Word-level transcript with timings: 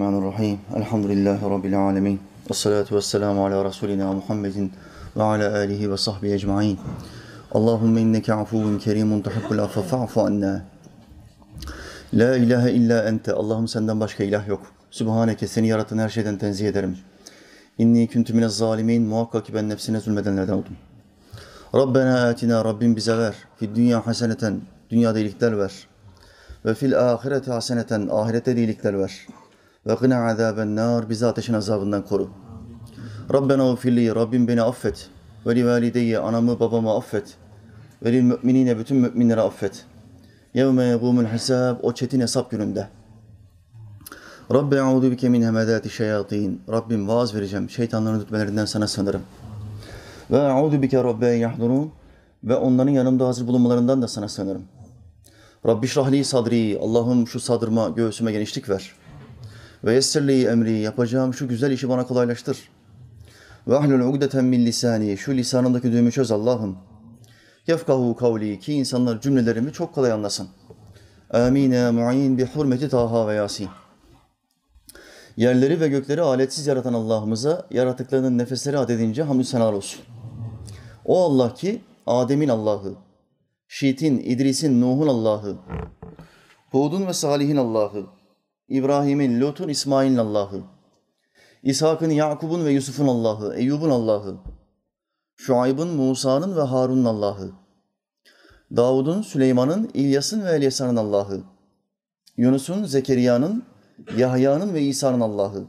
Bismillahirrahmanirrahim. 0.00 0.58
Elhamdülillahi 0.76 1.50
Rabbil 1.50 1.78
alemin. 1.78 2.20
Ve 2.50 2.54
salatu 2.54 2.96
ve 2.96 3.00
selamu 3.00 3.46
ala 3.46 3.64
Resulina 3.64 4.12
Muhammedin 4.12 4.72
ve 5.16 5.22
ala 5.22 5.54
alihi 5.54 5.90
ve 5.90 5.96
sahbihi 5.96 6.32
ecma'in. 6.32 6.78
Allahümme 7.52 8.00
inneke 8.00 8.34
afuvun 8.34 8.78
kerimun 8.78 9.22
tuhibbul 9.22 9.58
affe 9.58 9.82
fa'fu 9.82 10.20
anna. 10.20 10.62
La 12.14 12.36
ilahe 12.36 12.72
illa 12.72 13.04
ente. 13.04 13.32
Allah'ım 13.32 13.68
senden 13.68 14.00
başka 14.00 14.24
ilah 14.24 14.48
yok. 14.48 14.62
Sübhaneke 14.90 15.46
seni 15.46 15.68
yaratan 15.68 15.98
her 15.98 16.08
şeyden 16.08 16.38
tenzih 16.38 16.68
ederim. 16.68 16.98
İnni 17.78 18.06
küntü 18.06 18.34
minez 18.34 18.56
zalimin. 18.56 19.02
Muhakkak 19.02 19.54
ben 19.54 19.68
nefsine 19.68 20.00
zulmedenlerden 20.00 20.52
oldum. 20.52 20.76
Rabbena 21.74 22.28
atina 22.28 22.64
Rabbim 22.64 22.96
bize 22.96 23.18
ver. 23.18 23.34
Fid 23.56 23.76
dünya 23.76 24.06
haseneten. 24.06 24.60
Dünyada 24.90 25.18
iyilikler 25.18 25.58
ver. 25.58 25.72
Ve 26.64 26.74
fil 26.74 26.98
ahireti 26.98 27.50
haseneten. 27.50 28.08
Ahirette 28.12 28.56
de 28.56 28.60
iyilikler 28.60 28.98
ver. 28.98 29.26
Ve 29.90 29.94
gına 29.94 30.26
azaben 30.26 30.76
nar. 30.76 31.10
Bizi 31.10 31.26
ateşin 31.26 31.54
azabından 31.54 32.02
koru. 32.02 32.30
Rabbena 33.32 33.72
ufilli. 33.72 34.14
Rabbim 34.14 34.48
beni 34.48 34.62
affet. 34.62 35.08
Ve 35.46 35.56
li 35.56 35.66
valideyye. 35.66 36.18
Anamı 36.18 36.60
babamı 36.60 36.96
affet. 36.96 37.34
Ve 38.04 38.12
lil 38.12 38.22
müminine. 38.22 38.78
Bütün 38.78 38.96
müminleri 38.96 39.40
affet. 39.40 39.84
Yevme 40.54 40.84
yegumul 40.84 41.24
hesab. 41.24 41.76
O 41.82 41.92
çetin 41.92 42.20
hesap 42.20 42.50
gününde. 42.50 42.88
Rabbi 44.52 44.74
eûzu 44.74 45.10
bike 45.10 45.28
min 45.28 45.42
hemedâti 45.42 45.90
şeyatîn. 45.90 46.60
Rabbim 46.68 47.08
vaaz 47.08 47.34
vereceğim. 47.34 47.70
Şeytanların 47.70 48.20
rütbelerinden 48.20 48.64
sana 48.64 48.88
sığınırım. 48.88 49.22
Ve 50.30 50.36
eûzu 50.36 50.82
bike 50.82 51.04
rabbe 51.04 51.26
yahdurun. 51.26 51.92
Ve 52.44 52.56
onların 52.56 52.92
yanımda 52.92 53.26
hazır 53.26 53.46
bulunmalarından 53.46 54.02
da 54.02 54.08
sana 54.08 54.28
sığınırım. 54.28 54.62
Rabbi 55.66 55.88
şrahli 55.88 56.24
sadri. 56.24 56.78
Allah'ım 56.82 57.26
şu 57.26 57.40
sadrıma, 57.40 57.88
göğsüme 57.88 58.32
genişlik 58.32 58.68
ver. 58.68 58.99
Ve 59.84 59.94
yessirli 59.94 60.46
emri. 60.46 60.78
Yapacağım 60.78 61.34
şu 61.34 61.48
güzel 61.48 61.70
işi 61.70 61.88
bana 61.88 62.06
kolaylaştır. 62.06 62.58
Ve 63.68 63.76
ahlul 63.76 64.00
ugdeten 64.00 64.44
min 64.44 64.66
lisani. 64.66 65.18
Şu 65.18 65.34
lisanımdaki 65.34 65.92
düğümü 65.92 66.12
çöz 66.12 66.30
Allah'ım. 66.30 66.78
Yefkahu 67.66 68.16
kavli. 68.16 68.58
Ki 68.60 68.72
insanlar 68.72 69.20
cümlelerimi 69.20 69.72
çok 69.72 69.94
kolay 69.94 70.12
anlasın. 70.12 70.48
Amine 71.30 71.90
mu'in 71.90 72.38
bi 72.38 72.46
hurmeti 72.46 72.88
Taha 72.88 73.28
ve 73.28 73.34
Yasin. 73.34 73.68
Yerleri 75.36 75.80
ve 75.80 75.88
gökleri 75.88 76.20
aletsiz 76.20 76.66
yaratan 76.66 76.92
Allah'ımıza 76.92 77.66
yaratıklarının 77.70 78.38
nefesleri 78.38 78.78
adedince 78.78 79.22
hamdü 79.22 79.44
senalar 79.44 79.72
olsun. 79.72 80.00
O 81.04 81.24
Allah 81.24 81.54
ki 81.54 81.80
Adem'in 82.06 82.48
Allah'ı, 82.48 82.94
Şit'in, 83.68 84.18
İdris'in, 84.18 84.80
Nuh'un 84.80 85.06
Allah'ı, 85.06 85.56
Hud'un 86.70 87.06
ve 87.06 87.12
Salih'in 87.12 87.56
Allah'ı, 87.56 88.06
İbrahim'in, 88.70 89.40
Lut'un, 89.40 89.68
İsmail'in 89.68 90.16
Allah'ı, 90.16 90.60
İshak'ın, 91.62 92.10
Yakub'un 92.10 92.64
ve 92.64 92.72
Yusuf'un 92.72 93.06
Allah'ı, 93.06 93.54
Eyyub'un 93.54 93.90
Allah'ı, 93.90 94.36
Şuayb'ın, 95.36 95.88
Musa'nın 95.88 96.56
ve 96.56 96.60
Harun'un 96.60 97.04
Allah'ı, 97.04 97.52
Davud'un, 98.76 99.22
Süleyman'ın, 99.22 99.90
İlyas'ın 99.94 100.44
ve 100.44 100.52
Elyasa'nın 100.52 100.96
Allah'ı, 100.96 101.40
Yunus'un, 102.36 102.84
Zekeriya'nın, 102.84 103.64
Yahya'nın 104.16 104.74
ve 104.74 104.82
İsa'nın 104.82 105.20
Allah'ı 105.20 105.64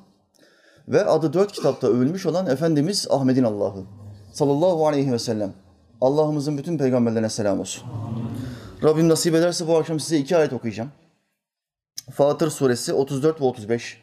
ve 0.87 1.05
adı 1.05 1.33
dört 1.33 1.51
kitapta 1.51 1.87
övülmüş 1.87 2.25
olan 2.25 2.47
Efendimiz 2.47 3.07
Ahmet'in 3.09 3.43
Allah'ı 3.43 3.83
sallallahu 4.33 4.87
aleyhi 4.87 5.11
ve 5.11 5.19
sellem. 5.19 5.53
Allah'ımızın 6.01 6.57
bütün 6.57 6.77
peygamberlerine 6.77 7.29
selam 7.29 7.59
olsun. 7.59 7.83
Rabbim 8.83 9.09
nasip 9.09 9.35
ederse 9.35 9.67
bu 9.67 9.77
akşam 9.77 9.99
size 9.99 10.17
iki 10.17 10.37
ayet 10.37 10.53
okuyacağım. 10.53 10.91
Fatır 12.13 12.49
suresi 12.49 12.93
34 12.93 13.41
ve 13.41 13.45
35. 13.45 14.01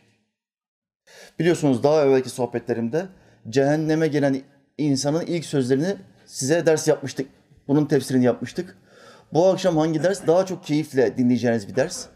Biliyorsunuz 1.38 1.82
daha 1.82 2.04
evvelki 2.04 2.30
sohbetlerimde 2.30 3.06
cehenneme 3.48 4.08
gelen 4.08 4.42
insanın 4.78 5.20
ilk 5.26 5.44
sözlerini 5.44 5.96
size 6.26 6.66
ders 6.66 6.88
yapmıştık. 6.88 7.26
Bunun 7.68 7.86
tefsirini 7.86 8.24
yapmıştık. 8.24 8.78
Bu 9.32 9.46
akşam 9.46 9.76
hangi 9.76 10.02
ders? 10.02 10.26
Daha 10.26 10.46
çok 10.46 10.64
keyifle 10.64 11.16
dinleyeceğiniz 11.16 11.68
bir 11.68 11.76
ders. 11.76 12.06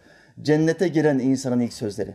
Cennete 0.43 0.89
giren 0.89 1.19
insanın 1.19 1.61
ilk 1.61 1.73
sözleri. 1.73 2.15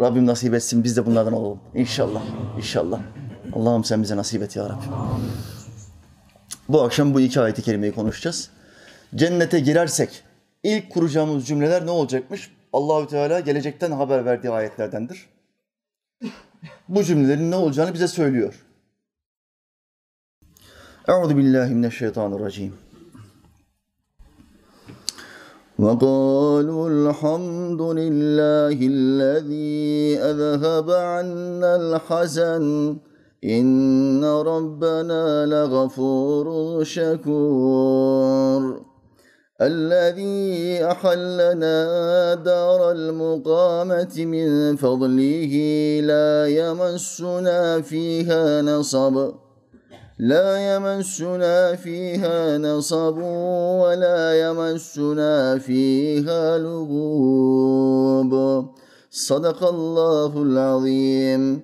Rabbim 0.00 0.26
nasip 0.26 0.54
etsin 0.54 0.84
biz 0.84 0.96
de 0.96 1.06
bunlardan 1.06 1.32
olalım. 1.32 1.60
İnşallah. 1.74 2.22
İnşallah. 2.56 3.00
Allah'ım 3.52 3.84
sen 3.84 4.02
bize 4.02 4.16
nasip 4.16 4.42
et 4.42 4.56
ya 4.56 4.64
Rabbi. 4.64 4.84
Bu 6.68 6.82
akşam 6.82 7.14
bu 7.14 7.20
iki 7.20 7.40
ayeti 7.40 7.62
kerimeyi 7.62 7.94
konuşacağız. 7.94 8.50
Cennete 9.14 9.60
girersek 9.60 10.22
ilk 10.63 10.89
kuracağımız 10.89 11.47
cümleler 11.47 11.85
ne 11.85 11.91
olacakmış? 11.91 12.51
Allahü 12.73 13.07
Teala 13.07 13.39
gelecekten 13.39 13.91
haber 13.91 14.25
verdiği 14.25 14.49
ayetlerdendir. 14.49 15.29
Bu 16.87 17.03
cümlelerin 17.03 17.51
ne 17.51 17.55
olacağını 17.55 17.93
bize 17.93 18.07
söylüyor. 18.07 18.65
Euzu 21.07 21.37
billahi 21.37 21.73
mineşşeytanirracim. 21.73 22.73
وقالوا 25.79 26.85
الحمد 26.95 27.81
لله 27.99 28.77
الذي 28.95 30.17
أذهب 30.31 30.89
عنا 30.91 31.71
الحزن 31.81 32.65
إن 33.57 34.23
ربنا 34.25 35.45
لغفور 35.53 36.47
شكور 36.95 38.61
الذي 39.61 40.85
أحلنا 40.85 42.33
دار 42.33 42.91
المقامة 42.91 44.15
من 44.17 44.75
فضله 44.75 45.53
لا 46.03 46.47
يمسنا 46.47 47.81
فيها 47.81 48.61
نصب 48.61 49.33
لا 50.19 50.75
يمسنا 50.75 51.75
فيها 51.75 52.57
نصب 52.57 53.17
ولا 53.81 54.21
يمسنا 54.49 55.57
فيها 55.57 56.57
لغوب 56.57 58.33
صدق 59.11 59.63
الله 59.63 60.31
العظيم 60.43 61.63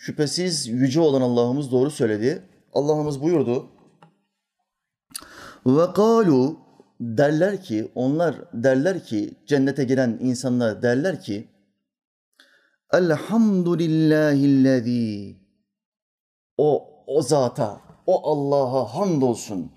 Şüphesiz 0.00 0.68
yüce 0.68 1.00
olan 1.00 1.20
Allah'ımız 1.20 1.72
doğru 1.72 1.90
söyledi. 1.90 2.42
Allah'ımız 2.74 3.22
buyurdu. 3.22 3.66
Ve 5.66 5.92
kalu 5.92 6.61
derler 7.03 7.61
ki, 7.61 7.91
onlar 7.95 8.35
derler 8.53 9.03
ki, 9.03 9.33
cennete 9.45 9.83
giren 9.83 10.17
insanlar 10.21 10.81
derler 10.81 11.21
ki, 11.21 11.47
Elhamdülillahillezî 12.93 15.35
o 16.57 16.89
o 17.07 17.21
zata, 17.21 17.81
o 18.07 18.31
Allah'a 18.31 18.95
hamdolsun. 18.95 19.71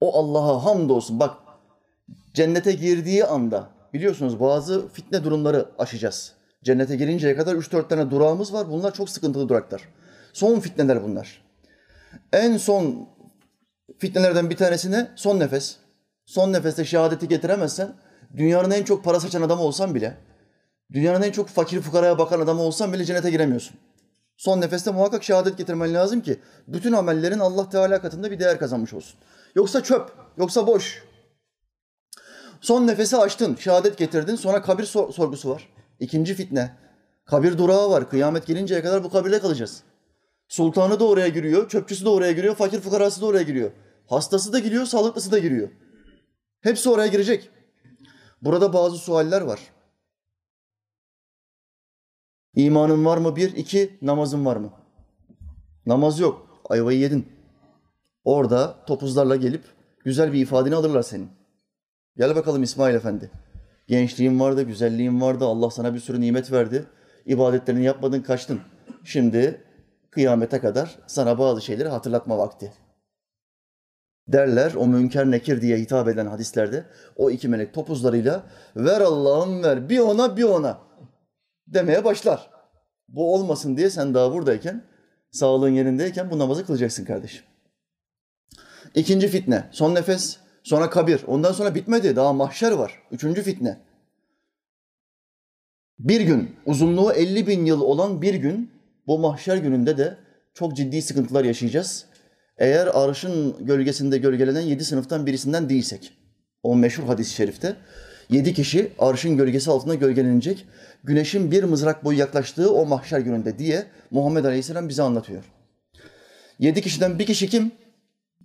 O 0.00 0.18
Allah'a 0.18 0.64
hamdolsun. 0.64 1.20
Bak 1.20 1.36
cennete 2.34 2.72
girdiği 2.72 3.24
anda 3.24 3.68
biliyorsunuz 3.94 4.40
bazı 4.40 4.88
fitne 4.88 5.24
durumları 5.24 5.68
aşacağız. 5.78 6.32
Cennete 6.64 6.96
girinceye 6.96 7.36
kadar 7.36 7.54
3-4 7.54 7.88
tane 7.88 8.10
durağımız 8.10 8.52
var. 8.52 8.70
Bunlar 8.70 8.94
çok 8.94 9.10
sıkıntılı 9.10 9.48
duraklar. 9.48 9.82
Son 10.32 10.60
fitneler 10.60 11.02
bunlar. 11.02 11.42
En 12.32 12.56
son 12.56 13.08
fitnelerden 13.98 14.50
bir 14.50 14.56
tanesine 14.56 15.10
son 15.16 15.40
nefes. 15.40 15.76
Son 16.28 16.52
nefeste 16.52 16.84
şehadeti 16.84 17.28
getiremezsen 17.28 17.94
dünyanın 18.36 18.70
en 18.70 18.84
çok 18.84 19.04
para 19.04 19.20
saçan 19.20 19.42
adamı 19.42 19.62
olsan 19.62 19.94
bile, 19.94 20.16
dünyanın 20.92 21.22
en 21.22 21.32
çok 21.32 21.48
fakir 21.48 21.80
fukaraya 21.80 22.18
bakan 22.18 22.40
adamı 22.40 22.62
olsan 22.62 22.92
bile 22.92 23.04
cennete 23.04 23.30
giremiyorsun. 23.30 23.76
Son 24.36 24.60
nefeste 24.60 24.90
muhakkak 24.90 25.24
şehadet 25.24 25.58
getirmen 25.58 25.94
lazım 25.94 26.20
ki 26.20 26.40
bütün 26.66 26.92
amellerin 26.92 27.38
Allah 27.38 27.68
Teala 27.70 28.00
katında 28.02 28.30
bir 28.30 28.38
değer 28.38 28.58
kazanmış 28.58 28.92
olsun. 28.94 29.18
Yoksa 29.54 29.82
çöp, 29.82 30.12
yoksa 30.38 30.66
boş. 30.66 31.02
Son 32.60 32.86
nefesi 32.86 33.16
açtın, 33.16 33.56
şehadet 33.56 33.98
getirdin, 33.98 34.36
sonra 34.36 34.62
kabir 34.62 34.84
sor- 34.84 35.12
sorgusu 35.12 35.50
var. 35.50 35.68
İkinci 36.00 36.34
fitne. 36.34 36.76
Kabir 37.24 37.58
durağı 37.58 37.90
var. 37.90 38.10
Kıyamet 38.10 38.46
gelinceye 38.46 38.82
kadar 38.82 39.04
bu 39.04 39.10
kabirde 39.10 39.40
kalacağız. 39.40 39.82
Sultanı 40.48 41.00
da 41.00 41.04
oraya 41.04 41.28
giriyor, 41.28 41.68
çöpçüsü 41.68 42.04
de 42.04 42.08
oraya 42.08 42.32
giriyor, 42.32 42.54
fakir 42.54 42.80
fukarası 42.80 43.20
da 43.20 43.26
oraya 43.26 43.42
giriyor. 43.42 43.70
Hastası 44.06 44.52
da 44.52 44.58
giriyor, 44.58 44.84
sağlıklısı 44.84 45.32
da 45.32 45.38
giriyor. 45.38 45.68
Hepsi 46.60 46.90
oraya 46.90 47.08
girecek. 47.08 47.50
Burada 48.42 48.72
bazı 48.72 48.98
sualler 48.98 49.40
var. 49.40 49.60
İmanın 52.54 53.04
var 53.04 53.18
mı? 53.18 53.36
Bir. 53.36 53.56
iki 53.56 53.98
namazın 54.02 54.44
var 54.44 54.56
mı? 54.56 54.72
Namaz 55.86 56.20
yok. 56.20 56.62
Ayvayı 56.68 56.98
yedin. 56.98 57.28
Orada 58.24 58.84
topuzlarla 58.86 59.36
gelip 59.36 59.64
güzel 60.04 60.32
bir 60.32 60.40
ifadeni 60.40 60.74
alırlar 60.74 61.02
senin. 61.02 61.30
Gel 62.16 62.36
bakalım 62.36 62.62
İsmail 62.62 62.94
Efendi. 62.94 63.30
Gençliğin 63.86 64.40
vardı, 64.40 64.62
güzelliğin 64.62 65.20
vardı. 65.20 65.44
Allah 65.44 65.70
sana 65.70 65.94
bir 65.94 66.00
sürü 66.00 66.20
nimet 66.20 66.52
verdi. 66.52 66.86
İbadetlerini 67.26 67.84
yapmadın, 67.84 68.22
kaçtın. 68.22 68.60
Şimdi 69.04 69.64
kıyamete 70.10 70.60
kadar 70.60 70.98
sana 71.06 71.38
bazı 71.38 71.62
şeyleri 71.62 71.88
hatırlatma 71.88 72.38
vakti. 72.38 72.72
Derler 74.28 74.74
o 74.74 74.86
münker 74.86 75.30
nekir 75.30 75.60
diye 75.60 75.78
hitap 75.78 76.08
eden 76.08 76.26
hadislerde 76.26 76.84
o 77.16 77.30
iki 77.30 77.48
melek 77.48 77.74
topuzlarıyla 77.74 78.42
ver 78.76 79.00
Allah'ım 79.00 79.62
ver 79.62 79.88
bir 79.88 79.98
ona 79.98 80.36
bir 80.36 80.42
ona 80.42 80.78
demeye 81.66 82.04
başlar. 82.04 82.50
Bu 83.08 83.34
olmasın 83.34 83.76
diye 83.76 83.90
sen 83.90 84.14
daha 84.14 84.32
buradayken 84.32 84.84
sağlığın 85.30 85.68
yerindeyken 85.68 86.30
bu 86.30 86.38
namazı 86.38 86.66
kılacaksın 86.66 87.04
kardeşim. 87.04 87.42
İkinci 88.94 89.28
fitne 89.28 89.68
son 89.70 89.94
nefes 89.94 90.38
sonra 90.62 90.90
kabir 90.90 91.24
ondan 91.26 91.52
sonra 91.52 91.74
bitmedi 91.74 92.16
daha 92.16 92.32
mahşer 92.32 92.72
var. 92.72 93.02
Üçüncü 93.10 93.42
fitne. 93.42 93.78
Bir 95.98 96.20
gün 96.20 96.56
uzunluğu 96.66 97.12
50 97.12 97.46
bin 97.46 97.64
yıl 97.64 97.80
olan 97.80 98.22
bir 98.22 98.34
gün 98.34 98.70
bu 99.06 99.18
mahşer 99.18 99.56
gününde 99.56 99.98
de 99.98 100.16
çok 100.54 100.76
ciddi 100.76 101.02
sıkıntılar 101.02 101.44
yaşayacağız. 101.44 102.06
Eğer 102.58 102.86
arşın 102.86 103.66
gölgesinde 103.66 104.18
gölgelenen 104.18 104.60
yedi 104.60 104.84
sınıftan 104.84 105.26
birisinden 105.26 105.68
değilsek. 105.68 106.18
O 106.62 106.76
meşhur 106.76 107.04
hadis-i 107.04 107.34
şerifte 107.34 107.76
yedi 108.30 108.54
kişi 108.54 108.92
arşın 108.98 109.36
gölgesi 109.36 109.70
altında 109.70 109.94
gölgelenecek. 109.94 110.66
Güneşin 111.04 111.50
bir 111.50 111.64
mızrak 111.64 112.04
boyu 112.04 112.18
yaklaştığı 112.18 112.74
o 112.74 112.86
mahşer 112.86 113.20
gününde 113.20 113.58
diye 113.58 113.86
Muhammed 114.10 114.44
Aleyhisselam 114.44 114.88
bize 114.88 115.02
anlatıyor. 115.02 115.44
Yedi 116.58 116.82
kişiden 116.82 117.18
bir 117.18 117.26
kişi 117.26 117.48
kim? 117.48 117.72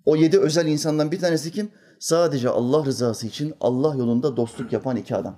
O 0.05 0.15
yedi 0.15 0.39
özel 0.39 0.67
insandan 0.67 1.11
bir 1.11 1.19
tanesi 1.19 1.51
kim? 1.51 1.71
Sadece 1.99 2.49
Allah 2.49 2.85
rızası 2.85 3.27
için 3.27 3.53
Allah 3.61 3.95
yolunda 3.95 4.37
dostluk 4.37 4.73
yapan 4.73 4.95
iki 4.97 5.15
adam. 5.15 5.35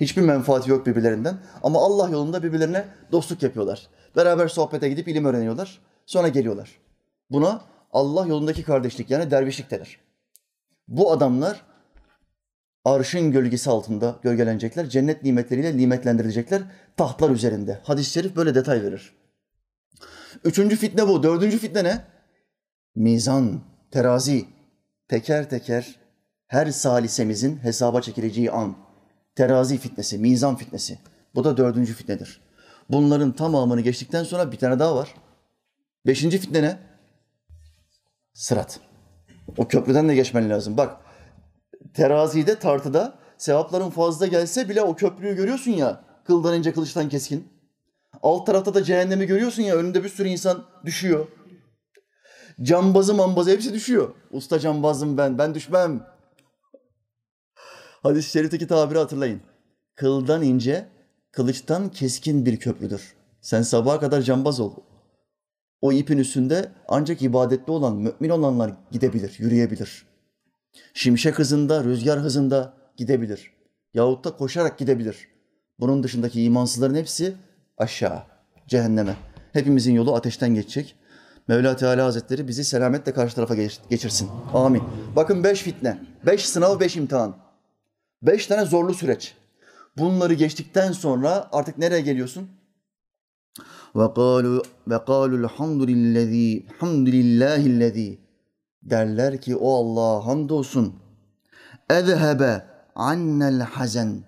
Hiçbir 0.00 0.22
menfaati 0.22 0.70
yok 0.70 0.86
birbirlerinden 0.86 1.38
ama 1.62 1.78
Allah 1.78 2.10
yolunda 2.10 2.42
birbirlerine 2.42 2.84
dostluk 3.12 3.42
yapıyorlar. 3.42 3.88
Beraber 4.16 4.48
sohbete 4.48 4.88
gidip 4.88 5.08
ilim 5.08 5.24
öğreniyorlar. 5.24 5.78
Sonra 6.06 6.28
geliyorlar. 6.28 6.70
Buna 7.30 7.64
Allah 7.92 8.26
yolundaki 8.26 8.62
kardeşlik 8.62 9.10
yani 9.10 9.30
dervişlik 9.30 9.70
denir. 9.70 10.00
Bu 10.88 11.12
adamlar 11.12 11.62
arşın 12.84 13.32
gölgesi 13.32 13.70
altında 13.70 14.16
gölgelenecekler. 14.22 14.88
Cennet 14.88 15.22
nimetleriyle 15.22 15.76
nimetlendirilecekler 15.76 16.62
tahtlar 16.96 17.30
üzerinde. 17.30 17.80
Hadis-i 17.82 18.10
şerif 18.10 18.36
böyle 18.36 18.54
detay 18.54 18.82
verir. 18.82 19.12
Üçüncü 20.44 20.76
fitne 20.76 21.08
bu. 21.08 21.22
Dördüncü 21.22 21.58
fitne 21.58 21.84
ne? 21.84 22.04
Mizan, 22.94 23.60
terazi. 23.90 24.44
Teker 25.08 25.50
teker 25.50 25.96
her 26.46 26.66
salisemizin 26.66 27.56
hesaba 27.56 28.00
çekileceği 28.00 28.50
an. 28.50 28.76
Terazi 29.34 29.78
fitnesi, 29.78 30.18
mizan 30.18 30.56
fitnesi. 30.56 30.98
Bu 31.34 31.44
da 31.44 31.56
dördüncü 31.56 31.94
fitnedir. 31.94 32.40
Bunların 32.90 33.32
tamamını 33.32 33.80
geçtikten 33.80 34.24
sonra 34.24 34.52
bir 34.52 34.56
tane 34.56 34.78
daha 34.78 34.96
var. 34.96 35.14
Beşinci 36.06 36.38
fitne 36.38 36.62
ne? 36.62 36.78
Sırat. 38.34 38.80
O 39.58 39.68
köprüden 39.68 40.08
de 40.08 40.14
geçmen 40.14 40.50
lazım. 40.50 40.76
Bak 40.76 40.96
terazide, 41.94 42.58
tartıda 42.58 43.18
sevapların 43.38 43.90
fazla 43.90 44.26
gelse 44.26 44.68
bile 44.68 44.82
o 44.82 44.96
köprüyü 44.96 45.36
görüyorsun 45.36 45.70
ya. 45.70 46.04
Kıldan 46.24 46.58
ince, 46.58 46.72
kılıçtan 46.72 47.08
keskin. 47.08 47.48
Alt 48.22 48.46
tarafta 48.46 48.74
da 48.74 48.84
cehennemi 48.84 49.26
görüyorsun 49.26 49.62
ya. 49.62 49.76
Önünde 49.76 50.04
bir 50.04 50.08
sürü 50.08 50.28
insan 50.28 50.64
düşüyor. 50.84 51.26
Cambazı 52.62 53.14
mambazı 53.14 53.50
hepsi 53.50 53.72
düşüyor. 53.72 54.14
Usta 54.30 54.58
cambazım 54.58 55.18
ben, 55.18 55.38
ben 55.38 55.54
düşmem. 55.54 56.06
Hadis-i 58.02 58.30
şerifteki 58.30 58.66
tabiri 58.66 58.98
hatırlayın. 58.98 59.40
Kıldan 59.94 60.42
ince, 60.42 60.88
kılıçtan 61.32 61.88
keskin 61.88 62.46
bir 62.46 62.56
köprüdür. 62.60 63.14
Sen 63.40 63.62
sabaha 63.62 64.00
kadar 64.00 64.22
cambaz 64.22 64.60
ol. 64.60 64.72
O 65.82 65.92
ipin 65.92 66.18
üstünde 66.18 66.68
ancak 66.88 67.22
ibadetli 67.22 67.70
olan, 67.70 67.96
mümin 67.96 68.30
olanlar 68.30 68.72
gidebilir, 68.90 69.36
yürüyebilir. 69.38 70.06
Şimşek 70.94 71.38
hızında, 71.38 71.84
rüzgar 71.84 72.20
hızında 72.20 72.74
gidebilir. 72.96 73.52
Yahut 73.94 74.24
da 74.24 74.36
koşarak 74.36 74.78
gidebilir. 74.78 75.28
Bunun 75.80 76.02
dışındaki 76.02 76.42
imansızların 76.42 76.94
hepsi 76.94 77.34
aşağı, 77.78 78.22
cehenneme. 78.68 79.16
Hepimizin 79.52 79.92
yolu 79.92 80.14
ateşten 80.14 80.54
geçecek. 80.54 80.96
Mevla 81.48 81.76
Teala 81.76 82.04
Hazretleri 82.04 82.48
bizi 82.48 82.64
selametle 82.64 83.12
karşı 83.12 83.34
tarafa 83.34 83.54
geçirsin. 83.90 84.28
Amin. 84.54 84.82
Bakın 85.16 85.44
beş 85.44 85.62
fitne, 85.62 85.98
beş 86.26 86.48
sınav, 86.48 86.80
beş 86.80 86.96
imtihan. 86.96 87.36
Beş 88.22 88.46
tane 88.46 88.64
zorlu 88.64 88.94
süreç. 88.94 89.34
Bunları 89.98 90.34
geçtikten 90.34 90.92
sonra 90.92 91.48
artık 91.52 91.78
nereye 91.78 92.00
geliyorsun? 92.00 92.48
Ve 93.96 94.14
kalu 94.14 94.62
ve 94.88 95.04
kalul 95.04 95.44
hamdülillazi 95.44 96.66
hamdülillahillezî 96.78 98.18
derler 98.82 99.40
ki 99.40 99.56
o 99.56 99.74
Allah'a 99.74 100.26
hamdolsun. 100.26 100.94
Ezhebe 101.90 102.66
annel 102.94 103.60
hazen 103.60 104.24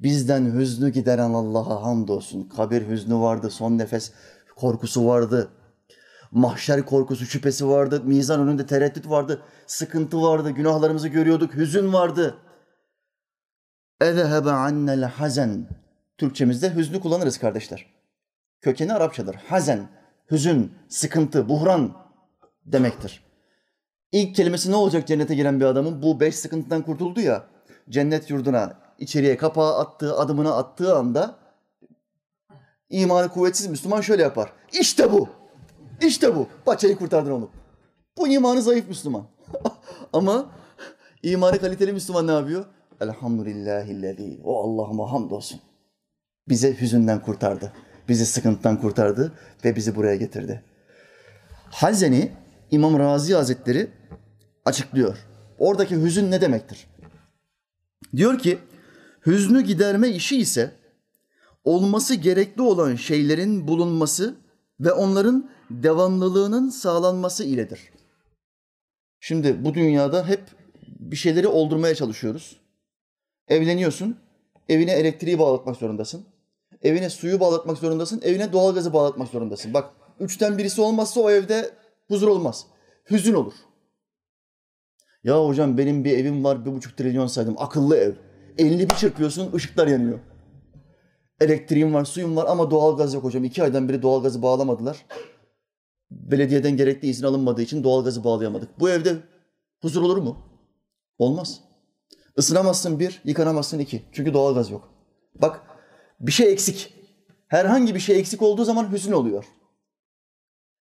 bizden 0.00 0.54
hüznü 0.54 0.88
gideren 0.88 1.30
Allah'a 1.30 1.82
hamdolsun. 1.82 2.48
Kabir 2.48 2.88
hüznü 2.88 3.14
vardı, 3.14 3.50
son 3.50 3.78
nefes 3.78 4.12
korkusu 4.56 5.06
vardı. 5.06 5.48
Mahşer 6.30 6.86
korkusu, 6.86 7.26
şüphesi 7.26 7.68
vardı. 7.68 8.02
Mizan 8.04 8.40
önünde 8.40 8.66
tereddüt 8.66 9.08
vardı. 9.08 9.42
Sıkıntı 9.66 10.22
vardı. 10.22 10.50
Günahlarımızı 10.50 11.08
görüyorduk. 11.08 11.54
Hüzün 11.54 11.92
vardı. 11.92 12.36
Ezhebe 14.00 14.50
annel 14.50 15.02
hazen. 15.02 15.68
Türkçemizde 16.18 16.74
hüznü 16.74 17.00
kullanırız 17.00 17.38
kardeşler. 17.38 17.95
Kökeni 18.66 18.92
Arapçadır. 18.92 19.34
Hazen, 19.34 19.88
hüzün, 20.30 20.72
sıkıntı, 20.88 21.48
buhran 21.48 21.92
demektir. 22.64 23.24
İlk 24.12 24.34
kelimesi 24.34 24.70
ne 24.70 24.76
olacak 24.76 25.06
cennete 25.06 25.34
giren 25.34 25.60
bir 25.60 25.64
adamın? 25.64 26.02
Bu 26.02 26.20
beş 26.20 26.36
sıkıntıdan 26.36 26.82
kurtuldu 26.82 27.20
ya. 27.20 27.46
Cennet 27.90 28.30
yurduna 28.30 28.78
içeriye 28.98 29.36
kapağı 29.36 29.78
attığı, 29.78 30.16
adımını 30.16 30.56
attığı 30.56 30.96
anda 30.96 31.38
imanı 32.90 33.28
kuvvetsiz 33.28 33.66
Müslüman 33.66 34.00
şöyle 34.00 34.22
yapar. 34.22 34.52
İşte 34.72 35.12
bu. 35.12 35.28
İşte 36.02 36.36
bu. 36.36 36.48
Paçayı 36.64 36.96
kurtardın 36.96 37.30
onu. 37.30 37.50
Bu 38.18 38.28
imanı 38.28 38.62
zayıf 38.62 38.88
Müslüman. 38.88 39.26
Ama 40.12 40.50
imanı 41.22 41.58
kaliteli 41.58 41.92
Müslüman 41.92 42.26
ne 42.26 42.32
yapıyor? 42.32 42.64
Elhamdülillahillezî. 43.00 44.40
O 44.44 44.62
Allah'ıma 44.62 45.12
hamdolsun. 45.12 45.60
Bize 46.48 46.80
hüzünden 46.80 47.22
kurtardı. 47.22 47.72
Bizi 48.08 48.26
sıkıntıdan 48.26 48.80
kurtardı 48.80 49.32
ve 49.64 49.76
bizi 49.76 49.96
buraya 49.96 50.16
getirdi. 50.16 50.62
Hazeni 51.70 52.32
İmam 52.70 52.98
Razi 52.98 53.34
Hazretleri 53.34 53.90
açıklıyor. 54.64 55.18
Oradaki 55.58 55.96
hüzün 55.96 56.30
ne 56.30 56.40
demektir? 56.40 56.86
Diyor 58.16 58.38
ki, 58.38 58.58
hüznü 59.26 59.60
giderme 59.60 60.08
işi 60.08 60.38
ise 60.38 60.72
olması 61.64 62.14
gerekli 62.14 62.62
olan 62.62 62.94
şeylerin 62.94 63.68
bulunması 63.68 64.34
ve 64.80 64.92
onların 64.92 65.50
devamlılığının 65.70 66.68
sağlanması 66.68 67.44
iledir. 67.44 67.80
Şimdi 69.20 69.64
bu 69.64 69.74
dünyada 69.74 70.28
hep 70.28 70.42
bir 71.00 71.16
şeyleri 71.16 71.48
oldurmaya 71.48 71.94
çalışıyoruz. 71.94 72.60
Evleniyorsun, 73.48 74.16
evine 74.68 74.92
elektriği 74.92 75.38
bağlatmak 75.38 75.76
zorundasın. 75.76 76.24
Evine 76.86 77.10
suyu 77.10 77.40
bağlatmak 77.40 77.78
zorundasın, 77.78 78.20
evine 78.24 78.52
doğalgazı 78.52 78.92
bağlatmak 78.92 79.28
zorundasın. 79.28 79.74
Bak 79.74 79.90
üçten 80.20 80.58
birisi 80.58 80.80
olmazsa 80.80 81.20
o 81.20 81.30
evde 81.30 81.70
huzur 82.08 82.28
olmaz. 82.28 82.66
Hüzün 83.10 83.34
olur. 83.34 83.52
Ya 85.24 85.46
hocam 85.46 85.78
benim 85.78 86.04
bir 86.04 86.18
evim 86.18 86.44
var 86.44 86.64
bir 86.66 86.72
buçuk 86.72 86.96
trilyon 86.96 87.26
saydım. 87.26 87.54
Akıllı 87.58 87.96
ev. 87.96 88.12
Elini 88.58 88.90
bir 88.90 88.94
çırpıyorsun 88.94 89.52
ışıklar 89.52 89.86
yanıyor. 89.86 90.18
Elektriğim 91.40 91.94
var, 91.94 92.04
suyum 92.04 92.36
var 92.36 92.46
ama 92.48 92.70
doğalgaz 92.70 93.14
yok 93.14 93.24
hocam. 93.24 93.44
İki 93.44 93.62
aydan 93.62 93.88
beri 93.88 94.02
doğalgazı 94.02 94.42
bağlamadılar. 94.42 95.06
Belediyeden 96.10 96.76
gerekli 96.76 97.08
izin 97.08 97.26
alınmadığı 97.26 97.62
için 97.62 97.84
doğalgazı 97.84 98.24
bağlayamadık. 98.24 98.80
Bu 98.80 98.90
evde 98.90 99.16
huzur 99.82 100.02
olur 100.02 100.16
mu? 100.16 100.38
Olmaz. 101.18 101.60
Isınamazsın 102.36 102.98
bir, 103.00 103.22
yıkanamazsın 103.24 103.78
iki. 103.78 104.02
Çünkü 104.12 104.34
doğalgaz 104.34 104.70
yok. 104.70 104.88
Bak 105.34 105.75
bir 106.20 106.32
şey 106.32 106.52
eksik. 106.52 106.94
Herhangi 107.48 107.94
bir 107.94 108.00
şey 108.00 108.18
eksik 108.18 108.42
olduğu 108.42 108.64
zaman 108.64 108.92
hüzün 108.92 109.12
oluyor. 109.12 109.44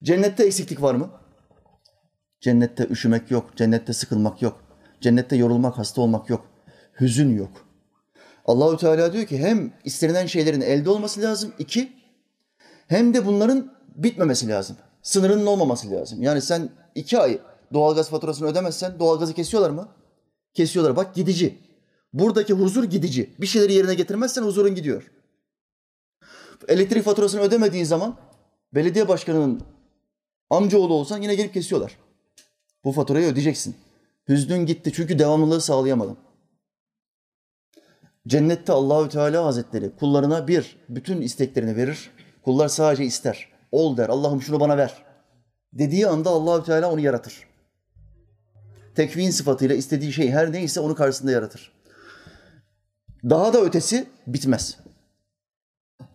Cennette 0.04 0.46
eksiklik 0.46 0.82
var 0.82 0.96
mı? 0.96 1.12
Cennette 2.42 2.88
üşümek 2.88 3.32
yok, 3.32 3.50
cennette 3.56 3.94
sıkılmak 3.94 4.42
yok. 4.42 4.64
Cennette 5.02 5.36
yorulmak, 5.36 5.78
hasta 5.78 6.02
olmak 6.02 6.30
yok. 6.30 6.46
Hüzün 7.00 7.38
yok. 7.38 7.68
Allahü 8.46 8.78
Teala 8.78 9.14
diyor 9.14 9.26
ki 9.26 9.38
hem 9.38 9.74
istenilen 9.84 10.26
şeylerin 10.26 10.62
elde 10.62 10.90
olması 10.90 11.22
lazım. 11.22 11.54
iki 11.60 11.94
hem 12.88 13.14
de 13.14 13.26
bunların 13.26 13.74
bitmemesi 13.96 14.48
lazım. 14.48 14.78
Sınırının 15.02 15.46
olmaması 15.46 15.92
lazım. 15.92 16.24
Yani 16.24 16.42
sen 16.42 16.70
iki 16.96 17.20
ay 17.20 17.40
doğalgaz 17.74 18.10
faturasını 18.10 18.48
ödemezsen 18.48 19.00
doğalgazı 19.00 19.34
kesiyorlar 19.34 19.70
mı? 19.70 19.90
Kesiyorlar. 20.54 20.96
Bak 20.96 21.16
gidici. 21.16 21.58
Buradaki 22.14 22.54
huzur 22.54 22.84
gidici. 22.84 23.36
Bir 23.42 23.48
şeyleri 23.48 23.74
yerine 23.74 23.94
getirmezsen 23.94 24.44
huzurun 24.44 24.76
gidiyor. 24.76 25.12
Elektrik 26.68 27.04
faturasını 27.04 27.42
ödemediğin 27.42 27.84
zaman 27.84 28.18
belediye 28.74 29.08
başkanının 29.08 29.62
amcaoğlu 30.50 30.94
olsan 30.94 31.22
yine 31.22 31.36
gelip 31.36 31.54
kesiyorlar. 31.54 31.98
Bu 32.84 32.92
faturayı 32.92 33.28
ödeyeceksin. 33.28 33.76
Hüznün 34.30 34.66
gitti 34.66 34.92
çünkü 34.94 35.20
devamlılığı 35.20 35.62
sağlayamadın. 35.62 36.18
Cennette 38.28 38.74
Allahü 38.74 39.10
Teala 39.10 39.46
Hazretleri 39.46 39.92
kullarına 40.00 40.48
bir, 40.48 40.78
bütün 40.90 41.22
isteklerini 41.22 41.76
verir. 41.76 42.12
Kullar 42.44 42.68
sadece 42.68 43.06
ister. 43.06 43.50
Ol 43.72 43.98
der, 43.98 44.10
Allah'ım 44.10 44.42
şunu 44.42 44.60
bana 44.60 44.78
ver. 44.78 45.04
Dediği 45.74 46.08
anda 46.08 46.30
Allahü 46.30 46.66
Teala 46.66 46.92
onu 46.92 47.00
yaratır. 47.00 47.48
Tekvin 48.96 49.32
sıfatıyla 49.32 49.76
istediği 49.76 50.14
şey 50.14 50.32
her 50.32 50.52
neyse 50.52 50.80
onu 50.80 50.96
karşısında 50.96 51.32
yaratır. 51.32 51.72
Daha 53.24 53.54
da 53.54 53.62
ötesi 53.62 54.08
bitmez. 54.28 54.78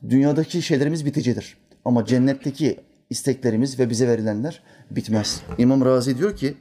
Dünyadaki 0.09 0.63
şeylerimiz 0.63 1.07
biticidir. 1.07 1.57
Ama 1.85 2.05
cennetteki 2.05 2.81
isteklerimiz 3.11 3.79
ve 3.79 3.91
bize 3.91 4.09
verilenler 4.09 4.63
bitmez. 4.91 5.43
İmam 5.59 5.85
Razi 5.85 6.19
diyor 6.19 6.37
ki, 6.37 6.57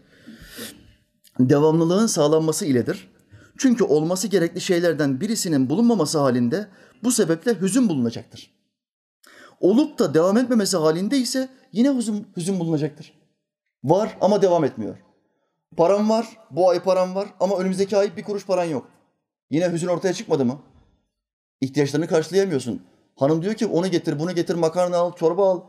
devamlılığın 1.39 2.07
sağlanması 2.07 2.65
iledir. 2.65 3.11
Çünkü 3.57 3.83
olması 3.83 4.27
gerekli 4.27 4.61
şeylerden 4.61 5.21
birisinin 5.21 5.69
bulunmaması 5.69 6.19
halinde 6.19 6.67
bu 7.03 7.11
sebeple 7.11 7.61
hüzün 7.61 7.89
bulunacaktır. 7.89 8.51
Olup 9.59 9.99
da 9.99 10.13
devam 10.13 10.37
etmemesi 10.37 10.77
halinde 10.77 11.17
ise 11.17 11.49
yine 11.71 11.95
hüzün, 11.95 12.27
hüzün 12.37 12.59
bulunacaktır. 12.59 13.13
Var 13.83 14.17
ama 14.21 14.41
devam 14.41 14.63
etmiyor. 14.63 14.97
Param 15.77 16.09
var, 16.09 16.27
bu 16.51 16.69
ay 16.69 16.79
param 16.79 17.15
var 17.15 17.27
ama 17.39 17.57
önümüzdeki 17.57 17.97
ay 17.97 18.17
bir 18.17 18.23
kuruş 18.23 18.45
paran 18.45 18.65
yok. 18.65 18.87
Yine 19.49 19.71
hüzün 19.71 19.87
ortaya 19.87 20.13
çıkmadı 20.13 20.45
mı? 20.45 20.61
İhtiyaçlarını 21.61 22.07
karşılayamıyorsun. 22.07 22.81
Hanım 23.21 23.41
diyor 23.41 23.53
ki 23.53 23.65
onu 23.65 23.87
getir, 23.87 24.19
bunu 24.19 24.31
getir, 24.31 24.55
makarna 24.55 24.97
al, 24.97 25.13
çorba 25.15 25.51
al. 25.51 25.61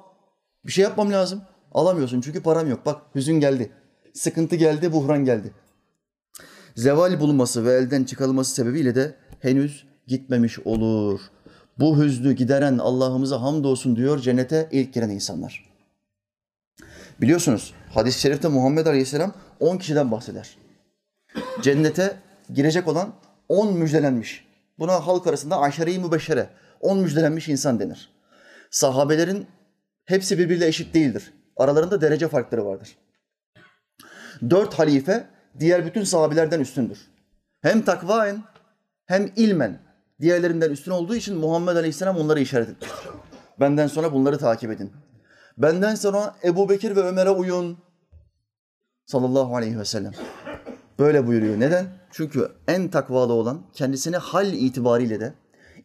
Bir 0.66 0.72
şey 0.72 0.82
yapmam 0.84 1.12
lazım. 1.12 1.42
Alamıyorsun 1.72 2.20
çünkü 2.20 2.42
param 2.42 2.70
yok. 2.70 2.86
Bak 2.86 3.02
hüzün 3.14 3.40
geldi. 3.40 3.72
Sıkıntı 4.14 4.56
geldi, 4.56 4.92
buhran 4.92 5.24
geldi. 5.24 5.52
Zeval 6.76 7.20
bulması 7.20 7.64
ve 7.64 7.72
elden 7.72 8.04
çıkarılması 8.04 8.54
sebebiyle 8.54 8.94
de 8.94 9.14
henüz 9.40 9.86
gitmemiş 10.06 10.58
olur. 10.58 11.20
Bu 11.78 11.98
hüznü 11.98 12.32
gideren 12.32 12.78
Allah'ımıza 12.78 13.42
hamdolsun 13.42 13.96
diyor 13.96 14.18
cennete 14.18 14.68
ilk 14.72 14.94
giren 14.94 15.10
insanlar. 15.10 15.70
Biliyorsunuz 17.20 17.74
hadis-i 17.94 18.20
şerifte 18.20 18.48
Muhammed 18.48 18.86
Aleyhisselam 18.86 19.32
10 19.60 19.78
kişiden 19.78 20.10
bahseder. 20.10 20.56
Cennete 21.62 22.16
girecek 22.54 22.88
olan 22.88 23.12
10 23.48 23.72
müjdelenmiş. 23.76 24.44
Buna 24.78 25.06
halk 25.06 25.26
arasında 25.26 25.60
aşere-i 25.60 25.98
mübeşşere, 25.98 26.48
10 26.82 26.98
müjdelenmiş 26.98 27.48
insan 27.48 27.80
denir. 27.80 28.12
Sahabelerin 28.70 29.46
hepsi 30.04 30.38
birbiriyle 30.38 30.66
eşit 30.66 30.94
değildir. 30.94 31.32
Aralarında 31.56 32.00
derece 32.00 32.28
farkları 32.28 32.66
vardır. 32.66 32.96
Dört 34.50 34.74
halife 34.74 35.26
diğer 35.58 35.86
bütün 35.86 36.04
sahabilerden 36.04 36.60
üstündür. 36.60 36.98
Hem 37.60 37.82
takvaen 37.82 38.42
hem 39.06 39.32
ilmen 39.36 39.78
diğerlerinden 40.20 40.70
üstün 40.70 40.90
olduğu 40.90 41.14
için 41.14 41.36
Muhammed 41.36 41.76
Aleyhisselam 41.76 42.16
onları 42.16 42.40
işaret 42.40 42.68
etmiştir. 42.68 43.10
Benden 43.60 43.86
sonra 43.86 44.12
bunları 44.12 44.38
takip 44.38 44.70
edin. 44.70 44.92
Benden 45.58 45.94
sonra 45.94 46.34
Ebu 46.44 46.68
Bekir 46.68 46.96
ve 46.96 47.00
Ömer'e 47.00 47.30
uyun. 47.30 47.78
Sallallahu 49.06 49.56
aleyhi 49.56 49.78
ve 49.78 49.84
sellem. 49.84 50.12
Böyle 50.98 51.26
buyuruyor. 51.26 51.60
Neden? 51.60 51.86
Çünkü 52.10 52.48
en 52.68 52.88
takvalı 52.88 53.32
olan, 53.32 53.62
kendisine 53.72 54.16
hal 54.16 54.52
itibariyle 54.52 55.20
de, 55.20 55.34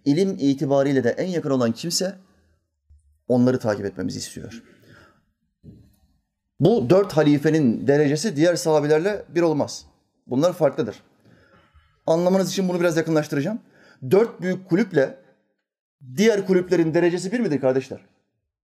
ilim 0.07 0.37
itibariyle 0.39 1.03
de 1.03 1.09
en 1.09 1.27
yakın 1.27 1.49
olan 1.49 1.71
kimse 1.71 2.15
onları 3.27 3.59
takip 3.59 3.85
etmemizi 3.85 4.19
istiyor. 4.19 4.63
Bu 6.59 6.89
dört 6.89 7.13
halifenin 7.13 7.87
derecesi 7.87 8.35
diğer 8.35 8.55
sahabilerle 8.55 9.25
bir 9.29 9.41
olmaz. 9.41 9.85
Bunlar 10.27 10.53
farklıdır. 10.53 11.03
Anlamanız 12.07 12.51
için 12.51 12.69
bunu 12.69 12.79
biraz 12.79 12.97
yakınlaştıracağım. 12.97 13.59
Dört 14.11 14.41
büyük 14.41 14.69
kulüple 14.69 15.17
diğer 16.15 16.45
kulüplerin 16.45 16.93
derecesi 16.93 17.31
bir 17.31 17.39
midir 17.39 17.61
kardeşler? 17.61 17.99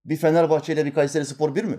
Bir 0.04 0.16
Fenerbahçe 0.16 0.72
ile 0.72 0.84
bir 0.84 0.94
Kayseri 0.94 1.24
Spor 1.24 1.54
bir 1.54 1.64
mi? 1.64 1.78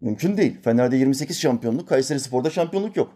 Mümkün 0.00 0.36
değil. 0.36 0.62
Fener'de 0.62 0.96
28 0.96 1.40
şampiyonluk, 1.40 1.88
Kayseri 1.88 2.20
Spor'da 2.20 2.50
şampiyonluk 2.50 2.96
yok. 2.96 3.12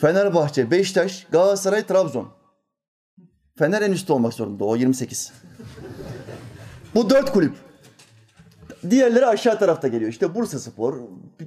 Fenerbahçe, 0.00 0.70
Beşiktaş, 0.70 1.26
Galatasaray, 1.30 1.86
Trabzon. 1.86 2.37
Fener 3.58 3.82
en 3.82 3.92
üstte 3.92 4.12
olmak 4.12 4.34
zorunda. 4.34 4.64
O 4.64 4.76
28. 4.76 5.32
Bu 6.94 7.10
dört 7.10 7.32
kulüp. 7.32 7.54
Diğerleri 8.90 9.26
aşağı 9.26 9.58
tarafta 9.58 9.88
geliyor. 9.88 10.10
İşte 10.10 10.34
Bursa 10.34 10.58
Spor, 10.58 10.98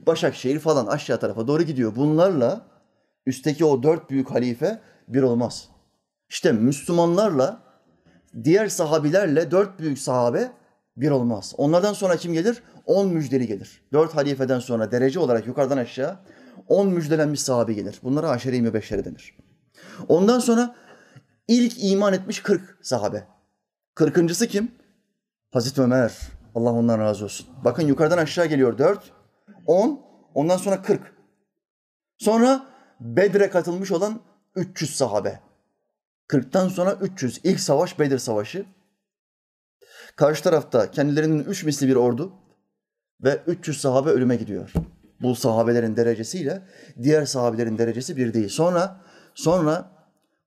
Başakşehir 0.08 0.60
falan 0.60 0.86
aşağı 0.86 1.20
tarafa 1.20 1.48
doğru 1.48 1.64
gidiyor. 1.64 1.96
Bunlarla 1.96 2.66
üstteki 3.26 3.66
o 3.66 3.84
dört 3.84 4.10
büyük 4.10 4.32
halife 4.32 4.80
bir 5.08 5.22
olmaz. 5.22 5.68
İşte 6.30 6.52
Müslümanlarla 6.52 7.62
diğer 8.44 8.68
sahabilerle 8.68 9.52
dört 9.52 9.80
büyük 9.80 10.00
sahabe 10.00 10.52
bir 10.98 11.10
olmaz. 11.10 11.54
Onlardan 11.58 11.94
sonra 11.94 12.18
kim 12.18 12.34
gelir? 12.34 12.64
On 12.86 13.08
müjdeli 13.08 13.48
gelir. 13.48 13.82
Dört 13.94 14.16
halifeden 14.16 14.60
sonra 14.60 14.92
derece 14.92 15.20
olarak 15.20 15.48
yukarıdan 15.48 15.78
aşağı 15.78 16.20
on 16.68 16.88
müjdelenmiş 16.88 17.42
sahabe 17.42 17.74
gelir. 17.74 18.00
Bunlara 18.04 18.30
aşere-i 18.30 18.62
mübeşşere 18.62 19.06
denir. 19.06 19.38
Ondan 20.08 20.40
sonra 20.40 20.76
ilk 21.48 21.84
iman 21.84 22.14
etmiş 22.14 22.40
kırk 22.40 22.78
sahabe. 22.82 23.28
Kırkıncısı 23.96 24.48
kim? 24.48 24.72
Hazreti 25.52 25.82
Ömer. 25.82 26.18
Allah 26.56 26.72
ondan 26.72 27.00
razı 27.00 27.26
olsun. 27.26 27.48
Bakın 27.64 27.88
yukarıdan 27.88 28.18
aşağı 28.18 28.46
geliyor 28.46 28.78
dört, 28.78 29.12
on, 29.68 30.02
ondan 30.34 30.58
sonra 30.58 30.82
kırk. 30.82 31.14
Sonra 32.18 32.72
Bedre 33.00 33.50
katılmış 33.50 33.92
olan 33.92 34.22
300 34.56 34.96
sahabe. 34.96 35.40
40'tan 36.30 36.70
sonra 36.70 36.94
300. 36.94 37.42
İlk 37.44 37.60
savaş 37.60 38.00
Bedir 38.00 38.18
Savaşı. 38.18 38.66
Karşı 40.16 40.44
tarafta 40.44 40.92
kendilerinin 40.92 41.44
üç 41.44 41.64
misli 41.64 41.88
bir 41.88 41.96
ordu 41.96 42.34
ve 43.24 43.44
300 43.48 43.82
sahabe 43.82 44.10
ölüme 44.10 44.36
gidiyor. 44.36 44.74
Bu 45.22 45.36
sahabelerin 45.36 45.96
derecesiyle 45.96 46.62
diğer 47.04 47.26
sahabelerin 47.26 47.78
derecesi 47.78 48.18
bir 48.18 48.34
değil. 48.34 48.50
Sonra 48.50 49.02
sonra 49.36 49.92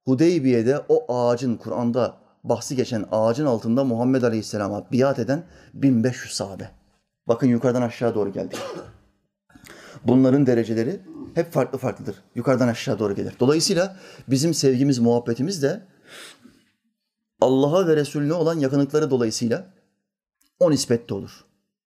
Hudeybiye'de 0.04 0.80
o 0.88 1.14
ağacın 1.14 1.56
Kur'an'da 1.56 2.16
bahsi 2.44 2.76
geçen 2.76 3.04
ağacın 3.12 3.46
altında 3.46 3.84
Muhammed 3.84 4.23
Aleyhisselam'a 4.23 4.92
biat 4.92 5.18
eden 5.18 5.44
1500 5.75 6.34
sahabe. 6.34 6.70
Bakın 7.28 7.46
yukarıdan 7.46 7.82
aşağı 7.82 8.14
doğru 8.14 8.32
geldik. 8.32 8.58
Bunların 10.04 10.46
dereceleri 10.46 11.00
hep 11.34 11.52
farklı 11.52 11.78
farklıdır. 11.78 12.16
Yukarıdan 12.34 12.68
aşağı 12.68 12.99
doğru 12.99 13.14
gelir. 13.14 13.34
Dolayısıyla 13.40 13.96
bizim 14.28 14.54
sevgimiz, 14.54 14.99
muhabbetimiz 14.99 15.62
de 15.62 15.80
Allah'a 17.40 17.87
ve 17.87 17.96
Resulüne 17.96 18.32
olan 18.32 18.58
yakınlıkları 18.58 19.11
dolayısıyla 19.11 19.66
o 20.61 20.70
nispette 20.70 21.14
olur. 21.14 21.44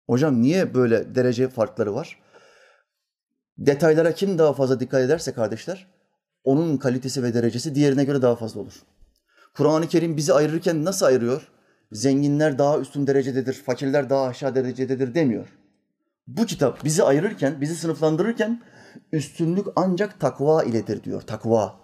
Hocam 0.08 0.42
niye 0.42 0.74
böyle 0.74 1.16
derece 1.16 1.50
farkları 1.50 1.96
var? 1.96 2.20
Detaylara 3.58 4.14
kim 4.14 4.38
daha 4.38 4.54
fazla 4.54 4.80
dikkat 4.80 5.02
ederse 5.02 5.34
kardeşler, 5.34 5.88
onun 6.44 6.78
kalitesi 6.78 7.24
ve 7.24 7.34
derecesi 7.34 7.76
diğerine 7.76 8.04
göre 8.04 8.22
daha 8.22 8.36
fazla 8.36 8.62
olur. 8.62 8.84
Kur'an-ı 9.56 9.88
Kerim 9.88 10.18
bizi 10.18 10.34
ayırırken 10.34 10.86
nasıl 10.86 11.06
ayırıyor? 11.06 11.48
Zenginler 11.92 12.58
daha 12.58 12.80
üstün 12.80 13.08
derecededir, 13.08 13.54
fakirler 13.54 14.10
daha 14.10 14.26
aşağı 14.26 14.56
derecededir 14.56 15.16
demiyor. 15.16 15.48
Bu 16.28 16.46
kitap 16.46 16.84
bizi 16.84 17.04
ayırırken, 17.04 17.62
bizi 17.62 17.76
sınıflandırırken 17.76 18.62
üstünlük 19.12 19.68
ancak 19.76 20.20
takva 20.20 20.64
iledir 20.64 21.04
diyor. 21.04 21.22
Takva. 21.22 21.76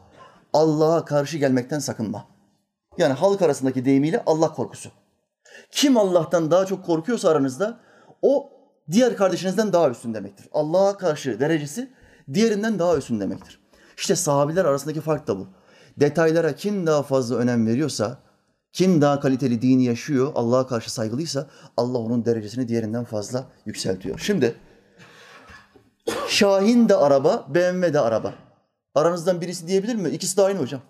Allah'a 0.54 1.06
karşı 1.06 1.38
gelmekten 1.38 1.80
sakınma. 1.80 2.26
Yani 2.98 3.14
halk 3.14 3.42
arasındaki 3.42 3.86
deyimiyle 3.86 4.24
Allah 4.26 4.54
korkusu. 4.54 4.92
Kim 5.72 5.98
Allah'tan 5.98 6.52
daha 6.52 6.66
çok 6.66 6.86
korkuyorsa 6.86 7.30
aranızda 7.30 7.80
o 8.22 8.50
diğer 8.92 9.18
kardeşinizden 9.18 9.74
daha 9.74 9.90
üstün 9.90 10.14
demektir. 10.14 10.48
Allah'a 10.52 10.98
karşı 10.98 11.40
derecesi 11.40 11.90
diğerinden 12.34 12.80
daha 12.80 12.98
üstün 12.98 13.20
demektir. 13.20 13.59
İşte 14.00 14.16
sahabiler 14.16 14.66
arasındaki 14.66 15.02
fark 15.02 15.28
da 15.28 15.40
bu. 15.40 15.48
Detaylara 16.00 16.56
kim 16.56 16.88
daha 16.88 17.04
fazla 17.04 17.36
önem 17.36 17.68
veriyorsa, 17.68 18.18
kim 18.74 19.02
daha 19.02 19.20
kaliteli 19.20 19.62
dini 19.62 19.84
yaşıyor, 19.84 20.32
Allah'a 20.36 20.68
karşı 20.68 20.94
saygılıysa 20.94 21.48
Allah 21.78 21.98
onun 21.98 22.26
derecesini 22.26 22.68
diğerinden 22.68 23.04
fazla 23.04 23.46
yükseltiyor. 23.66 24.20
Şimdi 24.20 24.56
Şahin 26.28 26.90
de 26.90 26.96
araba, 26.96 27.48
BMW 27.50 27.94
de 27.94 28.00
araba. 28.00 28.34
Aranızdan 28.96 29.42
birisi 29.42 29.68
diyebilir 29.68 29.96
mi? 29.96 30.10
İkisi 30.10 30.38
de 30.38 30.42
aynı 30.42 30.60
hocam. 30.60 30.82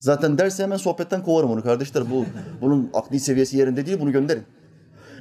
Zaten 0.00 0.38
derse 0.38 0.62
hemen 0.62 0.76
sohbetten 0.76 1.22
kovarım 1.22 1.50
onu 1.50 1.62
kardeşler. 1.62 2.10
Bu 2.10 2.24
bunun 2.60 2.90
akli 2.94 3.20
seviyesi 3.20 3.56
yerinde 3.56 3.86
değil. 3.86 4.00
Bunu 4.00 4.12
gönderin. 4.12 4.44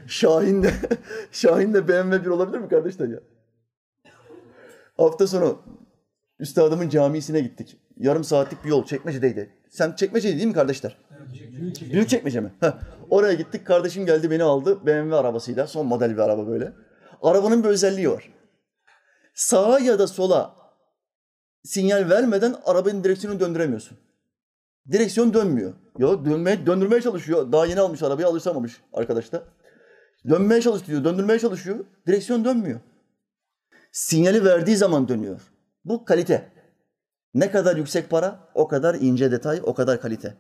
Şahin 0.08 0.64
de 0.64 0.74
Şahin 1.32 1.74
de 1.74 1.88
BMW 1.88 2.26
bir 2.26 2.30
olabilir 2.30 2.60
mi 2.60 2.70
kardeşler 2.70 3.08
ya? 3.08 3.20
Hafta 4.98 5.28
sonu 5.28 5.60
üstadımın 6.40 6.90
camisine 6.90 7.40
gittik. 7.40 7.78
Yarım 7.98 8.24
saatlik 8.24 8.64
bir 8.64 8.70
yol 8.70 8.86
Çekmece'deydi. 8.86 9.50
Sen 9.70 9.92
Çekmece'de 9.92 10.36
değil 10.36 10.48
mi 10.48 10.54
kardeşler? 10.54 10.98
Büyük 11.92 12.10
çekmece 12.10 12.40
mi? 12.40 12.52
Heh. 12.60 12.72
Oraya 13.10 13.34
gittik. 13.34 13.68
Kardeşim 13.68 14.06
geldi 14.06 14.32
beni 14.32 14.44
aldı. 14.44 14.86
BMW 14.86 15.16
arabasıyla. 15.16 15.68
Son 15.68 15.86
model 15.86 16.14
bir 16.14 16.22
araba 16.22 16.48
böyle. 16.48 16.74
Arabanın 17.22 17.64
bir 17.64 17.70
özelliği 17.70 18.10
var. 18.10 18.30
Sağa 19.34 19.80
ya 19.80 20.00
da 20.00 20.08
sola 20.08 20.56
sinyal 21.64 22.10
vermeden 22.10 22.56
arabanın 22.66 23.04
direksiyonunu 23.04 23.40
döndüremiyorsun. 23.40 23.98
Direksiyon 24.92 25.34
dönmüyor. 25.34 25.74
Ya 25.98 26.26
dönmeye, 26.26 26.66
döndürmeye 26.66 27.02
çalışıyor. 27.02 27.52
Daha 27.52 27.66
yeni 27.66 27.80
almış 27.80 28.04
arabayı 28.04 28.28
alışamamış 28.28 28.82
arkadaş 28.94 29.32
da. 29.32 29.44
Dönmeye 30.30 30.62
çalışıyor, 30.62 31.04
döndürmeye 31.04 31.40
çalışıyor. 31.40 31.86
Direksiyon 32.08 32.46
dönmüyor. 32.46 32.80
Sinyali 33.92 34.46
verdiği 34.46 34.78
zaman 34.78 35.08
dönüyor. 35.08 35.42
Bu 35.86 36.06
kalite. 36.06 36.52
Ne 37.34 37.52
kadar 37.52 37.76
yüksek 37.76 38.10
para, 38.10 38.40
o 38.54 38.68
kadar 38.68 38.96
ince 38.96 39.32
detay, 39.32 39.62
o 39.64 39.74
kadar 39.74 40.02
kalite. 40.02 40.38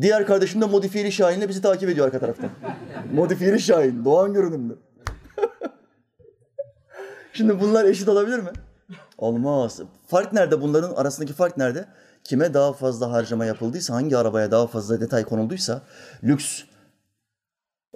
Diğer 0.00 0.26
kardeşim 0.26 0.60
de 0.60 0.66
modifiyeli 0.66 1.12
Şahin'le 1.12 1.48
bizi 1.48 1.62
takip 1.62 1.88
ediyor 1.88 2.06
arka 2.06 2.18
taraftan. 2.18 2.50
modifiyeli 3.12 3.60
Şahin, 3.60 4.04
Doğan 4.04 4.32
görünümlü. 4.32 4.78
Şimdi 7.32 7.60
bunlar 7.60 7.84
eşit 7.84 8.08
olabilir 8.08 8.38
mi? 8.38 8.50
Olmaz. 9.18 9.80
Fark 10.06 10.32
nerede? 10.32 10.60
Bunların 10.60 10.94
arasındaki 10.94 11.32
fark 11.32 11.56
nerede? 11.56 11.84
Kime 12.24 12.54
daha 12.54 12.72
fazla 12.72 13.12
harcama 13.12 13.44
yapıldıysa, 13.44 13.94
hangi 13.94 14.16
arabaya 14.16 14.50
daha 14.50 14.66
fazla 14.66 15.00
detay 15.00 15.24
konulduysa, 15.24 15.82
lüks, 16.24 16.62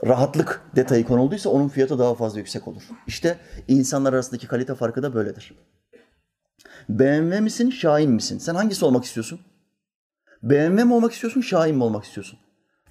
rahatlık 0.07 0.63
detayı 0.77 1.05
konulduysa 1.05 1.51
onun 1.51 1.69
fiyatı 1.69 1.99
daha 1.99 2.15
fazla 2.15 2.39
yüksek 2.39 2.69
olur. 2.69 2.83
İşte 3.07 3.39
insanlar 3.69 4.13
arasındaki 4.13 4.47
kalite 4.47 4.75
farkı 4.75 5.03
da 5.03 5.15
böyledir. 5.15 5.55
BMW 6.89 7.41
misin, 7.41 7.71
Şahin 7.71 8.11
misin? 8.11 8.39
Sen 8.39 8.55
hangisi 8.55 8.85
olmak 8.85 9.05
istiyorsun? 9.05 9.41
BMW 10.43 10.85
mi 10.85 10.95
olmak 10.95 11.13
istiyorsun, 11.13 11.41
Şahin 11.41 11.77
mi 11.77 11.85
olmak 11.85 12.05
istiyorsun? 12.05 12.39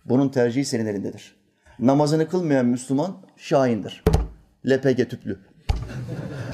Bunun 0.06 0.30
tercihi 0.30 0.66
senin 0.66 0.86
elindedir. 0.86 1.36
Namazını 1.80 2.30
kılmayan 2.30 2.66
Müslüman 2.66 3.18
Şahin'dir. 3.38 4.04
LPG 4.66 5.10
tüplü. 5.10 5.40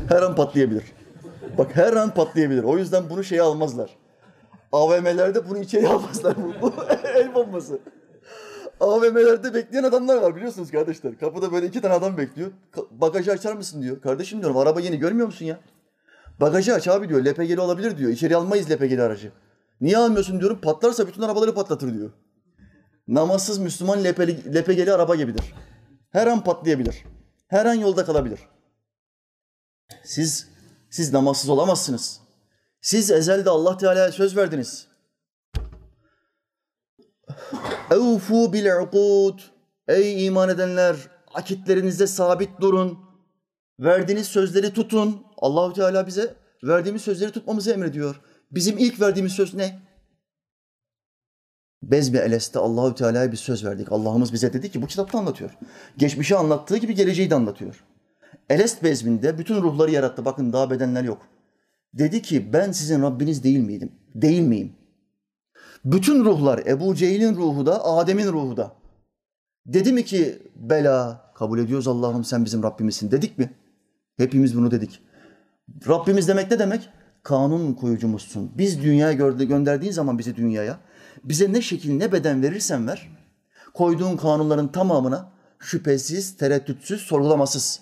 Her 0.09 0.21
an 0.21 0.35
patlayabilir. 0.35 0.83
Bak 1.57 1.75
her 1.75 1.93
an 1.93 2.13
patlayabilir. 2.13 2.63
O 2.63 2.77
yüzden 2.77 3.09
bunu 3.09 3.23
şeye 3.23 3.41
almazlar. 3.41 3.89
AVM'lerde 4.71 5.49
bunu 5.49 5.57
içeri 5.57 5.87
almazlar. 5.87 6.35
Bu, 6.37 6.61
bu 6.61 6.73
el 7.15 7.35
bombası. 7.35 7.79
AVM'lerde 8.79 9.53
bekleyen 9.53 9.83
adamlar 9.83 10.17
var 10.21 10.35
biliyorsunuz 10.35 10.71
kardeşler. 10.71 11.19
Kapıda 11.19 11.51
böyle 11.51 11.67
iki 11.67 11.81
tane 11.81 11.93
adam 11.93 12.17
bekliyor. 12.17 12.51
Bagajı 12.91 13.31
açar 13.31 13.53
mısın 13.53 13.81
diyor. 13.81 14.01
Kardeşim 14.01 14.39
diyorum 14.39 14.57
araba 14.57 14.79
yeni 14.81 14.97
görmüyor 14.97 15.27
musun 15.27 15.45
ya? 15.45 15.59
Bagajı 16.41 16.73
aç 16.73 16.87
abi 16.87 17.09
diyor. 17.09 17.25
LPG'li 17.25 17.59
olabilir 17.59 17.97
diyor. 17.97 18.11
İçeri 18.11 18.35
almayız 18.35 18.71
LPG'li 18.71 19.01
aracı. 19.01 19.31
Niye 19.81 19.97
almıyorsun 19.97 20.39
diyorum. 20.39 20.61
Patlarsa 20.61 21.07
bütün 21.07 21.21
arabaları 21.21 21.53
patlatır 21.53 21.93
diyor. 21.93 22.11
Namazsız 23.07 23.57
Müslüman 23.57 24.03
LPG'li, 24.03 24.55
LPG'li 24.55 24.93
araba 24.93 25.15
gibidir. 25.15 25.53
Her 26.11 26.27
an 26.27 26.43
patlayabilir. 26.43 27.03
Her 27.47 27.65
an 27.65 27.73
yolda 27.73 28.05
kalabilir. 28.05 28.39
Siz 30.03 30.47
siz 30.89 31.13
namazsız 31.13 31.49
olamazsınız. 31.49 32.19
Siz 32.81 33.11
ezelde 33.11 33.49
Allah 33.49 33.77
Teala'ya 33.77 34.11
söz 34.11 34.37
verdiniz. 34.37 34.87
Evfu 37.91 38.53
bil 38.53 38.81
ukud. 38.81 39.39
Ey 39.87 40.25
iman 40.25 40.49
edenler, 40.49 40.95
akitlerinizde 41.33 42.07
sabit 42.07 42.61
durun. 42.61 42.99
Verdiğiniz 43.79 44.27
sözleri 44.27 44.73
tutun. 44.73 45.23
Allahu 45.37 45.73
Teala 45.73 46.07
bize 46.07 46.35
verdiğimiz 46.63 47.01
sözleri 47.01 47.31
tutmamızı 47.31 47.71
emrediyor. 47.71 48.21
Bizim 48.51 48.77
ilk 48.77 49.01
verdiğimiz 49.01 49.31
söz 49.31 49.53
ne? 49.53 49.79
Bezmi 51.83 52.17
Eles'te 52.17 52.59
Allahu 52.59 52.95
Teala'ya 52.95 53.31
bir 53.31 53.37
söz 53.37 53.65
verdik. 53.65 53.91
Allah'ımız 53.91 54.33
bize 54.33 54.53
dedi 54.53 54.71
ki 54.71 54.81
bu 54.81 54.87
kitapta 54.87 55.17
anlatıyor. 55.17 55.57
Geçmişi 55.97 56.35
anlattığı 56.35 56.77
gibi 56.77 56.95
geleceği 56.95 57.29
de 57.29 57.35
anlatıyor. 57.35 57.83
Elest 58.49 58.83
bezminde 58.83 59.37
bütün 59.37 59.61
ruhları 59.61 59.91
yarattı. 59.91 60.25
Bakın 60.25 60.53
daha 60.53 60.69
bedenler 60.69 61.03
yok. 61.03 61.21
Dedi 61.93 62.21
ki 62.21 62.53
ben 62.53 62.71
sizin 62.71 63.01
Rabbiniz 63.01 63.43
değil 63.43 63.59
miydim? 63.59 63.91
Değil 64.15 64.41
miyim? 64.41 64.78
Bütün 65.85 66.25
ruhlar, 66.25 66.59
Ebu 66.65 66.95
Cehil'in 66.95 67.35
ruhu 67.35 67.65
da, 67.65 67.85
Adem'in 67.85 68.27
ruhu 68.27 68.57
da. 68.57 68.75
Dedi 69.65 69.93
mi 69.93 70.05
ki 70.05 70.39
bela 70.55 71.31
kabul 71.35 71.59
ediyoruz 71.59 71.87
Allah'ım 71.87 72.23
sen 72.23 72.45
bizim 72.45 72.63
Rabbimizsin 72.63 73.11
dedik 73.11 73.37
mi? 73.37 73.53
Hepimiz 74.17 74.57
bunu 74.57 74.71
dedik. 74.71 75.01
Rabbimiz 75.87 76.27
demek 76.27 76.51
ne 76.51 76.59
demek? 76.59 76.89
Kanun 77.23 77.73
koyucumuzsun. 77.73 78.51
Biz 78.57 78.81
dünyaya 78.81 79.13
gönderdiğin 79.43 79.91
zaman 79.91 80.19
bizi 80.19 80.35
dünyaya, 80.35 80.79
bize 81.23 81.53
ne 81.53 81.61
şekil 81.61 81.93
ne 81.93 82.11
beden 82.11 82.43
verirsen 82.43 82.87
ver, 82.87 83.09
koyduğun 83.73 84.17
kanunların 84.17 84.71
tamamına 84.71 85.31
şüphesiz, 85.59 86.37
tereddütsüz, 86.37 87.01
sorgulamasız 87.01 87.81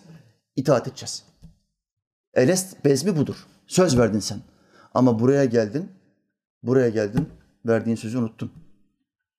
itaat 0.55 0.87
edeceğiz. 0.87 1.23
Elest 2.33 2.85
bezmi 2.85 3.17
budur. 3.17 3.47
Söz 3.67 3.97
verdin 3.97 4.19
sen. 4.19 4.39
Ama 4.93 5.19
buraya 5.19 5.45
geldin, 5.45 5.89
buraya 6.63 6.89
geldin, 6.89 7.29
verdiğin 7.67 7.95
sözü 7.95 8.17
unuttun. 8.17 8.51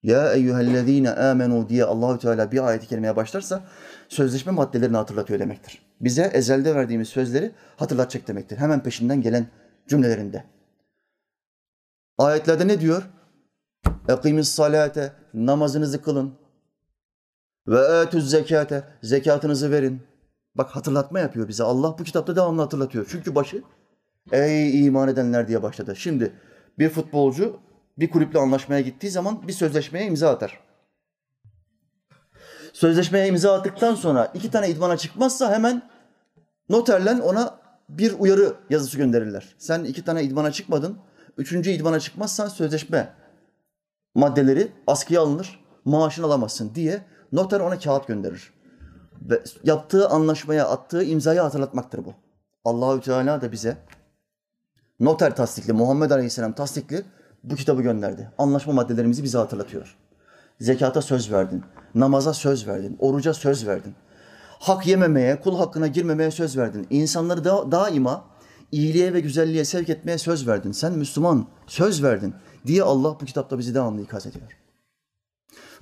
Ya 0.03 0.33
eyyühellezine 0.33 1.11
amenu 1.11 1.69
diye 1.69 1.85
Allahü 1.85 2.19
Teala 2.19 2.53
bir 2.53 2.69
ayeti 2.69 2.87
kerimeye 2.87 3.17
başlarsa 3.17 3.63
sözleşme 4.09 4.53
maddelerini 4.53 4.97
hatırlatıyor 4.97 5.41
demektir. 5.41 5.83
Bize 6.01 6.23
ezelde 6.23 6.75
verdiğimiz 6.75 7.09
sözleri 7.09 7.53
hatırlatacak 7.77 8.29
demektir. 8.29 8.57
Hemen 8.57 8.83
peşinden 8.83 9.23
gelen 9.23 9.47
cümlelerinde. 9.89 10.45
Ayetlerde 12.19 12.69
ne 12.69 12.81
diyor? 12.81 13.03
Ekimiz 14.09 14.49
salate, 14.49 15.13
namazınızı 15.35 16.03
kılın. 16.03 16.35
Ve 17.69 17.81
etüz 18.07 18.31
zekate, 18.31 18.85
zekatınızı 19.03 19.71
verin. 19.71 20.03
Bak 20.55 20.71
hatırlatma 20.71 21.21
yapıyor 21.21 21.49
bize. 21.49 21.65
Allah 21.65 21.99
bu 21.99 22.05
kitapta 22.05 22.37
devamlı 22.37 22.63
hatırlatıyor. 22.63 23.07
Çünkü 23.11 23.35
başı 23.35 23.63
ey 24.33 24.87
iman 24.87 25.09
edenler 25.09 25.49
diye 25.49 25.63
başladı. 25.63 25.97
Şimdi 25.97 26.33
bir 26.79 26.89
futbolcu 26.89 27.61
bir 27.99 28.11
kulüple 28.11 28.39
anlaşmaya 28.39 28.81
gittiği 28.81 29.11
zaman 29.11 29.49
bir 29.49 29.53
sözleşmeye 29.53 30.07
imza 30.07 30.31
atar. 30.31 30.61
Sözleşmeye 32.73 33.27
imza 33.27 33.55
attıktan 33.55 33.95
sonra 33.95 34.31
iki 34.35 34.51
tane 34.51 34.71
idmana 34.71 34.97
çıkmazsa 34.97 35.53
hemen 35.53 35.91
noterle 36.69 37.13
ona 37.23 37.59
bir 37.89 38.15
uyarı 38.19 38.55
yazısı 38.71 38.97
gönderirler. 38.97 39.55
Sen 39.59 39.85
iki 39.85 40.05
tane 40.05 40.23
idmana 40.23 40.53
çıkmadın. 40.53 40.99
Üçüncü 41.37 41.71
idmana 41.71 42.01
çıkmazsan 42.01 42.49
sözleşme 42.49 43.15
maddeleri 44.15 44.73
askıya 44.87 45.21
alınır. 45.21 45.65
Maaşını 45.85 46.27
alamazsın 46.27 46.75
diye 46.75 47.05
noter 47.33 47.61
ona 47.61 47.79
kağıt 47.79 48.07
gönderir. 48.07 48.53
Ve 49.23 49.43
yaptığı 49.65 50.09
anlaşmaya 50.09 50.69
attığı 50.69 51.05
imzayı 51.05 51.41
hatırlatmaktır 51.41 52.05
bu. 52.05 52.15
Allahü 52.65 53.01
Teala 53.01 53.41
da 53.41 53.53
bize 53.53 53.77
noter 55.01 55.37
tasdikli, 55.37 55.73
Muhammed 55.73 56.11
Aleyhisselam 56.11 56.53
tasdikli 56.53 57.05
bu 57.45 57.55
kitabı 57.55 57.83
gönderdi. 57.83 58.31
Anlaşma 58.39 58.73
maddelerimizi 58.73 59.25
bize 59.25 59.39
hatırlatıyor. 59.39 59.97
Zekata 60.61 61.03
söz 61.03 61.33
verdin, 61.33 61.65
namaza 61.95 62.35
söz 62.35 62.67
verdin, 62.67 62.97
oruca 63.01 63.35
söz 63.35 63.67
verdin. 63.67 63.95
Hak 64.59 64.87
yememeye, 64.87 65.41
kul 65.41 65.57
hakkına 65.57 65.87
girmemeye 65.87 66.31
söz 66.31 66.57
verdin. 66.57 66.87
İnsanları 66.91 67.45
da, 67.45 67.73
daima 67.73 68.25
iyiliğe 68.73 69.15
ve 69.15 69.21
güzelliğe 69.21 69.65
sevk 69.65 69.89
etmeye 69.89 70.19
söz 70.19 70.49
verdin. 70.49 70.73
Sen 70.73 70.93
Müslüman 70.93 71.47
söz 71.67 72.03
verdin 72.03 72.35
diye 72.67 72.83
Allah 72.83 73.21
bu 73.21 73.25
kitapta 73.25 73.59
bizi 73.59 73.75
devamlı 73.75 74.03
ikaz 74.03 74.27
ediyor. 74.27 74.59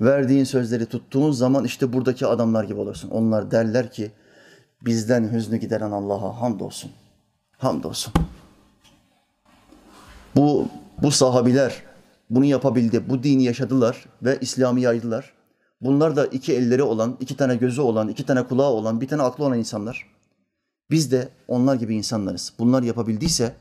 Verdiğin 0.01 0.45
sözleri 0.45 0.87
tuttuğun 0.87 1.31
zaman 1.33 1.65
işte 1.65 1.93
buradaki 1.93 2.27
adamlar 2.27 2.65
gibi 2.65 2.81
olursun. 2.81 3.11
Onlar 3.11 3.51
derler 3.51 3.91
ki 3.91 4.13
bizden 4.83 5.33
hüznü 5.33 5.57
gideren 5.57 5.91
Allah'a 5.91 6.41
hamdolsun. 6.41 6.91
Hamdolsun. 7.59 8.13
Bu, 10.37 10.69
bu 11.03 11.11
sahabiler 11.11 11.83
bunu 12.31 12.45
yapabildi. 12.45 13.09
Bu 13.09 13.23
dini 13.23 13.45
yaşadılar 13.45 14.07
ve 14.23 14.39
İslam'ı 14.41 14.81
yaydılar. 14.81 15.33
Bunlar 15.81 16.17
da 16.17 16.27
iki 16.27 16.53
elleri 16.53 16.83
olan, 16.83 17.17
iki 17.21 17.37
tane 17.37 17.57
gözü 17.57 17.81
olan, 17.81 18.09
iki 18.09 18.27
tane 18.27 18.43
kulağı 18.43 18.71
olan, 18.71 19.01
bir 19.01 19.09
tane 19.09 19.23
aklı 19.23 19.45
olan 19.45 19.59
insanlar. 19.59 20.07
Biz 20.91 21.13
de 21.13 21.29
onlar 21.49 21.75
gibi 21.75 21.95
insanlarız. 21.97 22.53
Bunlar 22.59 22.83
yapabildiyse 22.83 23.55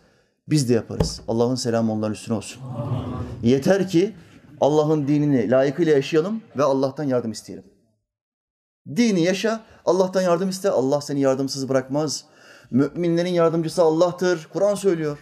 biz 0.47 0.69
de 0.69 0.73
yaparız. 0.73 1.21
Allah'ın 1.27 1.55
selamı 1.55 1.93
onların 1.93 2.13
üstüne 2.13 2.37
olsun. 2.37 2.61
Yeter 3.43 3.89
ki 3.89 4.15
Allah'ın 4.61 5.07
dinini 5.07 5.51
layıkıyla 5.51 5.93
yaşayalım 5.93 6.41
ve 6.57 6.63
Allah'tan 6.63 7.03
yardım 7.03 7.31
isteyelim. 7.31 7.63
Dini 8.95 9.21
yaşa, 9.21 9.63
Allah'tan 9.85 10.21
yardım 10.21 10.49
iste. 10.49 10.69
Allah 10.69 11.01
seni 11.01 11.19
yardımsız 11.19 11.69
bırakmaz. 11.69 12.25
Müminlerin 12.71 13.33
yardımcısı 13.33 13.81
Allah'tır. 13.81 14.47
Kur'an 14.53 14.75
söylüyor. 14.75 15.17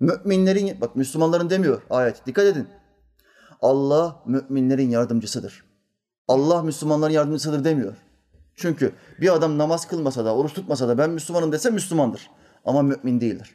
Müminlerin, 0.00 0.80
bak 0.80 0.96
Müslümanların 0.96 1.50
demiyor 1.50 1.82
ayet. 1.90 2.26
Dikkat 2.26 2.44
edin. 2.44 2.68
Allah 3.62 4.22
müminlerin 4.26 4.90
yardımcısıdır. 4.90 5.64
Allah 6.28 6.62
Müslümanların 6.62 7.12
yardımcısıdır 7.12 7.64
demiyor. 7.64 7.96
Çünkü 8.54 8.92
bir 9.20 9.34
adam 9.34 9.58
namaz 9.58 9.88
kılmasa 9.88 10.24
da, 10.24 10.36
oruç 10.36 10.52
tutmasa 10.52 10.88
da 10.88 10.98
ben 10.98 11.10
Müslümanım 11.10 11.52
dese 11.52 11.70
Müslümandır. 11.70 12.30
Ama 12.64 12.82
mümin 12.82 13.20
değildir. 13.20 13.54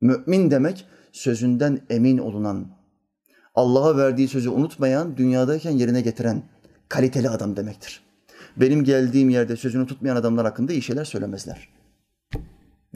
Mümin 0.00 0.50
demek 0.50 0.86
sözünden 1.12 1.80
emin 1.90 2.18
olunan, 2.18 2.66
Allah'a 3.54 3.96
verdiği 3.96 4.28
sözü 4.28 4.50
unutmayan, 4.50 5.16
dünyadayken 5.16 5.70
yerine 5.70 6.00
getiren 6.00 6.42
kaliteli 6.88 7.30
adam 7.30 7.56
demektir. 7.56 8.00
Benim 8.56 8.84
geldiğim 8.84 9.30
yerde 9.30 9.56
sözünü 9.56 9.86
tutmayan 9.86 10.16
adamlar 10.16 10.46
hakkında 10.46 10.72
iyi 10.72 10.82
şeyler 10.82 11.04
söylemezler. 11.04 11.68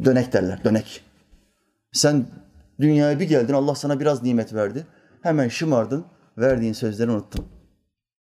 Dönek 0.04 0.32
derler, 0.32 0.64
dönek. 0.64 1.04
Sen 1.92 2.26
dünyaya 2.80 3.20
bir 3.20 3.28
geldin, 3.28 3.52
Allah 3.52 3.74
sana 3.74 4.00
biraz 4.00 4.22
nimet 4.22 4.54
verdi. 4.54 4.86
Hemen 5.22 5.48
şımardın, 5.48 6.04
verdiğin 6.38 6.72
sözleri 6.72 7.10
unuttun. 7.10 7.46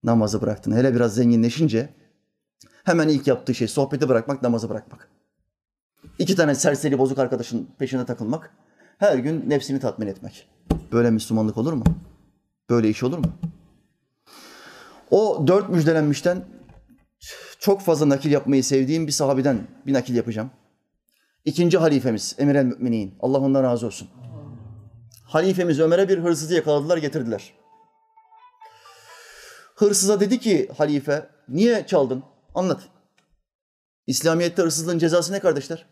Namazı 0.04 0.42
bıraktın. 0.42 0.72
Hele 0.72 0.96
biraz 0.96 1.16
zenginleşince 1.16 1.90
hemen 2.84 3.08
ilk 3.08 3.28
yaptığı 3.28 3.56
şey 3.56 3.68
sohbeti 3.68 4.10
bırakmak, 4.10 4.42
namazı 4.42 4.70
bırakmak. 4.70 5.10
İki 6.20 6.36
tane 6.36 6.56
serseri 6.56 7.00
bozuk 7.00 7.20
arkadaşın 7.20 7.70
peşine 7.80 8.06
takılmak, 8.06 8.52
her 8.98 9.18
gün 9.18 9.50
nefsini 9.50 9.80
tatmin 9.80 10.08
etmek. 10.08 10.48
Böyle 10.92 11.12
Müslümanlık 11.12 11.58
olur 11.58 11.74
mu? 11.74 11.84
Böyle 12.70 12.90
iş 12.90 13.04
olur 13.04 13.18
mu? 13.18 13.26
O 15.12 15.48
dört 15.48 15.70
müjdelenmişten 15.70 16.46
çok 17.60 17.82
fazla 17.82 18.10
nakil 18.10 18.32
yapmayı 18.32 18.64
sevdiğim 18.64 19.08
bir 19.08 19.12
sahabeden 19.12 19.68
bir 19.88 19.94
nakil 19.94 20.16
yapacağım. 20.16 20.52
İkinci 21.46 21.78
halifemiz 21.78 22.36
Emir 22.38 22.56
el 22.56 22.66
Müminin. 22.66 23.16
Allah 23.20 23.40
ondan 23.40 23.64
razı 23.64 23.86
olsun. 23.86 24.10
Halifemiz 25.24 25.80
Ömer'e 25.80 26.10
bir 26.10 26.18
hırsızı 26.18 26.54
yakaladılar 26.54 26.98
getirdiler. 26.98 27.54
Hırsıza 29.76 30.20
dedi 30.20 30.40
ki 30.40 30.70
halife 30.78 31.30
niye 31.50 31.88
çaldın? 31.88 32.24
Anlat. 32.56 32.82
İslamiyet'te 34.08 34.62
hırsızlığın 34.62 35.00
cezası 35.00 35.34
ne 35.34 35.40
kardeşler? 35.40 35.86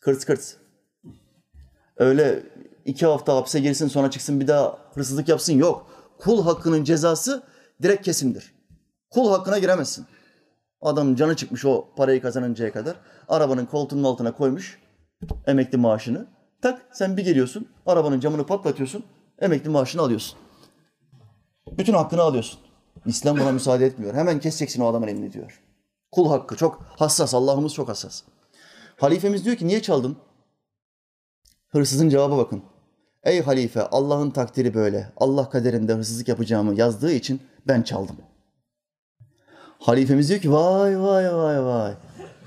Kırts 0.00 0.24
kırts. 0.24 0.54
Öyle 1.96 2.42
iki 2.84 3.06
hafta 3.06 3.36
hapse 3.36 3.60
girsin 3.60 3.88
sonra 3.88 4.10
çıksın 4.10 4.40
bir 4.40 4.48
daha 4.48 4.78
hırsızlık 4.94 5.28
yapsın 5.28 5.58
yok. 5.58 5.90
Kul 6.18 6.44
hakkının 6.44 6.84
cezası 6.84 7.42
direkt 7.82 8.04
kesimdir. 8.04 8.54
Kul 9.10 9.30
hakkına 9.30 9.58
giremezsin. 9.58 10.06
Adam 10.86 11.16
canı 11.16 11.36
çıkmış 11.36 11.64
o 11.64 11.88
parayı 11.96 12.22
kazanıncaya 12.22 12.72
kadar. 12.72 12.96
Arabanın 13.28 13.66
koltuğunun 13.66 14.04
altına 14.04 14.34
koymuş 14.34 14.78
emekli 15.46 15.78
maaşını. 15.78 16.26
Tak 16.62 16.86
sen 16.92 17.16
bir 17.16 17.24
geliyorsun 17.24 17.68
arabanın 17.86 18.20
camını 18.20 18.46
patlatıyorsun 18.46 19.04
emekli 19.38 19.70
maaşını 19.70 20.02
alıyorsun. 20.02 20.38
Bütün 21.78 21.94
hakkını 21.94 22.22
alıyorsun. 22.22 22.60
İslam 23.06 23.38
buna 23.38 23.52
müsaade 23.52 23.86
etmiyor. 23.86 24.14
Hemen 24.14 24.40
keseceksin 24.40 24.82
o 24.82 24.86
adamın 24.86 25.08
elini 25.08 25.32
diyor. 25.32 25.62
Kul 26.12 26.28
hakkı 26.28 26.56
çok 26.56 26.82
hassas. 26.82 27.34
Allah'ımız 27.34 27.74
çok 27.74 27.88
hassas. 27.88 28.22
Halifemiz 28.96 29.44
diyor 29.44 29.56
ki 29.56 29.66
niye 29.66 29.82
çaldın? 29.82 30.16
Hırsızın 31.68 32.08
cevaba 32.08 32.38
bakın. 32.38 32.62
Ey 33.22 33.42
halife 33.42 33.82
Allah'ın 33.82 34.30
takdiri 34.30 34.74
böyle. 34.74 35.12
Allah 35.16 35.50
kaderinde 35.50 35.94
hırsızlık 35.94 36.28
yapacağımı 36.28 36.74
yazdığı 36.74 37.12
için 37.12 37.40
ben 37.68 37.82
çaldım. 37.82 38.16
Halifemiz 39.86 40.28
diyor 40.28 40.40
ki 40.40 40.52
vay 40.52 41.00
vay 41.00 41.34
vay 41.34 41.64
vay. 41.64 41.92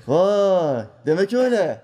Vay 0.06 0.84
demek 1.06 1.32
öyle. 1.32 1.82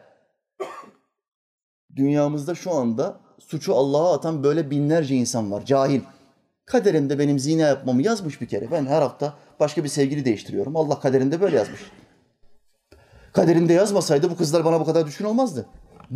Dünyamızda 1.96 2.54
şu 2.54 2.74
anda 2.74 3.16
suçu 3.38 3.74
Allah'a 3.74 4.14
atan 4.14 4.44
böyle 4.44 4.70
binlerce 4.70 5.14
insan 5.14 5.52
var. 5.52 5.64
Cahil. 5.64 6.00
Kaderinde 6.66 7.18
benim 7.18 7.38
zina 7.38 7.62
yapmamı 7.62 8.02
yazmış 8.02 8.40
bir 8.40 8.48
kere. 8.48 8.70
Ben 8.70 8.86
her 8.86 9.02
hafta 9.02 9.34
başka 9.60 9.84
bir 9.84 9.88
sevgili 9.88 10.24
değiştiriyorum. 10.24 10.76
Allah 10.76 11.00
kaderinde 11.00 11.40
böyle 11.40 11.56
yazmış. 11.56 11.80
Kaderinde 13.32 13.72
yazmasaydı 13.72 14.30
bu 14.30 14.36
kızlar 14.36 14.64
bana 14.64 14.80
bu 14.80 14.84
kadar 14.84 15.06
düşkün 15.06 15.24
olmazdı. 15.24 15.66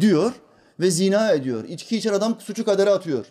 Diyor 0.00 0.32
ve 0.80 0.90
zina 0.90 1.32
ediyor. 1.32 1.64
İçki 1.64 1.96
içen 1.96 2.12
adam 2.12 2.40
suçu 2.40 2.64
kadere 2.64 2.90
atıyor. 2.90 3.26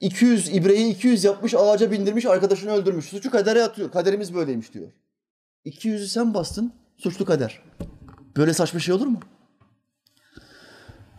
200 0.00 0.48
ibreyi 0.48 0.94
200 0.94 1.24
yapmış 1.24 1.54
ağaca 1.54 1.90
bindirmiş 1.90 2.26
arkadaşını 2.26 2.72
öldürmüş. 2.72 3.04
Suçu 3.04 3.30
kadere 3.30 3.62
atıyor. 3.62 3.90
Kaderimiz 3.90 4.34
böyleymiş 4.34 4.74
diyor. 4.74 4.88
200'ü 5.66 6.06
sen 6.06 6.34
bastın 6.34 6.72
suçlu 6.96 7.24
kader. 7.24 7.62
Böyle 8.36 8.54
saçma 8.54 8.80
şey 8.80 8.94
olur 8.94 9.06
mu? 9.06 9.20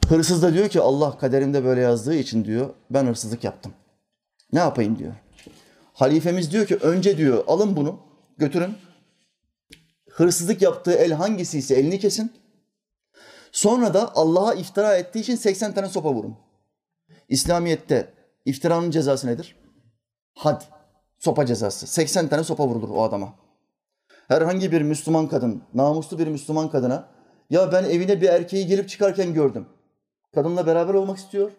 Hırsız 0.10 0.42
da 0.42 0.54
diyor 0.54 0.70
ki 0.70 0.82
Allah 0.82 1.18
kaderimde 1.18 1.66
böyle 1.66 1.82
yazdığı 1.82 2.16
için 2.16 2.46
diyor 2.46 2.70
ben 2.90 3.06
hırsızlık 3.06 3.44
yaptım. 3.44 3.74
Ne 4.54 4.60
yapayım 4.60 5.00
diyor. 5.00 5.14
Halifemiz 5.94 6.52
diyor 6.52 6.66
ki 6.68 6.76
önce 6.76 7.18
diyor 7.18 7.44
alın 7.48 7.76
bunu 7.76 8.00
götürün. 8.38 8.74
Hırsızlık 10.10 10.62
yaptığı 10.62 10.94
el 10.94 11.12
hangisi 11.12 11.58
ise 11.58 11.76
elini 11.76 12.00
kesin. 12.00 12.34
Sonra 13.52 13.94
da 13.94 14.16
Allah'a 14.16 14.54
iftira 14.54 14.96
ettiği 14.98 15.20
için 15.20 15.36
80 15.36 15.74
tane 15.74 15.90
sopa 15.90 16.14
vurun. 16.14 16.38
İslamiyet'te 17.30 18.14
iftiranın 18.48 18.92
cezası 18.92 19.28
nedir? 19.28 19.56
Had. 20.36 20.62
Sopa 21.20 21.46
cezası. 21.46 21.88
80 21.88 22.28
tane 22.28 22.44
sopa 22.44 22.68
vurulur 22.68 22.90
o 22.90 23.04
adama. 23.04 23.34
Herhangi 24.28 24.72
bir 24.72 24.82
Müslüman 24.82 25.28
kadın, 25.28 25.64
namuslu 25.74 26.20
bir 26.20 26.28
Müslüman 26.28 26.70
kadına 26.70 27.08
ya 27.50 27.72
ben 27.72 27.84
evine 27.84 28.22
bir 28.22 28.30
erkeği 28.30 28.68
gelip 28.68 28.90
çıkarken 28.90 29.34
gördüm. 29.34 29.66
Kadınla 30.36 30.68
beraber 30.68 30.94
olmak 30.94 31.18
istiyor. 31.18 31.52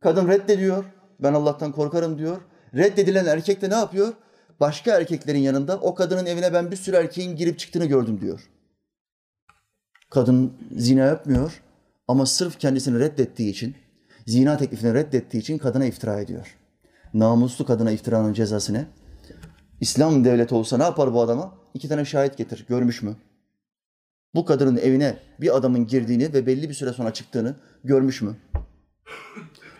Kadın 0.00 0.28
reddediyor. 0.28 0.84
Ben 1.20 1.34
Allah'tan 1.34 1.72
korkarım 1.72 2.18
diyor. 2.18 2.40
Reddedilen 2.74 3.26
erkek 3.26 3.62
de 3.62 3.70
ne 3.70 3.74
yapıyor? 3.74 4.12
Başka 4.60 4.96
erkeklerin 4.96 5.38
yanında 5.38 5.78
o 5.78 5.94
kadının 5.94 6.26
evine 6.26 6.52
ben 6.52 6.70
bir 6.70 6.76
sürü 6.76 6.96
erkeğin 6.96 7.36
girip 7.36 7.58
çıktığını 7.58 7.86
gördüm 7.86 8.20
diyor. 8.20 8.50
Kadın 10.10 10.52
zina 10.76 11.00
yapmıyor 11.00 11.62
ama 12.08 12.26
sırf 12.26 12.58
kendisini 12.58 12.98
reddettiği 12.98 13.50
için, 13.50 13.76
zina 14.26 14.56
teklifini 14.56 14.94
reddettiği 14.94 15.42
için 15.42 15.58
kadına 15.58 15.84
iftira 15.84 16.20
ediyor. 16.20 16.56
Namuslu 17.14 17.66
kadına 17.66 17.90
iftiranın 17.90 18.32
cezası 18.32 18.74
ne? 18.74 18.86
İslam 19.80 20.24
devleti 20.24 20.54
olsa 20.54 20.76
ne 20.76 20.82
yapar 20.82 21.14
bu 21.14 21.20
adama? 21.20 21.54
İki 21.74 21.88
tane 21.88 22.04
şahit 22.04 22.36
getir. 22.36 22.66
Görmüş 22.68 23.02
mü? 23.02 23.16
Bu 24.34 24.44
kadının 24.44 24.76
evine 24.76 25.18
bir 25.40 25.56
adamın 25.56 25.86
girdiğini 25.86 26.32
ve 26.32 26.46
belli 26.46 26.68
bir 26.68 26.74
süre 26.74 26.92
sonra 26.92 27.12
çıktığını 27.12 27.56
görmüş 27.84 28.22
mü? 28.22 28.36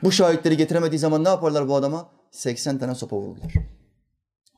Bu 0.03 0.13
şahitleri 0.13 0.57
getiremediği 0.57 0.99
zaman 0.99 1.25
ne 1.25 1.29
yaparlar 1.29 1.69
bu 1.69 1.75
adama? 1.75 2.09
80 2.31 2.79
tane 2.79 2.95
sopa 2.95 3.17
vururlar. 3.17 3.53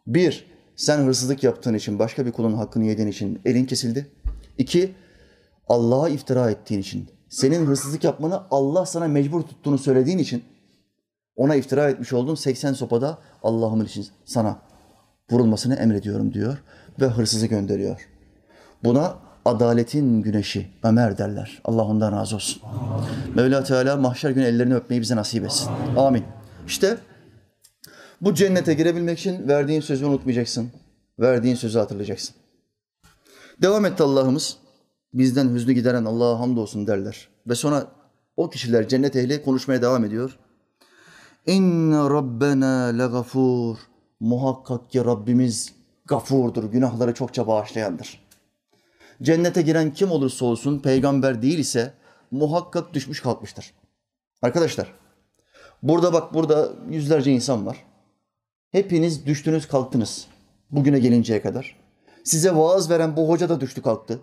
Bir, 0.07 0.47
sen 0.77 0.99
hırsızlık 0.99 1.43
yaptığın 1.43 1.75
için, 1.75 1.99
başka 1.99 2.27
bir 2.27 2.33
kulun 2.33 2.53
hakkını 2.53 2.85
yediğin 2.85 3.09
için 3.09 3.41
elin 3.45 3.65
kesildi. 3.65 4.07
İki, 4.59 4.95
Allah'a 5.69 6.09
iftira 6.09 6.51
ettiğin 6.51 6.81
için, 6.81 7.09
senin 7.35 7.67
hırsızlık 7.67 8.05
yapmanı 8.05 8.43
Allah 8.51 8.87
sana 8.87 9.09
mecbur 9.09 9.43
tuttuğunu 9.43 9.79
söylediğin 9.79 10.19
için 10.19 10.45
ona 11.37 11.55
iftira 11.55 11.91
etmiş 11.91 12.13
olduğun 12.13 12.35
80 12.35 12.73
sopada 12.73 13.19
Allah'ımın 13.43 13.85
için 13.85 14.07
sana 14.25 14.59
vurulmasını 15.31 15.75
emrediyorum 15.75 16.35
diyor 16.35 16.59
ve 17.01 17.07
hırsızı 17.07 17.47
gönderiyor. 17.47 18.09
Buna 18.85 19.15
adaletin 19.45 20.23
güneşi 20.23 20.71
Ömer 20.83 21.19
derler. 21.19 21.61
Allah 21.65 21.85
ondan 21.85 22.13
razı 22.13 22.37
olsun. 22.37 22.63
Mevla 23.35 23.65
Teala 23.65 23.97
mahşer 23.97 24.31
günü 24.31 24.45
ellerini 24.45 24.75
öpmeyi 24.75 25.03
bize 25.03 25.17
nasip 25.17 25.45
etsin. 25.45 25.71
Amin. 25.97 26.25
İşte 26.67 26.99
bu 28.21 28.35
cennete 28.35 28.75
girebilmek 28.75 29.19
için 29.19 29.49
verdiğin 29.49 29.81
sözü 29.81 30.07
unutmayacaksın. 30.07 30.71
Verdiğin 31.19 31.55
sözü 31.55 31.79
hatırlayacaksın. 31.79 32.35
Devam 33.63 33.85
etti 33.85 34.03
Allah'ımız. 34.03 34.64
Bizden 35.15 35.55
hüznü 35.55 35.73
gideren 35.73 36.05
Allah'a 36.05 36.41
hamdolsun 36.41 36.87
derler. 36.87 37.29
Ve 37.47 37.55
sonra 37.55 37.87
o 38.37 38.51
kişiler 38.51 38.89
cennet 38.89 39.17
ehli 39.17 39.43
konuşmaya 39.43 39.83
devam 39.83 40.05
ediyor. 40.05 40.39
İnne 41.47 41.97
rabbena 41.97 42.85
legafur. 42.85 43.77
Muhakkak 44.21 44.91
ki 44.91 45.05
Rabbimiz 45.05 45.73
gafurdur, 46.07 46.65
günahları 46.65 47.15
çokça 47.15 47.47
bağışlayandır. 47.47 48.25
Cennete 49.23 49.63
giren 49.63 49.93
kim 49.93 50.11
olursa 50.11 50.45
olsun 50.45 50.79
peygamber 50.79 51.43
değil 51.43 51.59
ise 51.59 51.95
muhakkak 52.31 52.95
düşmüş 52.95 53.21
kalkmıştır. 53.21 53.75
Arkadaşlar 54.43 54.93
burada 55.83 56.13
bak 56.13 56.35
burada 56.35 56.73
yüzlerce 56.91 57.33
insan 57.33 57.67
var. 57.67 57.85
Hepiniz 58.73 59.27
düştünüz 59.27 59.69
kalktınız 59.69 60.27
bugüne 60.71 60.99
gelinceye 60.99 61.43
kadar. 61.43 61.77
Size 62.25 62.57
vaaz 62.57 62.91
veren 62.91 63.17
bu 63.17 63.29
hoca 63.29 63.49
da 63.49 63.61
düştü 63.61 63.83
kalktı. 63.83 64.21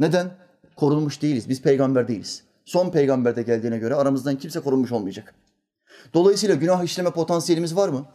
Neden? 0.00 0.30
Korunmuş 0.76 1.22
değiliz. 1.22 1.48
Biz 1.48 1.62
peygamber 1.62 2.08
değiliz. 2.08 2.42
Son 2.64 2.90
peygamber 2.90 3.36
de 3.36 3.42
geldiğine 3.42 3.78
göre 3.78 3.94
aramızdan 3.94 4.36
kimse 4.36 4.60
korunmuş 4.60 4.92
olmayacak. 4.92 5.34
Dolayısıyla 6.14 6.54
günah 6.54 6.82
işleme 6.84 7.10
potansiyelimiz 7.10 7.76
var 7.76 7.88
mı? 7.88 8.06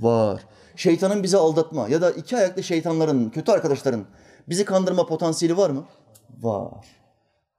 Var. 0.00 0.42
Şeytanın 0.76 1.22
bizi 1.22 1.36
aldatma 1.36 1.88
ya 1.88 2.02
da 2.02 2.10
iki 2.10 2.36
ayaklı 2.36 2.62
şeytanların, 2.62 3.30
kötü 3.30 3.52
arkadaşların 3.52 4.04
bizi 4.48 4.64
kandırma 4.64 5.06
potansiyeli 5.06 5.56
var 5.56 5.70
mı? 5.70 5.84
Var. 6.40 6.86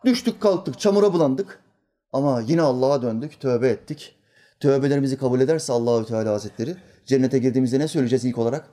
Düştük 0.06 0.42
kalktık, 0.42 0.80
çamura 0.80 1.14
bulandık 1.14 1.60
ama 2.14 2.42
yine 2.42 2.62
Allah'a 2.62 3.02
döndük, 3.02 3.40
tövbe 3.40 3.70
ettik. 3.70 4.16
Tövbelerimizi 4.60 5.18
kabul 5.18 5.42
ederse 5.42 5.74
Allahü 5.74 6.06
Teala 6.06 6.32
Hazretleri 6.32 6.76
cennete 7.06 7.40
girdiğimizde 7.40 7.80
ne 7.80 7.88
söyleyeceğiz 7.88 8.26
ilk 8.26 8.38
olarak? 8.38 8.70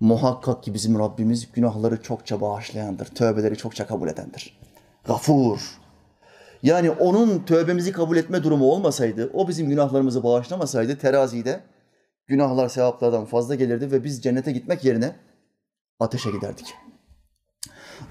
Muhakkak 0.00 0.62
ki 0.62 0.74
bizim 0.74 0.98
Rabbimiz 0.98 1.52
günahları 1.52 2.02
çokça 2.02 2.40
bağışlayandır, 2.40 3.06
tövbeleri 3.06 3.56
çokça 3.56 3.86
kabul 3.86 4.08
edendir. 4.08 4.58
Gafur. 5.04 5.80
Yani 6.62 6.90
onun 6.90 7.44
tövbemizi 7.44 7.92
kabul 7.92 8.16
etme 8.16 8.42
durumu 8.42 8.64
olmasaydı, 8.64 9.30
o 9.34 9.48
bizim 9.48 9.68
günahlarımızı 9.68 10.22
bağışlamasaydı 10.22 10.98
terazide 10.98 11.60
günahlar 12.26 12.68
sevaplardan 12.68 13.24
fazla 13.24 13.54
gelirdi 13.54 13.92
ve 13.92 14.04
biz 14.04 14.22
cennete 14.22 14.52
gitmek 14.52 14.84
yerine 14.84 15.16
ateşe 16.00 16.30
giderdik. 16.30 16.74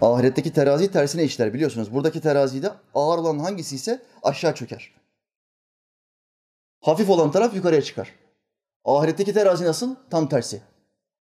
Ahiretteki 0.02 0.54
terazi 0.54 0.92
tersine 0.92 1.24
işler 1.24 1.54
biliyorsunuz. 1.54 1.94
Buradaki 1.94 2.22
terazide 2.22 2.72
ağır 2.96 3.18
olan 3.18 3.40
hangisi 3.40 3.76
ise 3.76 4.02
aşağı 4.24 4.56
çöker. 4.56 4.94
Hafif 6.82 7.10
olan 7.10 7.32
taraf 7.32 7.56
yukarıya 7.56 7.82
çıkar. 7.82 8.16
Ahiretteki 8.86 9.34
terazi 9.34 9.66
nasıl? 9.66 9.96
Tam 10.10 10.30
tersi. 10.30 10.62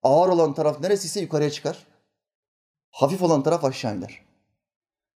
Ağır 0.04 0.28
olan 0.28 0.54
taraf 0.54 0.80
neresiyse 0.80 1.20
yukarıya 1.20 1.50
çıkar. 1.50 1.78
Hafif 2.90 3.22
olan 3.22 3.42
taraf 3.42 3.64
aşağı 3.64 3.96
iner. 3.96 4.20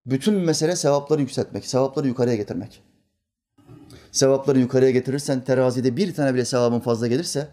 Bütün 0.06 0.34
mesele 0.34 0.76
sevapları 0.76 1.21
yükseltmek, 1.21 1.65
sevapları 1.65 2.08
yukarıya 2.08 2.36
getirmek. 2.36 2.84
Sevapları 4.12 4.60
yukarıya 4.60 4.91
getirirsen 4.91 5.43
terazide 5.43 5.98
bir 5.98 6.13
tane 6.13 6.34
bile 6.34 6.45
sevabın 6.45 6.80
fazla 6.80 7.08
gelirse 7.08 7.48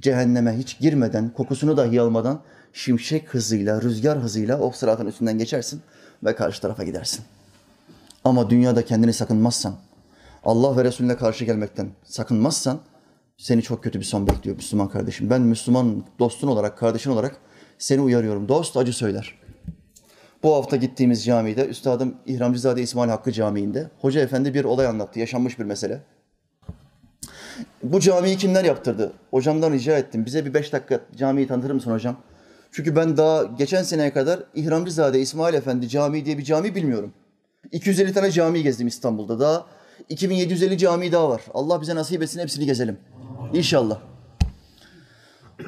cehenneme 0.00 0.58
hiç 0.58 0.78
girmeden, 0.78 1.30
kokusunu 1.30 1.76
dahi 1.76 2.00
almadan 2.00 2.40
şimşek 2.72 3.34
hızıyla, 3.34 3.82
rüzgar 3.82 4.18
hızıyla 4.18 4.60
o 4.60 4.70
sıratın 4.70 5.06
üstünden 5.06 5.38
geçersin 5.38 5.82
ve 6.24 6.34
karşı 6.34 6.60
tarafa 6.60 6.84
gidersin. 6.84 7.24
Ama 8.24 8.50
dünyada 8.50 8.84
kendini 8.84 9.12
sakınmazsan, 9.12 9.76
Allah 10.44 10.76
ve 10.76 10.84
Resulüne 10.84 11.16
karşı 11.16 11.44
gelmekten 11.44 11.88
sakınmazsan 12.04 12.80
seni 13.38 13.62
çok 13.62 13.82
kötü 13.82 14.00
bir 14.00 14.04
son 14.04 14.26
bekliyor 14.26 14.56
Müslüman 14.56 14.88
kardeşim. 14.88 15.30
Ben 15.30 15.40
Müslüman 15.42 16.04
dostun 16.18 16.48
olarak, 16.48 16.78
kardeşin 16.78 17.10
olarak 17.10 17.36
seni 17.78 18.00
uyarıyorum. 18.00 18.48
Dost 18.48 18.76
acı 18.76 18.92
söyler. 18.92 19.38
Bu 20.42 20.54
hafta 20.54 20.76
gittiğimiz 20.76 21.24
camide, 21.24 21.66
Üstadım 21.66 22.14
İhramcızade 22.26 22.82
İsmail 22.82 23.10
Hakkı 23.10 23.32
Camii'nde 23.32 23.90
Hoca 24.00 24.20
Efendi 24.20 24.54
bir 24.54 24.64
olay 24.64 24.86
anlattı, 24.86 25.20
yaşanmış 25.20 25.58
bir 25.58 25.64
mesele. 25.64 26.00
Bu 27.82 28.00
camiyi 28.00 28.36
kimler 28.36 28.64
yaptırdı? 28.64 29.12
Hocamdan 29.30 29.72
rica 29.72 29.98
ettim. 29.98 30.26
Bize 30.26 30.44
bir 30.44 30.54
beş 30.54 30.72
dakika 30.72 31.00
camiyi 31.16 31.46
tanıtır 31.46 31.70
mısın 31.70 31.90
hocam? 31.90 32.16
Çünkü 32.72 32.96
ben 32.96 33.16
daha 33.16 33.42
geçen 33.44 33.82
seneye 33.82 34.12
kadar 34.12 34.40
İhramcızade 34.54 35.20
İsmail 35.20 35.54
Efendi 35.54 35.88
Camii 35.88 36.24
diye 36.24 36.38
bir 36.38 36.44
cami 36.44 36.74
bilmiyorum. 36.74 37.12
250 37.72 38.12
tane 38.12 38.30
cami 38.30 38.62
gezdim 38.62 38.86
İstanbul'da. 38.86 39.40
Daha 39.40 39.66
2750 40.08 40.78
cami 40.78 41.12
daha 41.12 41.28
var. 41.28 41.42
Allah 41.54 41.80
bize 41.80 41.94
nasip 41.94 42.22
etsin 42.22 42.40
hepsini 42.40 42.66
gezelim. 42.66 43.00
İnşallah. 43.52 44.00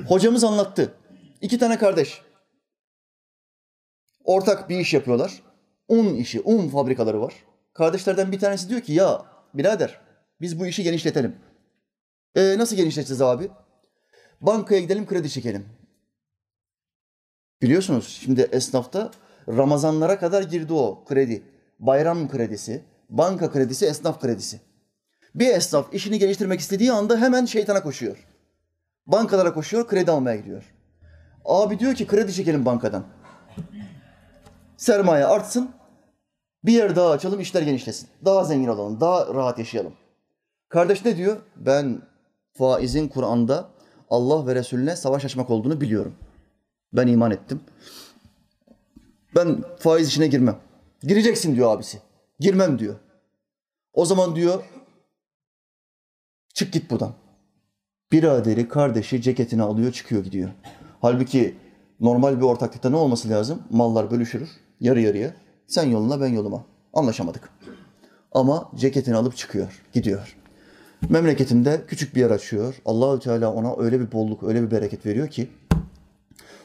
Hocamız 0.08 0.44
anlattı. 0.44 0.94
İki 1.40 1.58
tane 1.58 1.78
kardeş. 1.78 2.22
Ortak 4.24 4.68
bir 4.68 4.78
iş 4.78 4.94
yapıyorlar. 4.94 5.42
Un 5.88 6.14
işi, 6.14 6.40
un 6.40 6.68
fabrikaları 6.68 7.20
var. 7.20 7.34
Kardeşlerden 7.74 8.32
bir 8.32 8.38
tanesi 8.38 8.68
diyor 8.68 8.80
ki 8.80 8.92
ya 8.92 9.24
birader 9.54 10.00
biz 10.40 10.60
bu 10.60 10.66
işi 10.66 10.82
genişletelim. 10.82 11.36
E, 12.34 12.58
nasıl 12.58 12.76
genişleteceğiz 12.76 13.22
abi? 13.22 13.50
Bankaya 14.40 14.80
gidelim 14.80 15.06
kredi 15.06 15.30
çekelim. 15.30 15.66
Biliyorsunuz 17.62 18.20
şimdi 18.24 18.40
esnafta 18.40 19.10
Ramazanlara 19.48 20.18
kadar 20.18 20.42
girdi 20.42 20.72
o 20.72 21.04
kredi. 21.04 21.42
Bayram 21.78 22.28
kredisi, 22.28 22.84
banka 23.08 23.52
kredisi, 23.52 23.86
esnaf 23.86 24.20
kredisi. 24.20 24.60
Bir 25.34 25.48
esnaf 25.48 25.94
işini 25.94 26.18
geliştirmek 26.18 26.60
istediği 26.60 26.92
anda 26.92 27.16
hemen 27.16 27.44
şeytana 27.44 27.82
koşuyor. 27.82 28.26
Bankalara 29.06 29.54
koşuyor, 29.54 29.88
kredi 29.88 30.10
almaya 30.10 30.36
gidiyor. 30.36 30.74
Abi 31.44 31.78
diyor 31.78 31.94
ki 31.94 32.06
kredi 32.06 32.32
çekelim 32.32 32.64
bankadan. 32.64 33.04
Sermaye 34.76 35.24
artsın, 35.24 35.70
bir 36.64 36.72
yer 36.72 36.96
daha 36.96 37.10
açalım, 37.10 37.40
işler 37.40 37.62
genişlesin. 37.62 38.08
Daha 38.24 38.44
zengin 38.44 38.68
olalım, 38.68 39.00
daha 39.00 39.34
rahat 39.34 39.58
yaşayalım. 39.58 39.94
Kardeş 40.68 41.04
ne 41.04 41.16
diyor? 41.16 41.36
Ben 41.56 42.02
faizin 42.58 43.08
Kur'an'da 43.08 43.68
Allah 44.10 44.46
ve 44.46 44.54
Resulüne 44.54 44.96
savaş 44.96 45.24
açmak 45.24 45.50
olduğunu 45.50 45.80
biliyorum. 45.80 46.14
Ben 46.92 47.06
iman 47.06 47.30
ettim. 47.30 47.60
Ben 49.36 49.62
faiz 49.78 50.08
işine 50.08 50.26
girmem. 50.26 50.56
Gireceksin 51.02 51.56
diyor 51.56 51.76
abisi. 51.76 51.98
Girmem 52.40 52.78
diyor. 52.78 52.94
O 53.92 54.04
zaman 54.04 54.36
diyor 54.36 54.64
çık 56.54 56.72
git 56.72 56.90
buradan. 56.90 57.14
Biraderi, 58.12 58.68
kardeşi 58.68 59.22
ceketini 59.22 59.62
alıyor 59.62 59.92
çıkıyor 59.92 60.24
gidiyor. 60.24 60.50
Halbuki 61.00 61.54
normal 62.00 62.36
bir 62.36 62.42
ortaklıkta 62.42 62.90
ne 62.90 62.96
olması 62.96 63.28
lazım? 63.28 63.62
Mallar 63.70 64.10
bölüşülür 64.10 64.48
yarı 64.80 65.00
yarıya. 65.00 65.34
Sen 65.66 65.84
yoluna 65.84 66.20
ben 66.20 66.28
yoluma. 66.28 66.64
Anlaşamadık. 66.94 67.50
Ama 68.32 68.70
ceketini 68.74 69.16
alıp 69.16 69.36
çıkıyor, 69.36 69.82
gidiyor. 69.92 70.36
Memleketinde 71.08 71.84
küçük 71.86 72.14
bir 72.14 72.20
yer 72.20 72.30
açıyor. 72.30 72.74
Allahü 72.84 73.20
Teala 73.20 73.52
ona 73.52 73.76
öyle 73.76 74.00
bir 74.00 74.12
bolluk, 74.12 74.42
öyle 74.42 74.62
bir 74.62 74.70
bereket 74.70 75.06
veriyor 75.06 75.28
ki 75.28 75.48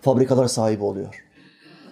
fabrikalar 0.01 0.47
sahibi 0.47 0.83
oluyor. 0.83 1.25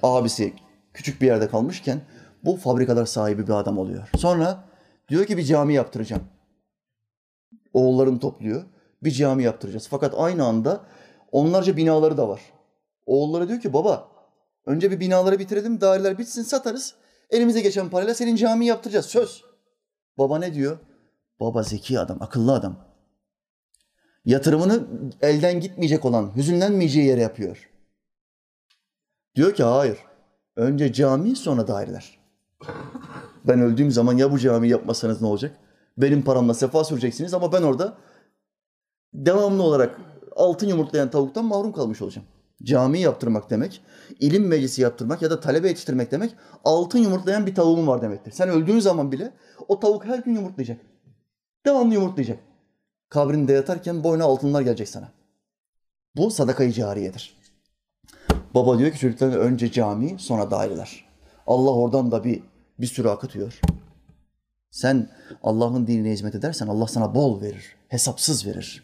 Abisi 0.04 0.54
küçük 0.94 1.22
bir 1.22 1.28
yerde 1.28 1.48
kalmışken 1.48 2.02
bu 2.46 2.58
fabrikalar 2.58 3.06
sahibi 3.06 3.48
bir 3.48 3.52
adam 3.52 3.78
oluyor. 3.78 4.10
Sonra 4.18 4.64
diyor 5.10 5.26
ki 5.26 5.38
bir 5.38 5.44
cami 5.44 5.74
yaptıracağım. 5.74 6.24
Oğullarını 7.74 8.20
topluyor. 8.20 8.64
Bir 9.04 9.12
cami 9.12 9.44
yaptıracağız. 9.44 9.88
Fakat 9.88 10.14
aynı 10.18 10.46
anda 10.46 10.82
onlarca 11.32 11.78
binaları 11.78 12.18
da 12.18 12.30
var. 12.30 12.42
Oğulları 13.06 13.48
diyor 13.48 13.60
ki 13.60 13.74
baba 13.74 14.08
önce 14.66 14.92
bir 14.92 15.00
binaları 15.00 15.40
bitirelim 15.40 15.82
daireler 15.82 16.18
bitsin 16.18 16.44
satarız. 16.44 16.96
Elimize 17.30 17.62
geçen 17.62 17.90
parayla 17.90 18.14
senin 18.14 18.36
cami 18.36 18.66
yaptıracağız 18.66 19.06
söz. 19.06 19.44
Baba 20.18 20.40
ne 20.40 20.54
diyor? 20.54 20.80
Baba 21.40 21.64
zeki 21.64 22.00
adam, 22.00 22.18
akıllı 22.22 22.54
adam. 22.54 22.76
Yatırımını 24.26 24.88
elden 25.22 25.60
gitmeyecek 25.60 26.06
olan, 26.06 26.36
hüzünlenmeyeceği 26.36 27.08
yere 27.08 27.22
yapıyor. 27.22 27.70
Diyor 29.36 29.54
ki 29.54 29.64
hayır. 29.64 29.98
Önce 30.56 30.94
cami 30.94 31.36
sonra 31.36 31.68
daireler. 31.68 32.21
Ben 33.48 33.62
öldüğüm 33.62 33.92
zaman 33.92 34.18
ya 34.18 34.32
bu 34.32 34.40
cami 34.40 34.70
yapmasanız 34.70 35.22
ne 35.22 35.28
olacak? 35.28 35.58
Benim 35.98 36.22
paramla 36.22 36.54
sefa 36.54 36.84
süreceksiniz 36.84 37.34
ama 37.34 37.54
ben 37.54 37.62
orada 37.62 37.98
devamlı 39.14 39.64
olarak 39.64 40.00
altın 40.36 40.68
yumurtlayan 40.68 41.10
tavuktan 41.12 41.46
mahrum 41.46 41.72
kalmış 41.72 42.02
olacağım. 42.02 42.28
Cami 42.64 43.00
yaptırmak 43.00 43.50
demek, 43.50 43.82
ilim 44.20 44.48
meclisi 44.48 44.82
yaptırmak 44.82 45.22
ya 45.22 45.30
da 45.30 45.40
talebe 45.40 45.68
yetiştirmek 45.68 46.12
demek 46.12 46.36
altın 46.64 47.00
yumurtlayan 47.00 47.46
bir 47.46 47.56
tavuğun 47.56 47.88
var 47.88 48.02
demektir. 48.02 48.32
Sen 48.32 48.50
öldüğün 48.50 48.80
zaman 48.80 49.12
bile 49.12 49.32
o 49.68 49.80
tavuk 49.80 50.06
her 50.06 50.20
gün 50.20 50.36
yumurtlayacak. 50.36 50.82
Devamlı 51.66 51.94
yumurtlayacak. 51.94 52.40
Kabrinde 53.10 53.54
yatarken 53.54 54.04
boyuna 54.04 54.24
altınlar 54.24 54.62
gelecek 54.62 54.90
sana. 54.90 55.12
Bu 56.16 56.32
sadakayı 56.32 56.72
cariyedir. 56.72 57.38
Baba 58.56 58.80
diyor 58.80 58.92
ki 58.92 59.00
çocuklarına 59.00 59.36
önce 59.36 59.72
cami 59.72 60.16
sonra 60.20 60.52
daireler. 60.52 61.06
Allah 61.48 61.72
oradan 61.72 62.12
da 62.12 62.24
bir 62.24 62.44
bir 62.82 62.88
sürü 62.88 63.10
akıtıyor. 63.10 63.62
Sen 64.72 65.10
Allah'ın 65.44 65.88
dinine 65.88 66.12
hizmet 66.12 66.36
edersen 66.36 66.68
Allah 66.68 66.88
sana 66.88 67.16
bol 67.16 67.42
verir, 67.42 67.76
hesapsız 67.88 68.46
verir. 68.46 68.84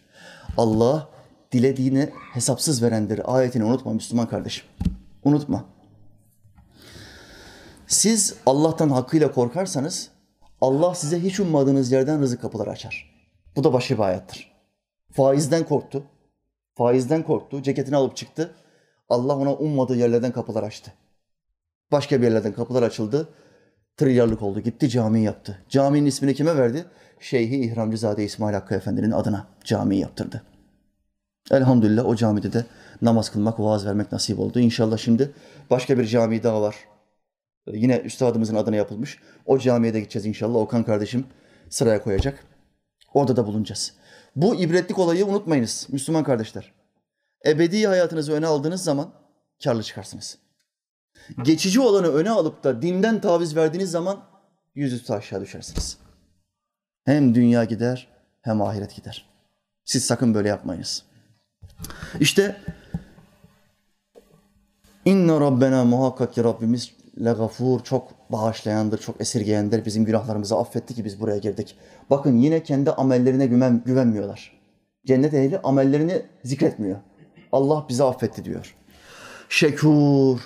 Allah 0.58 1.10
dilediğini 1.52 2.10
hesapsız 2.34 2.84
verendir. 2.84 3.36
Ayetini 3.36 3.64
unutma 3.64 3.94
Müslüman 3.94 4.30
kardeşim. 4.30 4.66
Unutma. 5.24 5.66
Siz 7.88 8.36
Allah'tan 8.46 8.90
hakkıyla 8.90 9.32
korkarsanız 9.32 10.10
Allah 10.62 10.96
size 10.96 11.24
hiç 11.24 11.40
ummadığınız 11.40 11.92
yerden 11.92 12.22
rızık 12.22 12.42
kapıları 12.42 12.70
açar. 12.70 13.18
Bu 13.56 13.64
da 13.64 13.74
başka 13.74 13.96
bir 13.96 14.00
hayattır. 14.00 14.52
Faizden 15.12 15.66
korktu. 15.66 16.04
Faizden 16.76 17.24
korktu. 17.24 17.62
Ceketini 17.62 17.96
alıp 17.96 18.16
çıktı. 18.16 18.56
Allah 19.10 19.38
ona 19.38 19.54
ummadığı 19.54 19.96
yerlerden 19.96 20.32
kapılar 20.32 20.64
açtı. 20.64 20.94
Başka 21.92 22.22
bir 22.22 22.24
yerlerden 22.24 22.54
kapılar 22.54 22.84
açıldı. 22.84 23.30
Trilyarlık 23.98 24.42
oldu. 24.42 24.60
Gitti 24.60 24.90
cami 24.90 25.24
yaptı. 25.24 25.58
Caminin 25.70 26.06
ismini 26.06 26.36
kime 26.36 26.58
verdi? 26.58 26.86
Şeyhi 27.20 27.56
İhramcızade 27.56 28.24
İsmail 28.24 28.54
Hakkı 28.54 28.76
Efendi'nin 28.76 29.12
adına 29.12 29.48
cami 29.64 29.98
yaptırdı. 29.98 30.44
Elhamdülillah 31.52 32.06
o 32.06 32.16
camide 32.16 32.54
de 32.54 32.66
namaz 33.02 33.32
kılmak, 33.32 33.60
vaaz 33.60 33.86
vermek 33.86 34.12
nasip 34.12 34.40
oldu. 34.40 34.60
İnşallah 34.60 34.98
şimdi 34.98 35.32
başka 35.70 35.98
bir 35.98 36.06
cami 36.06 36.44
daha 36.44 36.62
var. 36.62 36.76
Yine 37.68 37.98
üstadımızın 37.98 38.56
adına 38.56 38.76
yapılmış. 38.76 39.20
O 39.46 39.60
camiye 39.60 39.94
de 39.94 40.00
gideceğiz 40.00 40.26
inşallah. 40.26 40.56
Okan 40.56 40.84
kardeşim 40.84 41.26
sıraya 41.70 42.04
koyacak. 42.04 42.44
Orada 43.14 43.36
da 43.36 43.48
bulunacağız. 43.48 43.94
Bu 44.36 44.56
ibretlik 44.56 45.00
olayı 45.00 45.26
unutmayınız 45.26 45.88
Müslüman 45.92 46.24
kardeşler. 46.24 46.74
Ebedi 47.46 47.88
hayatınızı 47.88 48.34
öne 48.34 48.48
aldığınız 48.48 48.84
zaman 48.84 49.12
karlı 49.64 49.84
çıkarsınız. 49.84 50.38
Geçici 51.44 51.80
olanı 51.80 52.08
öne 52.08 52.30
alıp 52.30 52.63
da 52.63 52.82
dinden 52.82 53.22
taviz 53.22 53.56
verdiğiniz 53.56 53.92
zaman 53.92 54.20
yüzüstü 54.76 55.13
aşağı 55.13 55.42
düşersiniz. 55.42 55.98
Hem 57.06 57.36
dünya 57.36 57.63
gider 57.63 58.08
hem 58.42 58.62
ahiret 58.62 58.96
gider. 58.96 59.30
Siz 59.86 60.06
sakın 60.06 60.34
böyle 60.34 60.50
yapmayınız. 60.50 61.04
İşte 62.20 62.62
inna 65.06 65.42
rabbena 65.42 65.86
muhakkak 65.86 66.34
ki 66.34 66.44
Rabbimiz 66.44 66.92
legafur 67.26 67.84
çok 67.84 68.32
bağışlayandır, 68.32 68.98
çok 68.98 69.22
esirgeyendir. 69.22 69.86
Bizim 69.86 70.06
günahlarımızı 70.06 70.58
affetti 70.58 70.96
ki 70.96 71.06
biz 71.06 71.20
buraya 71.20 71.38
girdik. 71.38 71.76
Bakın 72.10 72.38
yine 72.38 72.63
kendi 72.63 72.92
amellerine 72.92 73.46
güven, 73.46 73.84
güvenmiyorlar. 73.86 74.58
Cennet 75.06 75.34
ehli 75.34 75.60
amellerini 75.60 76.22
zikretmiyor. 76.44 76.98
Allah 77.52 77.86
bizi 77.90 78.04
affetti 78.04 78.46
diyor. 78.46 78.76
Şekur 79.50 80.40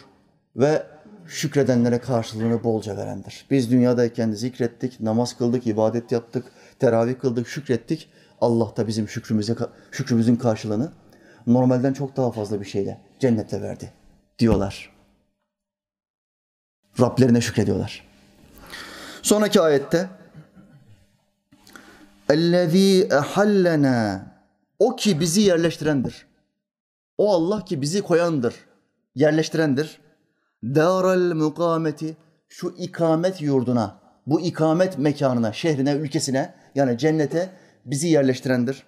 ve 0.57 0.87
şükredenlere 1.27 1.99
karşılığını 1.99 2.65
bolca 2.65 2.97
verendir. 2.97 3.47
Biz 3.51 3.71
dünyadayken 3.71 4.31
zikrettik, 4.31 5.01
namaz 5.01 5.39
kıldık, 5.39 5.67
ibadet 5.67 6.13
yaptık, 6.13 6.45
teravih 6.79 7.19
kıldık, 7.19 7.49
şükrettik. 7.49 8.09
Allah 8.41 8.77
da 8.77 8.87
bizim 8.87 9.09
şükrümüze, 9.09 9.55
şükrümüzün 9.91 10.37
karşılığını 10.37 10.93
normalden 11.47 11.93
çok 11.93 12.17
daha 12.17 12.31
fazla 12.31 12.61
bir 12.61 12.67
şeyle 12.67 13.01
cennette 13.21 13.63
verdi 13.63 13.93
diyorlar. 14.39 14.97
Rablerine 17.01 17.41
şükrediyorlar. 17.41 18.07
Sonraki 19.23 19.61
ayette 19.61 20.09
اَلَّذ۪ي 22.29 23.09
اَحَلَّنَا 23.09 24.21
O 24.79 24.97
ki 24.97 25.21
bizi 25.21 25.41
yerleştirendir. 25.41 26.27
O 27.19 27.35
Allah 27.35 27.65
ki 27.65 27.83
bizi 27.83 28.03
koyandır, 28.03 28.55
yerleştirendir. 29.15 30.00
Daral 30.64 31.34
mukameti 31.36 32.18
şu 32.50 32.76
ikamet 32.78 33.42
yurduna, 33.42 34.00
bu 34.28 34.42
ikamet 34.42 34.98
mekanına, 34.98 35.54
şehrine, 35.54 35.92
ülkesine 35.92 36.54
yani 36.76 36.98
cennete 36.98 37.50
bizi 37.86 38.08
yerleştirendir. 38.08 38.84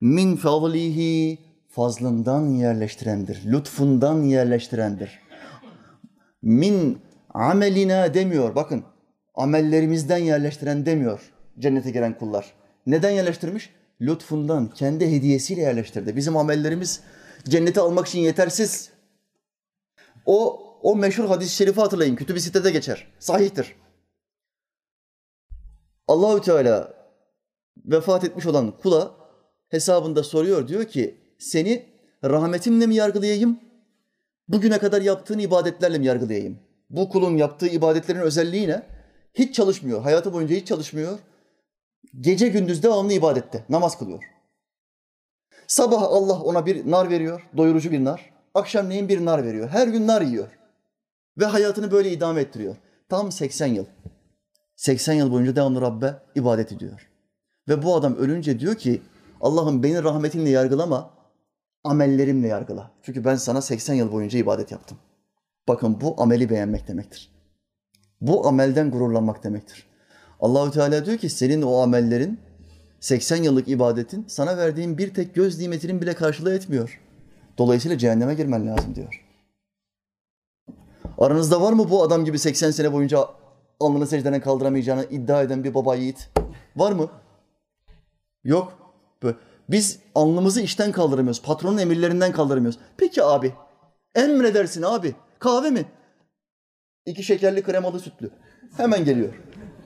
Min 0.00 0.36
fadlihi 0.36 1.38
fazlından 1.68 2.46
yerleştirendir, 2.46 3.42
lütfundan 3.46 4.22
yerleştirendir. 4.22 5.18
Min 6.42 6.98
amelina 7.34 8.14
demiyor. 8.14 8.54
Bakın 8.54 8.84
amellerimizden 9.34 10.18
yerleştiren 10.18 10.86
demiyor 10.86 11.32
cennete 11.58 11.90
giren 11.90 12.18
kullar. 12.18 12.52
Neden 12.86 13.10
yerleştirmiş? 13.10 13.70
Lütfundan, 14.00 14.68
kendi 14.68 15.10
hediyesiyle 15.10 15.60
yerleştirdi. 15.60 16.16
Bizim 16.16 16.36
amellerimiz 16.36 17.00
cenneti 17.48 17.80
almak 17.80 18.06
için 18.06 18.18
yetersiz. 18.20 18.90
O 20.26 20.67
o 20.82 20.96
meşhur 20.96 21.24
hadis-i 21.24 21.56
şerifi 21.56 21.80
hatırlayın. 21.80 22.16
Kütüb-i 22.16 22.40
sitede 22.40 22.70
geçer. 22.70 23.06
Sahihtir. 23.18 23.74
Allahü 26.08 26.40
Teala 26.40 26.94
vefat 27.84 28.24
etmiş 28.24 28.46
olan 28.46 28.78
kula 28.78 29.14
hesabında 29.68 30.22
soruyor. 30.22 30.68
Diyor 30.68 30.84
ki 30.84 31.20
seni 31.38 31.86
rahmetimle 32.24 32.86
mi 32.86 32.94
yargılayayım? 32.94 33.60
Bugüne 34.48 34.78
kadar 34.78 35.02
yaptığın 35.02 35.38
ibadetlerle 35.38 35.98
mi 35.98 36.06
yargılayayım? 36.06 36.58
Bu 36.90 37.08
kulun 37.08 37.36
yaptığı 37.36 37.66
ibadetlerin 37.66 38.20
özelliği 38.20 38.68
ne? 38.68 38.86
Hiç 39.34 39.54
çalışmıyor. 39.54 40.02
Hayatı 40.02 40.32
boyunca 40.32 40.56
hiç 40.56 40.68
çalışmıyor. 40.68 41.18
Gece 42.20 42.48
gündüz 42.48 42.82
devamlı 42.82 43.12
ibadette. 43.12 43.64
Namaz 43.68 43.98
kılıyor. 43.98 44.24
Sabah 45.66 46.02
Allah 46.02 46.40
ona 46.40 46.66
bir 46.66 46.90
nar 46.90 47.10
veriyor. 47.10 47.48
Doyurucu 47.56 47.90
bir 47.90 48.04
nar. 48.04 48.30
Akşamleyin 48.54 49.08
bir 49.08 49.24
nar 49.24 49.44
veriyor. 49.44 49.68
Her 49.68 49.88
gün 49.88 50.06
nar 50.06 50.22
yiyor. 50.22 50.57
Ve 51.38 51.44
hayatını 51.44 51.90
böyle 51.90 52.12
idame 52.12 52.40
ettiriyor. 52.40 52.76
Tam 53.08 53.32
80 53.32 53.66
yıl. 53.66 53.84
80 54.76 55.14
yıl 55.14 55.32
boyunca 55.32 55.56
devamlı 55.56 55.80
Rabbe 55.80 56.14
ibadet 56.34 56.72
ediyor. 56.72 57.08
Ve 57.68 57.82
bu 57.82 57.96
adam 57.96 58.16
ölünce 58.16 58.60
diyor 58.60 58.74
ki 58.74 59.02
Allah'ım 59.40 59.82
beni 59.82 60.02
rahmetinle 60.02 60.50
yargılama, 60.50 61.10
amellerimle 61.84 62.48
yargıla. 62.48 62.90
Çünkü 63.02 63.24
ben 63.24 63.36
sana 63.36 63.62
80 63.62 63.94
yıl 63.94 64.12
boyunca 64.12 64.38
ibadet 64.38 64.72
yaptım. 64.72 64.98
Bakın 65.68 66.00
bu 66.00 66.22
ameli 66.22 66.50
beğenmek 66.50 66.88
demektir. 66.88 67.32
Bu 68.20 68.46
amelden 68.46 68.90
gururlanmak 68.90 69.44
demektir. 69.44 69.86
Allahü 70.40 70.70
Teala 70.70 71.06
diyor 71.06 71.18
ki 71.18 71.28
senin 71.30 71.62
o 71.62 71.76
amellerin 71.76 72.40
80 73.00 73.36
yıllık 73.42 73.68
ibadetin 73.68 74.24
sana 74.28 74.56
verdiğin 74.56 74.98
bir 74.98 75.14
tek 75.14 75.34
göz 75.34 75.58
nimetinin 75.58 76.00
bile 76.00 76.14
karşılığı 76.14 76.54
etmiyor. 76.54 77.00
Dolayısıyla 77.58 77.98
cehenneme 77.98 78.34
girmen 78.34 78.66
lazım 78.66 78.94
diyor. 78.94 79.27
Aranızda 81.18 81.60
var 81.60 81.72
mı 81.72 81.90
bu 81.90 82.02
adam 82.02 82.24
gibi 82.24 82.38
80 82.38 82.70
sene 82.70 82.92
boyunca 82.92 83.28
alnını 83.80 84.06
secdeden 84.06 84.40
kaldıramayacağını 84.40 85.04
iddia 85.04 85.42
eden 85.42 85.64
bir 85.64 85.74
baba 85.74 85.94
yiğit? 85.94 86.30
Var 86.76 86.92
mı? 86.92 87.08
Yok. 88.44 88.78
Biz 89.68 89.98
alnımızı 90.14 90.60
işten 90.60 90.92
kaldıramıyoruz. 90.92 91.42
Patronun 91.42 91.78
emirlerinden 91.78 92.32
kaldıramıyoruz. 92.32 92.80
Peki 92.96 93.24
abi. 93.24 93.54
Emredersin 94.14 94.82
abi. 94.82 95.14
Kahve 95.38 95.70
mi? 95.70 95.84
İki 97.06 97.22
şekerli 97.22 97.62
kremalı 97.62 98.00
sütlü. 98.00 98.30
Hemen 98.76 99.04
geliyor. 99.04 99.34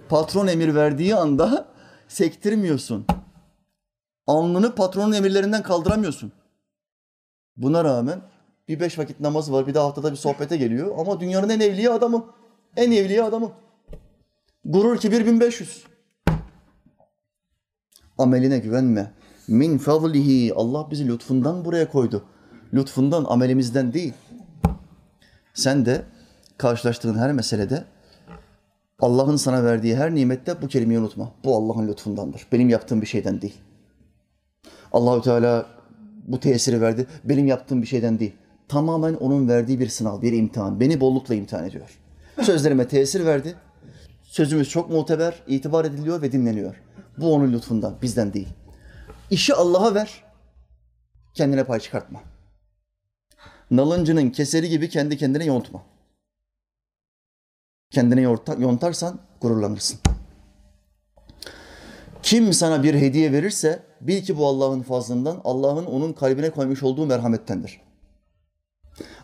Patron 0.09 0.47
emir 0.47 0.75
verdiği 0.75 1.17
anda 1.17 1.69
sektirmiyorsun. 2.09 3.07
Alnını 4.27 4.75
patronun 4.75 5.13
emirlerinden 5.13 5.63
kaldıramıyorsun. 5.63 6.33
Buna 7.57 7.85
rağmen 7.85 8.23
bir 8.73 8.81
beş 8.81 8.99
vakit 8.99 9.21
namazı 9.21 9.53
var, 9.53 9.67
bir 9.67 9.75
de 9.75 9.79
haftada 9.79 10.11
bir 10.11 10.17
sohbete 10.17 10.57
geliyor. 10.57 10.95
Ama 10.99 11.21
dünyanın 11.21 11.49
en 11.49 11.61
evliya 11.61 11.95
adamı. 11.95 12.27
En 12.77 12.91
evliya 12.93 13.27
adamı. 13.27 13.53
Gurur 14.65 14.99
kibir 14.99 15.27
1500. 15.27 15.85
Ameline 18.19 18.59
güvenme. 18.59 19.13
Min 19.49 19.79
fadlihi. 19.79 20.55
Allah 20.55 20.91
bizi 20.91 21.09
lütfundan 21.09 21.65
buraya 21.65 21.89
koydu. 21.89 22.25
Lütfundan, 22.75 23.25
amelimizden 23.29 23.93
değil. 23.93 24.13
Sen 25.55 25.87
de 25.87 26.03
karşılaştığın 26.59 27.19
her 27.19 27.33
meselede 27.33 27.85
Allah'ın 29.01 29.37
sana 29.37 29.65
verdiği 29.65 29.97
her 29.97 30.15
nimette 30.15 30.63
bu 30.63 30.69
kelimeyi 30.69 31.01
unutma. 31.01 31.33
Bu 31.45 31.57
Allah'ın 31.57 31.89
lütfundandır. 31.89 32.47
Benim 32.53 32.69
yaptığım 32.69 33.01
bir 33.01 33.07
şeyden 33.07 33.41
değil. 33.41 33.57
Allahü 34.93 35.23
Teala 35.23 35.67
bu 36.27 36.41
tesiri 36.41 36.81
verdi. 36.81 37.07
Benim 37.25 37.47
yaptığım 37.47 37.83
bir 37.83 37.87
şeyden 37.87 38.19
değil. 38.19 38.33
Tamamen 38.69 39.15
onun 39.15 39.49
verdiği 39.49 39.81
bir 39.81 39.89
sınav, 39.89 40.23
bir 40.23 40.33
imtihan. 40.33 40.81
Beni 40.81 41.01
bollukla 41.01 41.35
imtihan 41.35 41.65
ediyor. 41.65 41.99
Sözlerime 42.43 42.89
tesir 42.89 43.27
verdi. 43.27 43.55
Sözümüz 44.23 44.69
çok 44.69 44.91
muteber, 44.91 45.43
itibar 45.47 45.85
ediliyor 45.85 46.23
ve 46.23 46.33
dinleniyor. 46.33 46.83
Bu 47.19 47.35
onun 47.35 47.53
lütfundan, 47.53 47.95
bizden 48.03 48.33
değil. 48.33 48.49
İşi 49.31 49.55
Allah'a 49.55 49.95
ver, 49.95 50.25
kendine 51.35 51.65
pay 51.65 51.81
çıkartma. 51.81 52.21
Nalıncının 53.71 54.31
keseri 54.31 54.69
gibi 54.69 54.89
kendi 54.89 55.17
kendine 55.17 55.45
yontma. 55.45 55.83
Kendine 57.91 58.21
yontarsan 58.59 59.19
gururlanırsın. 59.41 60.01
Kim 62.23 62.53
sana 62.53 62.83
bir 62.83 62.95
hediye 62.95 63.33
verirse 63.33 63.83
bil 64.01 64.23
ki 64.23 64.39
bu 64.39 64.47
Allah'ın 64.47 64.83
fazlından, 64.83 65.41
Allah'ın 65.45 65.87
onun 65.87 66.13
kalbine 66.13 66.51
koymuş 66.51 66.83
olduğu 66.83 67.07
merhamettendir. 67.07 67.81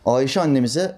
Ayşe 0.07 0.40
annemize 0.40 0.96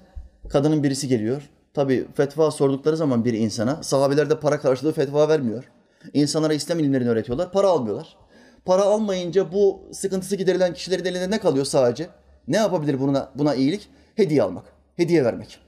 kadının 0.48 0.82
birisi 0.82 1.08
geliyor. 1.08 1.50
Tabi 1.74 2.06
fetva 2.14 2.50
sordukları 2.50 2.96
zaman 2.96 3.24
bir 3.24 3.32
insana 3.32 3.82
sahabeler 3.82 4.30
de 4.30 4.40
para 4.40 4.60
karşılığı 4.60 4.92
fetva 4.92 5.28
vermiyor. 5.28 5.64
İnsanlara 6.12 6.54
İslam 6.54 6.78
ilimlerini 6.78 7.08
öğretiyorlar. 7.08 7.52
Para 7.52 7.68
almıyorlar. 7.68 8.16
Para 8.64 8.82
almayınca 8.82 9.52
bu 9.52 9.82
sıkıntısı 9.92 10.36
giderilen 10.36 10.74
kişilerin 10.74 11.04
elinde 11.04 11.30
ne 11.30 11.38
kalıyor 11.38 11.64
sadece? 11.64 12.08
Ne 12.48 12.56
yapabilir 12.56 13.00
buna, 13.00 13.32
buna 13.34 13.54
iyilik? 13.54 13.88
Hediye 14.14 14.42
almak, 14.42 14.64
hediye 14.96 15.24
vermek. 15.24 15.58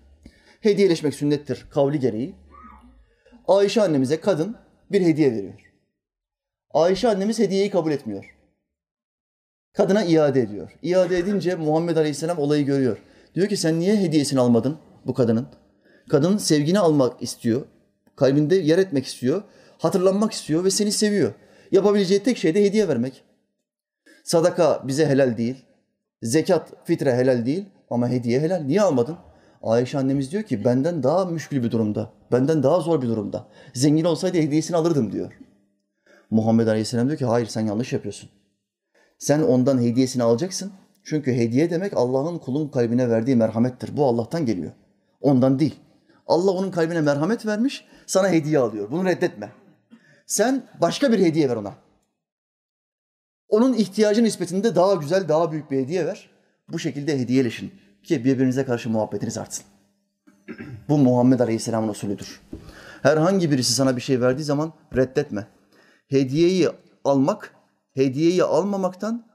Hediyeleşmek 0.60 1.14
sünnettir 1.14 1.66
kavli 1.70 1.98
gereği. 1.98 2.34
Ayşe 3.48 3.82
annemize 3.82 4.20
kadın 4.20 4.56
bir 4.92 5.00
hediye 5.00 5.32
veriyor. 5.32 5.72
Ayşe 6.74 7.08
annemiz 7.08 7.38
hediyeyi 7.38 7.70
kabul 7.70 7.92
etmiyor. 7.92 8.36
Kadına 9.72 10.04
iade 10.04 10.40
ediyor. 10.40 10.72
İade 10.82 11.18
edince 11.18 11.54
Muhammed 11.54 11.96
Aleyhisselam 11.96 12.38
olayı 12.38 12.64
görüyor. 12.64 12.98
Diyor 13.34 13.48
ki 13.48 13.56
sen 13.56 13.80
niye 13.80 13.96
hediyesini 13.96 14.40
almadın 14.40 14.78
bu 15.06 15.14
kadının? 15.14 15.46
Kadın 16.08 16.36
sevgini 16.36 16.78
almak 16.78 17.22
istiyor. 17.22 17.62
Kalbinde 18.16 18.56
yer 18.56 18.78
etmek 18.78 19.06
istiyor. 19.06 19.42
Hatırlanmak 19.78 20.32
istiyor 20.32 20.64
ve 20.64 20.70
seni 20.70 20.92
seviyor. 20.92 21.32
Yapabileceği 21.70 22.22
tek 22.22 22.38
şey 22.38 22.54
de 22.54 22.64
hediye 22.64 22.88
vermek. 22.88 23.24
Sadaka 24.24 24.82
bize 24.88 25.06
helal 25.06 25.36
değil. 25.36 25.64
Zekat, 26.22 26.86
fitre 26.86 27.14
helal 27.14 27.46
değil 27.46 27.64
ama 27.90 28.08
hediye 28.08 28.40
helal. 28.40 28.60
Niye 28.60 28.82
almadın? 28.82 29.16
Ayşe 29.62 29.98
annemiz 29.98 30.32
diyor 30.32 30.42
ki 30.42 30.64
benden 30.64 31.02
daha 31.02 31.24
müşkül 31.24 31.62
bir 31.62 31.70
durumda. 31.70 32.10
Benden 32.32 32.62
daha 32.62 32.80
zor 32.80 33.02
bir 33.02 33.08
durumda. 33.08 33.46
Zengin 33.74 34.04
olsaydı 34.04 34.38
hediyesini 34.38 34.76
alırdım 34.76 35.12
diyor. 35.12 35.32
Muhammed 36.30 36.66
Aleyhisselam 36.66 37.06
diyor 37.06 37.18
ki 37.18 37.24
hayır 37.24 37.46
sen 37.46 37.66
yanlış 37.66 37.92
yapıyorsun. 37.92 38.30
Sen 39.22 39.42
ondan 39.42 39.82
hediyesini 39.82 40.22
alacaksın. 40.22 40.72
Çünkü 41.04 41.32
hediye 41.32 41.70
demek 41.70 41.96
Allah'ın 41.96 42.38
kulun 42.38 42.68
kalbine 42.68 43.10
verdiği 43.10 43.36
merhamettir. 43.36 43.96
Bu 43.96 44.06
Allah'tan 44.06 44.46
geliyor. 44.46 44.72
Ondan 45.20 45.58
değil. 45.58 45.74
Allah 46.26 46.50
onun 46.50 46.70
kalbine 46.70 47.00
merhamet 47.00 47.46
vermiş, 47.46 47.84
sana 48.06 48.28
hediye 48.28 48.58
alıyor. 48.58 48.90
Bunu 48.90 49.04
reddetme. 49.04 49.52
Sen 50.26 50.62
başka 50.80 51.12
bir 51.12 51.18
hediye 51.18 51.48
ver 51.48 51.56
ona. 51.56 51.74
Onun 53.48 53.74
ihtiyacı 53.74 54.24
nispetinde 54.24 54.74
daha 54.74 54.94
güzel, 54.94 55.28
daha 55.28 55.52
büyük 55.52 55.70
bir 55.70 55.78
hediye 55.78 56.06
ver. 56.06 56.30
Bu 56.68 56.78
şekilde 56.78 57.18
hediyeleşin 57.18 57.72
ki 58.02 58.24
birbirinize 58.24 58.64
karşı 58.64 58.90
muhabbetiniz 58.90 59.38
artsın. 59.38 59.64
Bu 60.88 60.98
Muhammed 60.98 61.40
Aleyhisselam'ın 61.40 61.88
usulüdür. 61.88 62.40
Herhangi 63.02 63.50
birisi 63.50 63.72
sana 63.72 63.96
bir 63.96 64.02
şey 64.02 64.20
verdiği 64.20 64.44
zaman 64.44 64.72
reddetme. 64.96 65.46
Hediyeyi 66.08 66.68
almak, 67.04 67.54
hediyeyi 67.94 68.44
almamaktan 68.44 69.26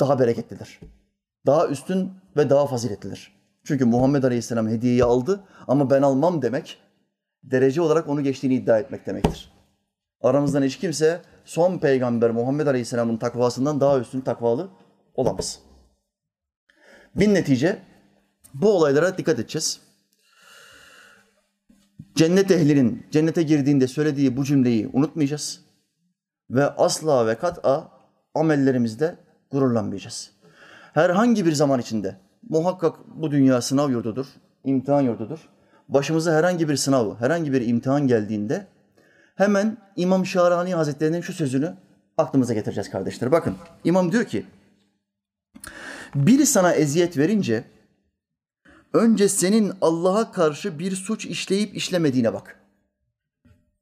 daha 0.00 0.18
bereketlidir. 0.18 0.80
Daha 1.46 1.68
üstün 1.68 2.12
ve 2.36 2.50
daha 2.50 2.66
faziletlidir. 2.66 3.32
Çünkü 3.64 3.84
Muhammed 3.84 4.22
Aleyhisselam 4.22 4.68
hediyeyi 4.68 5.04
aldı 5.04 5.44
ama 5.68 5.90
ben 5.90 6.02
almam 6.02 6.42
demek 6.42 6.78
derece 7.44 7.80
olarak 7.80 8.08
onu 8.08 8.22
geçtiğini 8.22 8.54
iddia 8.54 8.78
etmek 8.78 9.06
demektir. 9.06 9.52
Aramızdan 10.20 10.62
hiç 10.62 10.78
kimse 10.78 11.22
son 11.44 11.78
peygamber 11.78 12.30
Muhammed 12.30 12.66
Aleyhisselam'ın 12.66 13.16
takvasından 13.16 13.80
daha 13.80 13.98
üstün 13.98 14.20
takvalı 14.20 14.70
olamaz. 15.14 15.58
Bin 17.14 17.34
netice 17.34 17.82
bu 18.54 18.72
olaylara 18.72 19.18
dikkat 19.18 19.38
edeceğiz. 19.38 19.80
Cennet 22.14 22.50
ehlinin 22.50 23.06
cennete 23.10 23.42
girdiğinde 23.42 23.88
söylediği 23.88 24.36
bu 24.36 24.44
cümleyi 24.44 24.90
unutmayacağız. 24.92 25.71
Ve 26.52 26.64
asla 26.64 27.26
ve 27.26 27.34
kat'a 27.34 27.88
amellerimizde 28.34 29.16
gururlanmayacağız. 29.50 30.30
Herhangi 30.94 31.46
bir 31.46 31.52
zaman 31.52 31.80
içinde 31.80 32.16
muhakkak 32.48 32.96
bu 33.14 33.30
dünya 33.30 33.62
sınav 33.62 33.90
yurdudur, 33.90 34.26
imtihan 34.64 35.00
yurdudur. 35.00 35.48
Başımıza 35.88 36.34
herhangi 36.34 36.68
bir 36.68 36.76
sınav, 36.76 37.16
herhangi 37.16 37.52
bir 37.52 37.66
imtihan 37.66 38.06
geldiğinde 38.06 38.66
hemen 39.34 39.76
İmam 39.96 40.26
Şahrani 40.26 40.74
Hazretleri'nin 40.74 41.20
şu 41.20 41.32
sözünü 41.32 41.74
aklımıza 42.18 42.54
getireceğiz 42.54 42.90
kardeşler. 42.90 43.32
Bakın 43.32 43.56
İmam 43.84 44.12
diyor 44.12 44.24
ki, 44.24 44.46
biri 46.14 46.46
sana 46.46 46.72
eziyet 46.72 47.18
verince 47.18 47.64
önce 48.92 49.28
senin 49.28 49.72
Allah'a 49.80 50.32
karşı 50.32 50.78
bir 50.78 50.96
suç 50.96 51.26
işleyip 51.26 51.76
işlemediğine 51.76 52.32
bak. 52.32 52.60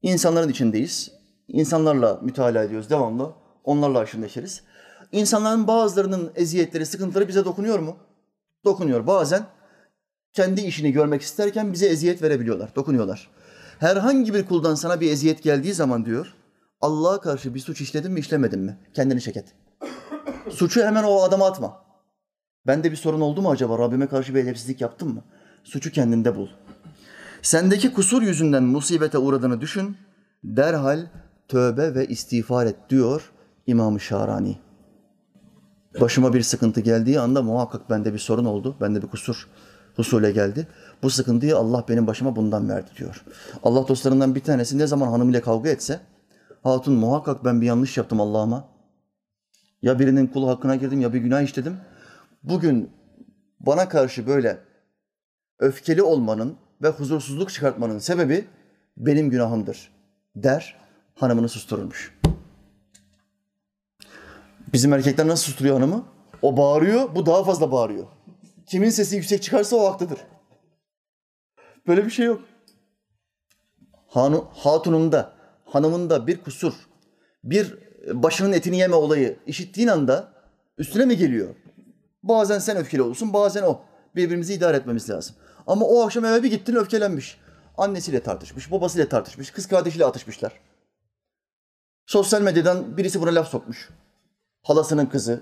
İnsanların 0.01 0.49
içindeyiz. 0.49 1.20
İnsanlarla 1.53 2.19
mütalaa 2.21 2.63
ediyoruz 2.63 2.89
devamlı. 2.89 3.33
Onlarla 3.63 3.99
aşırı 3.99 4.21
neşeriz. 4.21 4.61
İnsanların 5.11 5.67
bazılarının 5.67 6.31
eziyetleri, 6.35 6.85
sıkıntıları 6.85 7.27
bize 7.27 7.45
dokunuyor 7.45 7.79
mu? 7.79 7.97
Dokunuyor. 8.65 9.07
Bazen 9.07 9.43
kendi 10.33 10.61
işini 10.61 10.91
görmek 10.91 11.21
isterken 11.21 11.73
bize 11.73 11.85
eziyet 11.85 12.21
verebiliyorlar, 12.21 12.75
dokunuyorlar. 12.75 13.29
Herhangi 13.79 14.33
bir 14.33 14.45
kuldan 14.45 14.75
sana 14.75 15.01
bir 15.01 15.11
eziyet 15.11 15.43
geldiği 15.43 15.73
zaman 15.73 16.05
diyor, 16.05 16.33
Allah'a 16.81 17.21
karşı 17.21 17.55
bir 17.55 17.59
suç 17.59 17.81
işledin 17.81 18.11
mi, 18.11 18.19
işlemedin 18.19 18.59
mi? 18.59 18.77
Kendini 18.93 19.21
çek. 19.21 19.35
Suçu 20.49 20.83
hemen 20.83 21.03
o 21.03 21.21
adama 21.21 21.47
atma. 21.47 21.83
Bende 22.67 22.91
bir 22.91 22.95
sorun 22.95 23.21
oldu 23.21 23.41
mu 23.41 23.51
acaba? 23.51 23.79
Rabbime 23.79 24.07
karşı 24.07 24.35
bir 24.35 24.39
edepsizlik 24.39 24.81
yaptım 24.81 25.13
mı? 25.13 25.23
Suçu 25.63 25.91
kendinde 25.91 26.35
bul. 26.35 26.47
Sendeki 27.41 27.93
kusur 27.93 28.21
yüzünden 28.21 28.63
musibete 28.63 29.17
uğradığını 29.17 29.61
düşün. 29.61 29.97
Derhal 30.43 31.07
tövbe 31.51 31.95
ve 31.95 32.07
istiğfar 32.07 32.65
et 32.65 32.75
diyor 32.89 33.31
İmam-ı 33.67 33.99
Şarani. 33.99 34.57
Başıma 36.01 36.33
bir 36.33 36.41
sıkıntı 36.41 36.81
geldiği 36.81 37.19
anda 37.19 37.41
muhakkak 37.41 37.89
bende 37.89 38.13
bir 38.13 38.19
sorun 38.19 38.45
oldu. 38.45 38.75
Bende 38.81 39.01
bir 39.01 39.07
kusur 39.07 39.47
husule 39.95 40.31
geldi. 40.31 40.67
Bu 41.03 41.09
sıkıntıyı 41.09 41.57
Allah 41.57 41.85
benim 41.89 42.07
başıma 42.07 42.35
bundan 42.35 42.69
verdi 42.69 42.89
diyor. 42.97 43.25
Allah 43.63 43.87
dostlarından 43.87 44.35
bir 44.35 44.39
tanesi 44.39 44.77
ne 44.77 44.87
zaman 44.87 45.07
hanımıyla 45.07 45.41
kavga 45.41 45.69
etse 45.69 45.99
hatun 46.63 46.93
muhakkak 46.93 47.45
ben 47.45 47.61
bir 47.61 47.65
yanlış 47.65 47.97
yaptım 47.97 48.21
Allah'ıma. 48.21 48.67
Ya 49.81 49.99
birinin 49.99 50.27
kulu 50.27 50.47
hakkına 50.49 50.75
girdim 50.75 51.01
ya 51.01 51.13
bir 51.13 51.19
günah 51.19 51.41
işledim. 51.41 51.77
Bugün 52.43 52.89
bana 53.59 53.89
karşı 53.89 54.27
böyle 54.27 54.57
öfkeli 55.59 56.03
olmanın 56.03 56.55
ve 56.81 56.89
huzursuzluk 56.89 57.51
çıkartmanın 57.51 57.99
sebebi 57.99 58.47
benim 58.97 59.29
günahımdır 59.29 59.91
der 60.35 60.81
hanımını 61.15 61.49
sustururmuş. 61.49 62.19
Bizim 64.73 64.93
erkekler 64.93 65.27
nasıl 65.27 65.43
susturuyor 65.43 65.75
hanımı? 65.75 66.05
O 66.41 66.57
bağırıyor, 66.57 67.15
bu 67.15 67.25
daha 67.25 67.43
fazla 67.43 67.71
bağırıyor. 67.71 68.07
Kimin 68.65 68.89
sesi 68.89 69.15
yüksek 69.15 69.43
çıkarsa 69.43 69.75
o 69.75 69.91
haklıdır. 69.93 70.19
Böyle 71.87 72.05
bir 72.05 72.11
şey 72.11 72.25
yok. 72.25 72.41
Hanu, 74.07 74.47
hatununda, 74.53 75.33
hanımında 75.65 76.27
bir 76.27 76.43
kusur, 76.43 76.73
bir 77.43 77.77
başının 78.13 78.53
etini 78.53 78.77
yeme 78.77 78.95
olayı 78.95 79.39
işittiğin 79.47 79.87
anda 79.87 80.33
üstüne 80.77 81.05
mi 81.05 81.17
geliyor? 81.17 81.55
Bazen 82.23 82.59
sen 82.59 82.77
öfkeli 82.77 83.01
olursun, 83.01 83.33
bazen 83.33 83.63
o. 83.63 83.81
Birbirimizi 84.15 84.53
idare 84.53 84.77
etmemiz 84.77 85.09
lazım. 85.09 85.35
Ama 85.67 85.85
o 85.85 86.05
akşam 86.05 86.25
eve 86.25 86.43
bir 86.43 86.49
gittin 86.49 86.75
öfkelenmiş. 86.75 87.37
Annesiyle 87.77 88.23
tartışmış, 88.23 88.71
babasıyla 88.71 89.09
tartışmış, 89.09 89.51
kız 89.51 89.67
kardeşiyle 89.67 90.05
atışmışlar. 90.05 90.53
Sosyal 92.11 92.41
medyadan 92.41 92.97
birisi 92.97 93.21
buna 93.21 93.35
laf 93.35 93.47
sokmuş. 93.47 93.89
Halasının 94.63 95.05
kızı, 95.05 95.41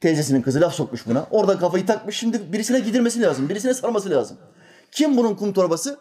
teyzesinin 0.00 0.42
kızı 0.42 0.60
laf 0.60 0.74
sokmuş 0.74 1.06
buna. 1.06 1.26
Orada 1.30 1.58
kafayı 1.58 1.86
takmış. 1.86 2.16
Şimdi 2.16 2.52
birisine 2.52 2.80
gidirmesi 2.80 3.22
lazım. 3.22 3.48
Birisine 3.48 3.74
sarması 3.74 4.10
lazım. 4.10 4.36
Kim 4.90 5.16
bunun 5.16 5.34
kum 5.34 5.52
torbası? 5.52 5.98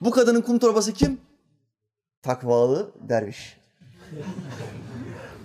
Bu 0.00 0.10
kadının 0.10 0.40
kum 0.40 0.58
torbası 0.58 0.92
kim? 0.92 1.20
Takvalı 2.22 2.90
derviş. 3.08 3.60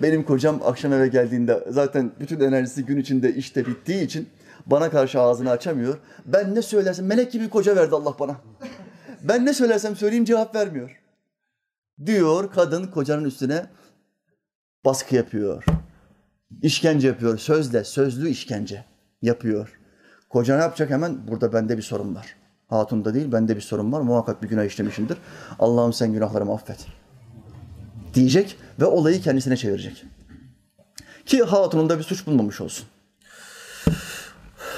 Benim 0.02 0.24
kocam 0.24 0.62
akşam 0.66 0.94
eve 0.94 1.08
geldiğinde 1.08 1.68
zaten 1.70 2.12
bütün 2.20 2.40
enerjisi 2.40 2.86
gün 2.86 2.98
içinde 2.98 3.34
işte 3.34 3.66
bittiği 3.66 4.04
için 4.04 4.30
bana 4.66 4.90
karşı 4.90 5.22
ağzını 5.22 5.50
açamıyor. 5.52 5.98
Ben 6.26 6.56
ne 6.56 6.62
söylersem 6.62 7.06
melek 7.06 7.32
gibi 7.32 7.50
koca 7.50 7.76
verdi 7.76 7.96
Allah 7.96 8.16
bana. 8.20 8.36
Ben 9.24 9.46
ne 9.46 9.54
söylersem 9.54 9.96
söyleyeyim 9.96 10.26
cevap 10.26 10.56
vermiyor. 10.56 11.03
Diyor 12.06 12.52
kadın 12.52 12.88
kocanın 12.88 13.24
üstüne 13.24 13.66
baskı 14.86 15.16
yapıyor. 15.16 15.64
İşkence 16.62 17.08
yapıyor. 17.08 17.38
Sözle, 17.38 17.84
sözlü 17.84 18.30
işkence 18.30 18.86
yapıyor. 19.22 19.80
Koca 20.30 20.56
ne 20.56 20.62
yapacak 20.62 20.90
hemen? 20.90 21.28
Burada 21.28 21.54
bende 21.54 21.78
bir 21.78 21.82
sorun 21.82 22.16
var. 22.16 22.36
Hatun'da 22.68 23.14
değil, 23.14 23.32
bende 23.32 23.56
bir 23.56 23.62
sorun 23.62 23.92
var. 23.92 24.02
Muhakkak 24.02 24.44
bir 24.44 24.50
günah 24.50 24.66
işlemişimdir. 24.66 25.18
Allah'ım 25.60 25.94
sen 25.94 26.14
günahlarımı 26.14 26.54
affet. 26.54 26.88
Diyecek 28.14 28.58
ve 28.80 28.86
olayı 28.86 29.22
kendisine 29.22 29.58
çevirecek. 29.58 30.06
Ki 31.26 31.44
hatunun 31.44 31.90
da 31.90 31.98
bir 31.98 32.04
suç 32.04 32.28
bulmamış 32.28 32.62
olsun. 32.62 32.86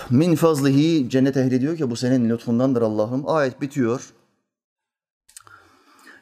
Min 0.09 0.35
fazlihi 0.35 1.09
cennet 1.09 1.37
ehli 1.37 1.61
diyor 1.61 1.77
ki 1.77 1.89
bu 1.89 1.95
senin 1.95 2.29
lütfundandır 2.29 2.81
Allah'ım. 2.81 3.29
Ayet 3.29 3.61
bitiyor. 3.61 4.13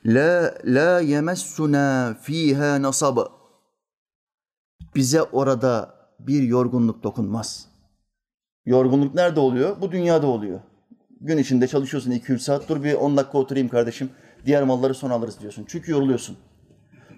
La 0.06 0.54
la 0.66 1.00
yemessuna 1.00 2.18
fiha 2.22 2.82
nasab. 2.82 3.18
Bize 4.96 5.22
orada 5.22 5.96
bir 6.20 6.44
yorgunluk 6.44 7.04
dokunmaz. 7.04 7.68
Yorgunluk 8.66 9.16
nerede 9.16 9.40
oluyor? 9.40 9.82
Bu 9.82 9.92
dünyada 9.92 10.28
oluyor. 10.28 10.60
Gün 11.22 11.38
içinde 11.38 11.68
çalışıyorsun 11.68 12.12
2-3 12.12 12.40
saat. 12.40 12.70
Dur 12.70 12.84
bir 12.84 12.94
10 12.94 13.18
dakika 13.18 13.38
oturayım 13.38 13.70
kardeşim. 13.70 14.10
Diğer 14.46 14.64
malları 14.64 14.94
son 14.94 15.10
alırız 15.10 15.40
diyorsun. 15.40 15.66
Çünkü 15.68 15.92
yoruluyorsun. 15.92 16.38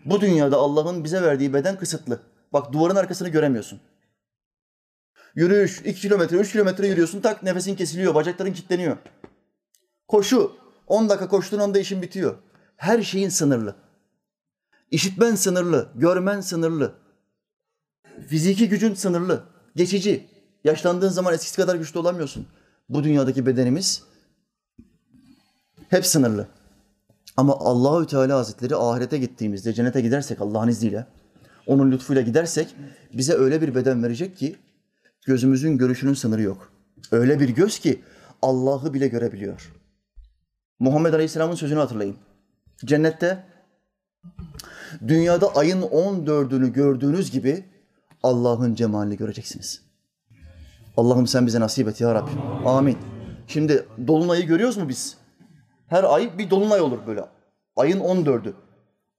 Bu 0.05 0.21
dünyada 0.21 0.57
Allah'ın 0.57 1.03
bize 1.03 1.21
verdiği 1.21 1.53
beden 1.53 1.77
kısıtlı. 1.77 2.19
Bak 2.53 2.73
duvarın 2.73 2.95
arkasını 2.95 3.29
göremiyorsun. 3.29 3.79
Yürüyüş, 5.35 5.81
2 5.85 6.01
kilometre, 6.01 6.37
3 6.37 6.51
kilometre 6.51 6.87
yürüyorsun. 6.87 7.21
Tak 7.21 7.43
nefesin 7.43 7.75
kesiliyor, 7.75 8.15
bacakların 8.15 8.53
kilitleniyor. 8.53 8.97
Koşu, 10.07 10.51
10 10.87 11.09
dakika 11.09 11.27
koştuğun 11.27 11.59
anda 11.59 11.79
işin 11.79 12.01
bitiyor. 12.01 12.37
Her 12.77 13.01
şeyin 13.01 13.29
sınırlı. 13.29 13.75
İşitmen 14.91 15.35
sınırlı, 15.35 15.89
görmen 15.95 16.41
sınırlı. 16.41 16.93
Fiziki 18.27 18.69
gücün 18.69 18.93
sınırlı, 18.93 19.43
geçici. 19.75 20.27
Yaşlandığın 20.63 21.09
zaman 21.09 21.33
eskisi 21.33 21.55
kadar 21.55 21.75
güçlü 21.75 21.99
olamıyorsun. 21.99 22.47
Bu 22.89 23.03
dünyadaki 23.03 23.45
bedenimiz 23.45 24.03
hep 25.89 26.05
sınırlı. 26.05 26.47
Ama 27.37 27.57
Allahü 27.59 28.07
Teala 28.07 28.37
Hazretleri 28.37 28.75
ahirete 28.75 29.17
gittiğimizde, 29.17 29.73
cennete 29.73 30.01
gidersek 30.01 30.41
Allah'ın 30.41 30.67
izniyle, 30.67 31.07
onun 31.67 31.91
lütfuyla 31.91 32.21
gidersek 32.21 32.75
bize 33.13 33.33
öyle 33.33 33.61
bir 33.61 33.75
beden 33.75 34.03
verecek 34.03 34.37
ki 34.37 34.55
gözümüzün 35.25 35.77
görüşünün 35.77 36.13
sınırı 36.13 36.41
yok. 36.41 36.71
Öyle 37.11 37.39
bir 37.39 37.49
göz 37.49 37.79
ki 37.79 38.01
Allah'ı 38.41 38.93
bile 38.93 39.07
görebiliyor. 39.07 39.73
Muhammed 40.79 41.13
Aleyhisselam'ın 41.13 41.55
sözünü 41.55 41.79
hatırlayın. 41.79 42.15
Cennette 42.85 43.43
dünyada 45.07 45.55
ayın 45.55 45.81
14'ünü 45.81 46.73
gördüğünüz 46.73 47.31
gibi 47.31 47.65
Allah'ın 48.23 48.75
cemalini 48.75 49.17
göreceksiniz. 49.17 49.81
Allah'ım 50.97 51.27
sen 51.27 51.47
bize 51.47 51.59
nasip 51.59 51.87
et 51.87 52.01
ya 52.01 52.15
Rabbi. 52.15 52.31
Amin. 52.65 52.97
Şimdi 53.47 53.85
dolunayı 54.07 54.45
görüyoruz 54.45 54.77
mu 54.77 54.89
biz? 54.89 55.17
Her 55.87 56.03
ay 56.03 56.37
bir 56.37 56.49
dolunay 56.49 56.81
olur 56.81 56.99
böyle. 57.07 57.25
Ayın 57.75 57.99
14'ü. 57.99 58.53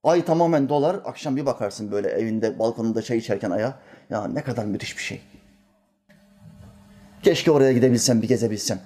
Ay 0.04 0.24
tamamen 0.24 0.68
dolar. 0.68 0.96
Akşam 1.04 1.36
bir 1.36 1.46
bakarsın 1.46 1.92
böyle 1.92 2.08
evinde 2.08 2.58
balkonunda 2.58 3.02
çay 3.02 3.18
içerken 3.18 3.50
aya. 3.50 3.78
Ya 4.10 4.28
ne 4.28 4.42
kadar 4.42 4.64
müthiş 4.64 4.96
bir 4.96 5.02
şey. 5.02 5.20
Keşke 7.22 7.50
oraya 7.50 7.72
gidebilsem, 7.72 8.22
bir 8.22 8.28
gezebilsem. 8.28 8.80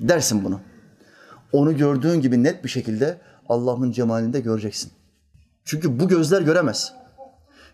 Dersin 0.00 0.44
bunu. 0.44 0.60
Onu 1.52 1.76
gördüğün 1.76 2.20
gibi 2.20 2.42
net 2.42 2.64
bir 2.64 2.68
şekilde 2.68 3.18
Allah'ın 3.48 3.92
cemalinde 3.92 4.40
göreceksin. 4.40 4.92
Çünkü 5.64 6.00
bu 6.00 6.08
gözler 6.08 6.42
göremez. 6.42 6.92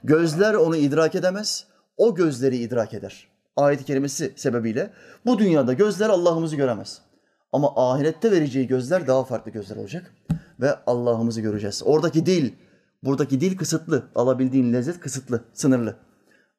Gözler 0.05 0.55
onu 0.55 0.77
idrak 0.77 1.15
edemez. 1.15 1.65
O 1.97 2.15
gözleri 2.15 2.57
idrak 2.57 2.95
eder. 2.95 3.29
ayet-i 3.57 3.85
kerimesi 3.85 4.33
sebebiyle 4.37 4.91
bu 5.27 5.39
dünyada 5.39 5.73
gözler 5.73 6.09
Allah'ımızı 6.09 6.57
göremez. 6.57 7.01
Ama 7.53 7.73
ahirette 7.77 8.31
vereceği 8.31 8.67
gözler 8.67 9.07
daha 9.07 9.25
farklı 9.25 9.51
gözler 9.51 9.77
olacak 9.77 10.15
ve 10.61 10.75
Allah'ımızı 10.87 11.41
göreceğiz. 11.41 11.83
Oradaki 11.85 12.27
dil, 12.27 12.53
buradaki 13.05 13.41
dil 13.41 13.57
kısıtlı, 13.57 14.09
alabildiğin 14.15 14.73
lezzet 14.73 15.01
kısıtlı, 15.01 15.45
sınırlı. 15.53 15.97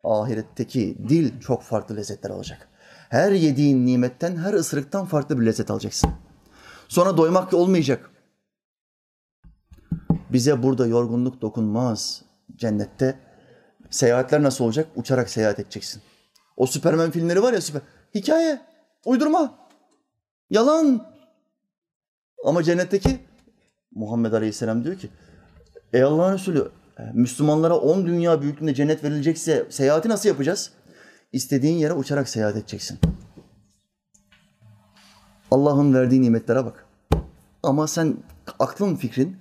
Ahiretteki 0.03 0.97
dil 1.09 1.39
çok 1.39 1.63
farklı 1.63 1.95
lezzetler 1.95 2.29
alacak. 2.29 2.67
Her 3.09 3.31
yediğin 3.31 3.85
nimetten, 3.85 4.35
her 4.35 4.53
ısırıktan 4.53 5.05
farklı 5.05 5.39
bir 5.39 5.45
lezzet 5.45 5.71
alacaksın. 5.71 6.11
Sonra 6.87 7.17
doymak 7.17 7.53
olmayacak. 7.53 8.11
Bize 10.29 10.63
burada 10.63 10.87
yorgunluk 10.87 11.41
dokunmaz. 11.41 12.21
Cennette 12.55 13.19
seyahatler 13.89 14.43
nasıl 14.43 14.65
olacak? 14.65 14.87
Uçarak 14.95 15.29
seyahat 15.29 15.59
edeceksin. 15.59 16.01
O 16.57 16.67
Süpermen 16.67 17.11
filmleri 17.11 17.41
var 17.43 17.53
ya 17.53 17.61
süper. 17.61 17.81
Hikaye, 18.15 18.61
uydurma, 19.05 19.53
yalan. 20.49 21.07
Ama 22.45 22.63
cennetteki 22.63 23.19
Muhammed 23.91 24.33
Aleyhisselam 24.33 24.83
diyor 24.83 24.97
ki 24.97 25.09
Ey 25.93 26.03
Allah'ın 26.03 26.33
Resulü 26.33 26.71
Müslümanlara 27.13 27.77
on 27.77 28.05
dünya 28.05 28.41
büyüklüğünde 28.41 28.73
cennet 28.73 29.03
verilecekse 29.03 29.65
seyahati 29.69 30.09
nasıl 30.09 30.29
yapacağız? 30.29 30.71
İstediğin 31.31 31.77
yere 31.77 31.93
uçarak 31.93 32.29
seyahat 32.29 32.55
edeceksin. 32.55 32.99
Allah'ın 35.51 35.93
verdiği 35.93 36.21
nimetlere 36.21 36.65
bak. 36.65 36.85
Ama 37.63 37.87
sen 37.87 38.17
aklın 38.59 38.95
fikrin 38.95 39.37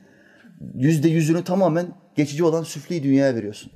yüzde 0.74 1.10
yüzünü 1.10 1.44
tamamen 1.44 1.88
geçici 2.16 2.44
olan 2.44 2.64
süfli 2.64 3.04
dünyaya 3.04 3.36
veriyorsun. 3.36 3.72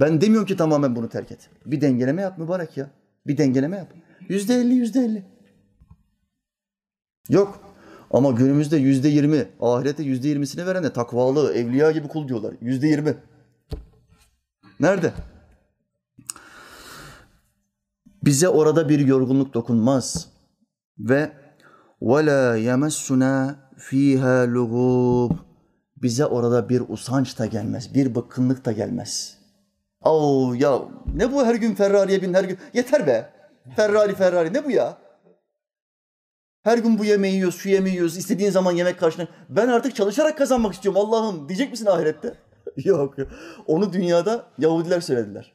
Ben 0.00 0.20
demiyorum 0.20 0.46
ki 0.46 0.56
tamamen 0.56 0.96
bunu 0.96 1.08
terk 1.08 1.32
et. 1.32 1.50
Bir 1.66 1.80
dengeleme 1.80 2.22
yap 2.22 2.38
mübarek 2.38 2.76
ya. 2.76 2.90
Bir 3.26 3.38
dengeleme 3.38 3.76
yap. 3.76 3.92
Yüzde 4.28 4.54
elli, 4.54 4.74
yüzde 4.74 5.00
elli. 5.00 5.24
Yok. 7.28 7.60
Ama 8.10 8.30
günümüzde 8.30 8.76
yüzde 8.76 9.08
yirmi, 9.08 9.48
ahirette 9.60 10.02
yüzde 10.02 10.28
yirmisini 10.28 10.66
veren 10.66 10.84
de 10.84 10.92
takvalı, 10.92 11.54
evliya 11.54 11.90
gibi 11.90 12.08
kul 12.08 12.28
diyorlar. 12.28 12.54
Yüzde 12.60 12.86
yirmi. 12.86 13.16
Nerede? 14.80 15.12
Bize 18.24 18.48
orada 18.48 18.88
bir 18.88 18.98
yorgunluk 18.98 19.54
dokunmaz. 19.54 20.28
Ve 20.98 21.32
وَلَا 22.02 22.58
يَمَسُّنَا 22.58 23.34
ف۪يهَا 23.78 24.36
لُغُوبٌ 24.54 25.45
bize 26.01 26.25
orada 26.25 26.69
bir 26.69 26.83
usanç 26.87 27.39
da 27.39 27.45
gelmez, 27.45 27.93
bir 27.93 28.15
bıkkınlık 28.15 28.65
da 28.65 28.71
gelmez. 28.71 29.37
Oo 30.03 30.53
ya 30.53 30.81
ne 31.15 31.33
bu 31.33 31.45
her 31.45 31.55
gün 31.55 31.75
Ferrari'ye 31.75 32.21
bin 32.21 32.33
her 32.33 32.43
gün. 32.43 32.57
Yeter 32.73 33.07
be. 33.07 33.29
Ferrari 33.75 34.15
Ferrari 34.15 34.53
ne 34.53 34.65
bu 34.65 34.71
ya? 34.71 34.97
Her 36.63 36.77
gün 36.77 36.99
bu 36.99 37.05
yemeği 37.05 37.35
yiyoruz, 37.35 37.57
şu 37.57 37.69
yemeği 37.69 37.95
yiyoruz. 37.95 38.17
İstediğin 38.17 38.51
zaman 38.51 38.71
yemek 38.71 38.99
karşına. 38.99 39.27
Ben 39.49 39.67
artık 39.67 39.95
çalışarak 39.95 40.37
kazanmak 40.37 40.73
istiyorum 40.73 41.01
Allah'ım. 41.01 41.49
Diyecek 41.49 41.71
misin 41.71 41.85
ahirette? 41.85 42.33
yok. 42.77 43.15
Onu 43.67 43.93
dünyada 43.93 44.45
Yahudiler 44.57 45.01
söylediler. 45.01 45.53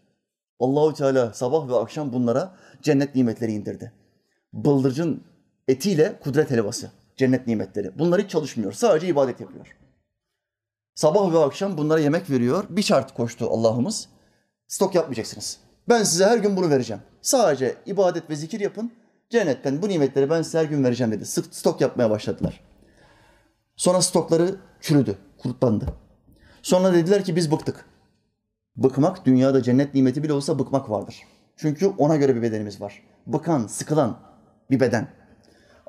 Allahu 0.61 0.95
Teala 0.95 1.32
sabah 1.32 1.68
ve 1.68 1.74
akşam 1.76 2.12
bunlara 2.12 2.57
cennet 2.82 3.14
nimetleri 3.14 3.53
indirdi. 3.53 3.93
Bıldırcın 4.53 5.24
etiyle 5.68 6.18
kudret 6.20 6.51
helvası, 6.51 6.90
cennet 7.16 7.47
nimetleri. 7.47 7.99
Bunlar 7.99 8.22
hiç 8.22 8.30
çalışmıyor. 8.30 8.72
Sadece 8.72 9.07
ibadet 9.07 9.40
yapıyor. 9.40 9.76
Sabah 10.95 11.32
ve 11.32 11.38
akşam 11.38 11.78
bunlara 11.78 12.01
yemek 12.01 12.30
veriyor. 12.30 12.64
Bir 12.70 12.82
şart 12.82 13.14
koştu 13.14 13.49
Allah'ımız. 13.51 14.09
Stok 14.68 14.95
yapmayacaksınız. 14.95 15.59
Ben 15.88 16.03
size 16.03 16.24
her 16.24 16.38
gün 16.38 16.57
bunu 16.57 16.70
vereceğim. 16.70 17.03
Sadece 17.22 17.76
ibadet 17.86 18.30
ve 18.30 18.36
zikir 18.36 18.61
yapın. 18.61 18.93
Cennetten 19.30 19.82
bu 19.82 19.88
nimetleri 19.88 20.30
ben 20.30 20.43
size 20.43 20.59
her 20.59 20.64
gün 20.64 20.84
vereceğim 20.84 21.12
dedi. 21.12 21.26
Sık 21.26 21.55
stok 21.55 21.80
yapmaya 21.80 22.11
başladılar. 22.11 22.61
Sonra 23.76 24.03
stokları 24.03 24.57
çürüdü, 24.80 25.18
kurutlandı. 25.38 25.86
Sonra 26.62 26.93
dediler 26.93 27.24
ki 27.24 27.36
biz 27.36 27.51
bıktık. 27.51 27.84
Bıkmak 28.76 29.26
dünyada 29.26 29.62
cennet 29.62 29.95
nimeti 29.95 30.22
bile 30.22 30.32
olsa 30.32 30.59
bıkmak 30.59 30.90
vardır. 30.90 31.16
Çünkü 31.57 31.86
ona 31.86 32.16
göre 32.16 32.36
bir 32.36 32.43
bedenimiz 32.43 32.80
var. 32.80 33.03
Bıkan, 33.26 33.66
sıkılan 33.66 34.18
bir 34.70 34.80
beden. 34.80 35.09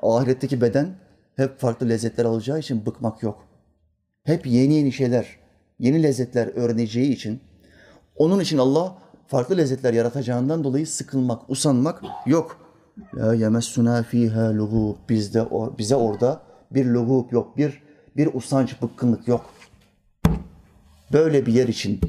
Ahiretteki 0.02 0.60
beden 0.60 0.96
hep 1.36 1.60
farklı 1.60 1.88
lezzetler 1.88 2.24
alacağı 2.24 2.58
için 2.58 2.86
bıkmak 2.86 3.22
yok. 3.22 3.46
Hep 4.24 4.46
yeni 4.46 4.74
yeni 4.74 4.92
şeyler, 4.92 5.26
yeni 5.78 6.02
lezzetler 6.02 6.46
öğreneceği 6.46 7.12
için 7.12 7.40
onun 8.16 8.40
için 8.40 8.58
Allah 8.58 8.98
farklı 9.26 9.56
lezzetler 9.56 9.92
yaratacağından 9.94 10.64
dolayı 10.64 10.86
sıkılmak, 10.86 11.50
usanmak 11.50 12.02
yok. 12.26 12.60
Ya 13.16 13.34
yemessuna 13.34 14.02
fiha 14.02 14.56
lugub. 14.56 14.96
Bizde 15.08 15.42
o, 15.42 15.78
bize 15.78 15.96
orada 15.96 16.42
bir 16.70 16.86
lugub 16.86 17.32
yok, 17.32 17.56
bir 17.56 17.82
bir 18.16 18.34
usanç, 18.34 18.82
bıkkınlık 18.82 19.28
yok. 19.28 19.54
Böyle 21.12 21.46
bir 21.46 21.52
yer 21.52 21.68
için 21.68 22.00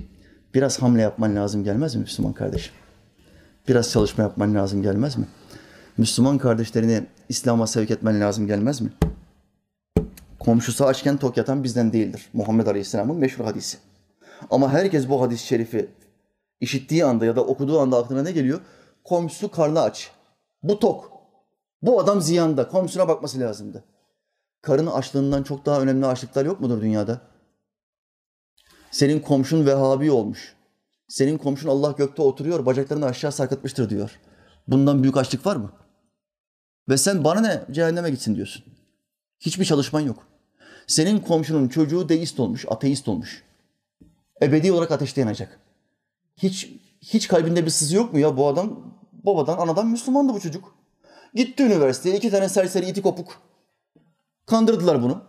biraz 0.54 0.82
hamle 0.82 1.02
yapman 1.02 1.36
lazım 1.36 1.64
gelmez 1.64 1.96
mi 1.96 2.02
Müslüman 2.02 2.34
kardeşim? 2.34 2.74
Biraz 3.68 3.92
çalışma 3.92 4.24
yapman 4.24 4.56
lazım 4.56 4.82
gelmez 4.82 5.18
mi? 5.18 5.26
Müslüman 5.98 6.38
kardeşlerini 6.38 7.04
İslam'a 7.30 7.68
sevk 7.68 7.92
etmen 7.92 8.22
lazım 8.22 8.48
gelmez 8.48 8.82
mi? 8.82 8.90
Komşusu 10.46 10.86
açken 10.86 11.18
tok 11.18 11.38
yatan 11.38 11.64
bizden 11.64 11.94
değildir. 11.94 12.30
Muhammed 12.34 12.68
Aleyhisselam'ın 12.68 13.18
meşhur 13.18 13.46
hadisi. 13.46 13.78
Ama 14.52 14.74
herkes 14.74 15.10
bu 15.10 15.22
hadis-i 15.22 15.48
şerifi 15.48 15.90
işittiği 16.60 17.06
anda 17.06 17.26
ya 17.26 17.36
da 17.36 17.46
okuduğu 17.46 17.80
anda 17.80 17.98
aklına 17.98 18.24
ne 18.24 18.32
geliyor? 18.32 18.62
Komşusu 19.04 19.52
karnı 19.52 19.82
aç. 19.82 20.12
Bu 20.64 20.80
tok. 20.80 21.12
Bu 21.82 22.00
adam 22.00 22.22
ziyanda. 22.22 22.68
Komşusuna 22.68 23.08
bakması 23.08 23.40
lazımdı. 23.40 23.84
Karın 24.62 24.88
açlığından 24.88 25.44
çok 25.44 25.66
daha 25.66 25.82
önemli 25.82 26.06
açlıklar 26.06 26.46
yok 26.46 26.62
mudur 26.62 26.82
dünyada? 26.82 27.22
Senin 28.92 29.20
komşun 29.20 29.66
Vehhabi 29.66 30.12
olmuş. 30.12 30.56
Senin 31.08 31.38
komşun 31.38 31.70
Allah 31.70 31.92
gökte 31.92 32.22
oturuyor, 32.22 32.66
bacaklarını 32.66 33.06
aşağı 33.06 33.32
sarkıtmıştır 33.32 33.90
diyor. 33.90 34.20
Bundan 34.68 35.04
büyük 35.04 35.18
açlık 35.18 35.46
var 35.46 35.56
mı? 35.56 35.72
Ve 36.90 36.98
sen 36.98 37.24
bana 37.24 37.42
ne 37.42 37.66
cehenneme 37.72 38.10
gitsin 38.10 38.36
diyorsun. 38.36 38.64
Hiçbir 39.40 39.66
çalışman 39.66 40.02
yok. 40.02 40.35
Senin 40.88 41.20
komşunun 41.20 41.68
çocuğu 41.68 42.10
deist 42.10 42.40
olmuş, 42.40 42.66
ateist 42.70 43.08
olmuş. 43.08 43.44
Ebedi 44.42 44.72
olarak 44.72 44.92
ateşte 44.92 45.22
yanacak. 45.22 45.60
Hiç 46.38 46.70
hiç 47.02 47.28
kalbinde 47.28 47.66
bir 47.66 47.70
sızı 47.70 47.96
yok 47.96 48.14
mu 48.14 48.20
ya 48.20 48.38
bu 48.38 48.48
adam 48.48 48.96
babadan 49.14 49.58
anadan 49.58 49.88
Müslümandı 49.88 50.34
bu 50.34 50.40
çocuk. 50.40 50.76
Gitti 51.34 51.64
üniversiteye 51.64 52.18
iki 52.18 52.30
tane 52.30 52.50
serseri 52.50 52.86
iti 52.86 53.02
kopuk. 53.02 53.42
Kandırdılar 54.46 55.02
bunu. 55.04 55.24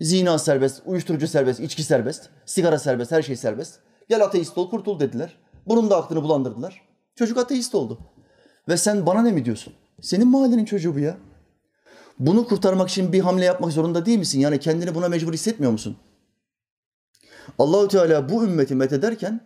Zina 0.00 0.38
serbest, 0.38 0.82
uyuşturucu 0.86 1.28
serbest, 1.28 1.60
içki 1.60 1.82
serbest, 1.82 2.30
sigara 2.46 2.78
serbest, 2.78 3.12
her 3.12 3.22
şey 3.22 3.36
serbest. 3.36 3.80
Gel 4.08 4.24
ateist 4.24 4.58
ol, 4.58 4.70
kurtul 4.70 5.00
dediler. 5.00 5.36
Bunun 5.66 5.90
da 5.90 5.96
aklını 5.96 6.22
bulandırdılar. 6.22 6.82
Çocuk 7.14 7.38
ateist 7.38 7.74
oldu. 7.74 7.98
Ve 8.68 8.76
sen 8.76 9.06
bana 9.06 9.22
ne 9.22 9.32
mi 9.32 9.44
diyorsun? 9.44 9.72
Senin 10.00 10.28
mahallenin 10.28 10.64
çocuğu 10.64 10.94
bu 10.94 10.98
ya. 10.98 11.16
Bunu 12.20 12.46
kurtarmak 12.46 12.88
için 12.88 13.12
bir 13.12 13.20
hamle 13.20 13.44
yapmak 13.44 13.72
zorunda 13.72 14.06
değil 14.06 14.18
misin? 14.18 14.40
Yani 14.40 14.60
kendini 14.60 14.94
buna 14.94 15.08
mecbur 15.08 15.32
hissetmiyor 15.32 15.72
musun? 15.72 15.96
Allahü 17.58 17.88
Teala 17.88 18.28
bu 18.28 18.44
ümmeti 18.44 18.74
methederken 18.74 19.40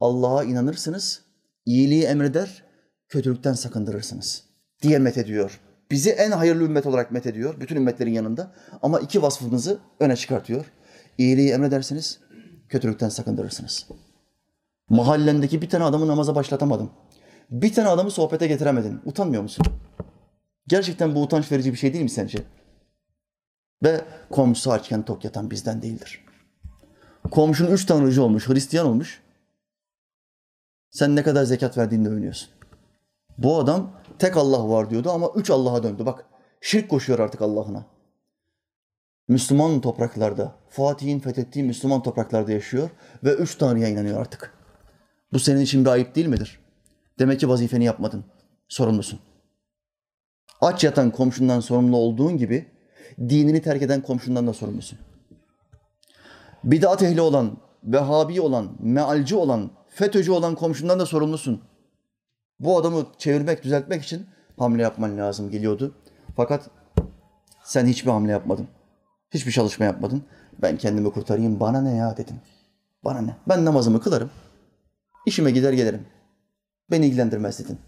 Allah'a 0.00 0.44
inanırsınız, 0.44 1.22
iyiliği 1.66 2.04
emreder, 2.04 2.64
kötülükten 3.08 3.52
sakındırırsınız 3.52 4.44
diye 4.82 4.98
methediyor. 4.98 5.60
Bizi 5.90 6.10
en 6.10 6.30
hayırlı 6.30 6.64
ümmet 6.64 6.86
olarak 6.86 7.12
methediyor, 7.12 7.60
bütün 7.60 7.76
ümmetlerin 7.76 8.12
yanında. 8.12 8.52
Ama 8.82 9.00
iki 9.00 9.22
vasfımızı 9.22 9.78
öne 10.00 10.16
çıkartıyor. 10.16 10.72
İyiliği 11.18 11.50
emredersiniz, 11.50 12.20
kötülükten 12.68 13.08
sakındırırsınız. 13.08 13.86
Mahallendeki 14.88 15.62
bir 15.62 15.68
tane 15.68 15.84
adamı 15.84 16.08
namaza 16.08 16.34
başlatamadım. 16.34 16.90
Bir 17.50 17.74
tane 17.74 17.88
adamı 17.88 18.10
sohbete 18.10 18.46
getiremedin. 18.46 19.00
Utanmıyor 19.04 19.42
musun? 19.42 19.66
Gerçekten 20.68 21.14
bu 21.14 21.22
utanç 21.22 21.52
verici 21.52 21.72
bir 21.72 21.78
şey 21.78 21.92
değil 21.92 22.04
mi 22.04 22.10
sence? 22.10 22.38
Ve 23.82 24.04
komşusu 24.30 24.72
açken 24.72 25.04
tok 25.04 25.24
yatan 25.24 25.50
bizden 25.50 25.82
değildir. 25.82 26.24
Komşun 27.30 27.72
üç 27.72 27.84
tanrıcı 27.84 28.22
olmuş, 28.22 28.48
Hristiyan 28.48 28.86
olmuş. 28.86 29.22
Sen 30.90 31.16
ne 31.16 31.22
kadar 31.22 31.44
zekat 31.44 31.78
verdiğinde 31.78 32.08
övünüyorsun. 32.08 32.48
Bu 33.38 33.58
adam 33.58 33.90
tek 34.18 34.36
Allah 34.36 34.68
var 34.68 34.90
diyordu 34.90 35.10
ama 35.10 35.30
üç 35.36 35.50
Allah'a 35.50 35.82
döndü. 35.82 36.06
Bak 36.06 36.24
şirk 36.60 36.88
koşuyor 36.88 37.18
artık 37.18 37.42
Allah'ına. 37.42 37.86
Müslüman 39.28 39.80
topraklarda, 39.80 40.54
Fatih'in 40.68 41.20
fethettiği 41.20 41.64
Müslüman 41.64 42.02
topraklarda 42.02 42.52
yaşıyor 42.52 42.90
ve 43.24 43.34
üç 43.34 43.54
Tanrı'ya 43.54 43.88
inanıyor 43.88 44.20
artık. 44.20 44.54
Bu 45.32 45.38
senin 45.38 45.60
için 45.60 45.84
bir 45.84 45.90
ayıp 45.90 46.14
değil 46.14 46.26
midir? 46.26 46.60
Demek 47.18 47.40
ki 47.40 47.48
vazifeni 47.48 47.84
yapmadın, 47.84 48.24
sorumlusun. 48.68 49.20
Aç 50.60 50.84
yatan 50.84 51.10
komşundan 51.10 51.60
sorumlu 51.60 51.96
olduğun 51.96 52.36
gibi 52.36 52.66
dinini 53.18 53.62
terk 53.62 53.82
eden 53.82 54.00
komşundan 54.00 54.46
da 54.46 54.52
sorumlusun. 54.52 54.98
Bidat 56.64 57.02
ehli 57.02 57.20
olan, 57.20 57.56
Vehhabi 57.84 58.40
olan, 58.40 58.68
mealci 58.78 59.36
olan, 59.36 59.70
FETÖ'cü 59.88 60.32
olan 60.32 60.54
komşundan 60.54 61.00
da 61.00 61.06
sorumlusun. 61.06 61.62
Bu 62.60 62.78
adamı 62.78 63.06
çevirmek, 63.18 63.64
düzeltmek 63.64 64.02
için 64.02 64.26
hamle 64.58 64.82
yapman 64.82 65.18
lazım 65.18 65.50
geliyordu. 65.50 65.94
Fakat 66.36 66.70
sen 67.64 67.86
hiçbir 67.86 68.10
hamle 68.10 68.32
yapmadın. 68.32 68.68
Hiçbir 69.30 69.52
çalışma 69.52 69.84
yapmadın. 69.84 70.22
Ben 70.62 70.76
kendimi 70.76 71.12
kurtarayım, 71.12 71.60
bana 71.60 71.80
ne 71.80 71.94
ya 71.94 72.16
dedim. 72.16 72.36
Bana 73.04 73.20
ne? 73.20 73.36
Ben 73.48 73.64
namazımı 73.64 74.00
kılarım. 74.00 74.30
İşime 75.26 75.50
gider 75.50 75.72
gelirim. 75.72 76.06
Beni 76.90 77.06
ilgilendirmez 77.06 77.58
dedin. 77.58 77.78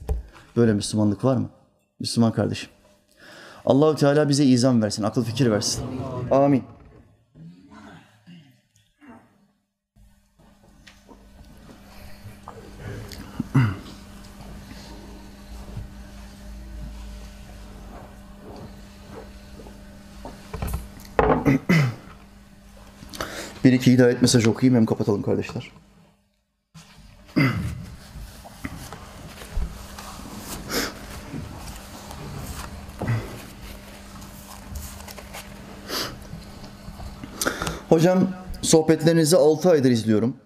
Böyle 0.56 0.72
Müslümanlık 0.72 1.24
var 1.24 1.36
mı? 1.36 1.50
Müslüman 2.00 2.32
kardeşim. 2.32 2.70
Allahü 3.66 3.96
Teala 3.96 4.28
bize 4.28 4.44
izan 4.44 4.82
versin, 4.82 5.02
akıl 5.02 5.24
fikir 5.24 5.50
versin. 5.50 5.84
Amin. 6.30 6.64
Bir 23.64 23.72
iki 23.72 23.92
hidayet 23.92 24.22
mesajı 24.22 24.50
okuyayım 24.50 24.76
hem 24.76 24.86
kapatalım 24.86 25.22
kardeşler. 25.22 25.70
Hocam 37.90 38.28
sohbetlerinizi 38.62 39.36
6 39.36 39.70
aydır 39.70 39.90
izliyorum. 39.90 40.36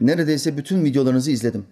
Neredeyse 0.00 0.56
bütün 0.56 0.84
videolarınızı 0.84 1.30
izledim. 1.30 1.66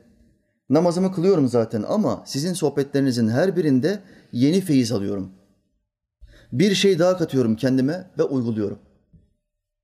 Namazımı 0.69 1.13
kılıyorum 1.13 1.49
zaten 1.49 1.85
ama 1.89 2.23
sizin 2.27 2.55
sohbetlerinizin 2.55 3.29
her 3.29 3.57
birinde 3.57 4.01
yeni 4.33 4.61
feyiz 4.61 4.93
alıyorum. 4.93 5.33
Bir 6.53 6.75
şey 6.75 6.99
daha 6.99 7.17
katıyorum 7.17 7.57
kendime 7.57 8.11
ve 8.19 8.23
uyguluyorum. 8.23 8.79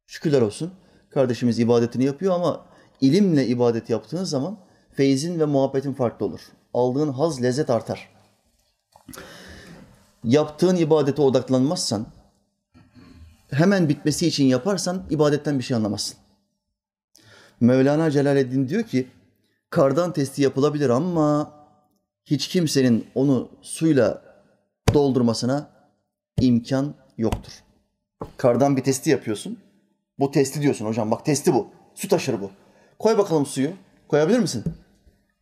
Şükürler 0.07 0.41
olsun. 0.41 0.73
Kardeşimiz 1.11 1.59
ibadetini 1.59 2.05
yapıyor 2.05 2.35
ama 2.35 2.67
ilimle 3.01 3.47
ibadet 3.47 3.91
yaptığın 3.91 4.25
zaman 4.25 4.59
feyzin 4.93 5.41
ve 5.41 5.45
muhabbetin 5.45 5.93
farklı 5.93 6.27
olur. 6.27 6.41
Aldığın 6.75 7.13
haz, 7.13 7.43
lezzet 7.43 7.71
artar. 7.71 8.09
Yaptığın 10.25 10.77
ibadete 10.77 11.23
odaklanmazsan, 11.23 12.07
hemen 13.51 13.89
bitmesi 13.89 14.27
için 14.27 14.45
yaparsan 14.45 15.03
ibadetten 15.11 15.59
bir 15.59 15.65
şey 15.65 15.77
anlamazsın. 15.77 16.17
Mevlana 17.61 18.11
Celaleddin 18.11 18.69
diyor 18.69 18.83
ki, 18.83 19.09
kardan 19.71 20.13
testi 20.13 20.43
yapılabilir 20.43 20.91
ama 20.91 21.53
hiç 22.25 22.49
kimsenin 22.49 23.07
onu 23.15 23.49
suyla 23.63 24.23
doldurmasına 24.95 25.71
imkan 26.41 26.95
yoktur. 27.19 27.53
Kardan 28.37 28.77
bir 28.77 28.83
testi 28.83 29.11
yapıyorsun. 29.11 29.59
Bu 30.19 30.31
testi 30.31 30.63
diyorsun 30.63 30.87
hocam. 30.87 31.11
Bak 31.11 31.25
testi 31.25 31.55
bu. 31.55 31.69
Su 31.95 32.09
taşır 32.09 32.41
bu. 32.41 32.51
Koy 32.99 33.19
bakalım 33.19 33.47
suyu. 33.47 33.71
Koyabilir 34.09 34.39
misin? 34.39 34.65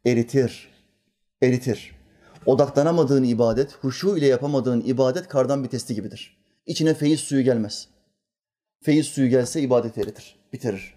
Eritir. 0.07 0.71
Eritir. 1.43 1.95
Odaklanamadığın 2.47 3.25
ibadet, 3.25 3.73
huşu 3.73 4.17
ile 4.17 4.27
yapamadığın 4.27 4.81
ibadet 4.81 5.29
kardan 5.29 5.65
bir 5.65 5.69
testi 5.69 5.95
gibidir. 5.95 6.37
İçine 6.67 6.95
feyiz 6.95 7.21
suyu 7.21 7.45
gelmez. 7.45 7.89
Feyiz 8.85 9.07
suyu 9.07 9.29
gelse 9.29 9.61
ibadet 9.61 9.99
eritir, 9.99 10.37
bitirir. 10.53 10.95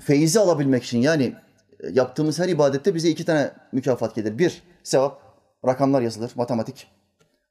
Feyizi 0.00 0.40
alabilmek 0.40 0.84
için 0.84 0.98
yani 0.98 1.34
yaptığımız 1.92 2.38
her 2.38 2.48
ibadette 2.48 2.94
bize 2.94 3.08
iki 3.08 3.24
tane 3.24 3.50
mükafat 3.72 4.14
gelir. 4.14 4.38
Bir, 4.38 4.62
sevap, 4.82 5.22
rakamlar 5.66 6.02
yazılır, 6.02 6.32
matematik. 6.34 6.86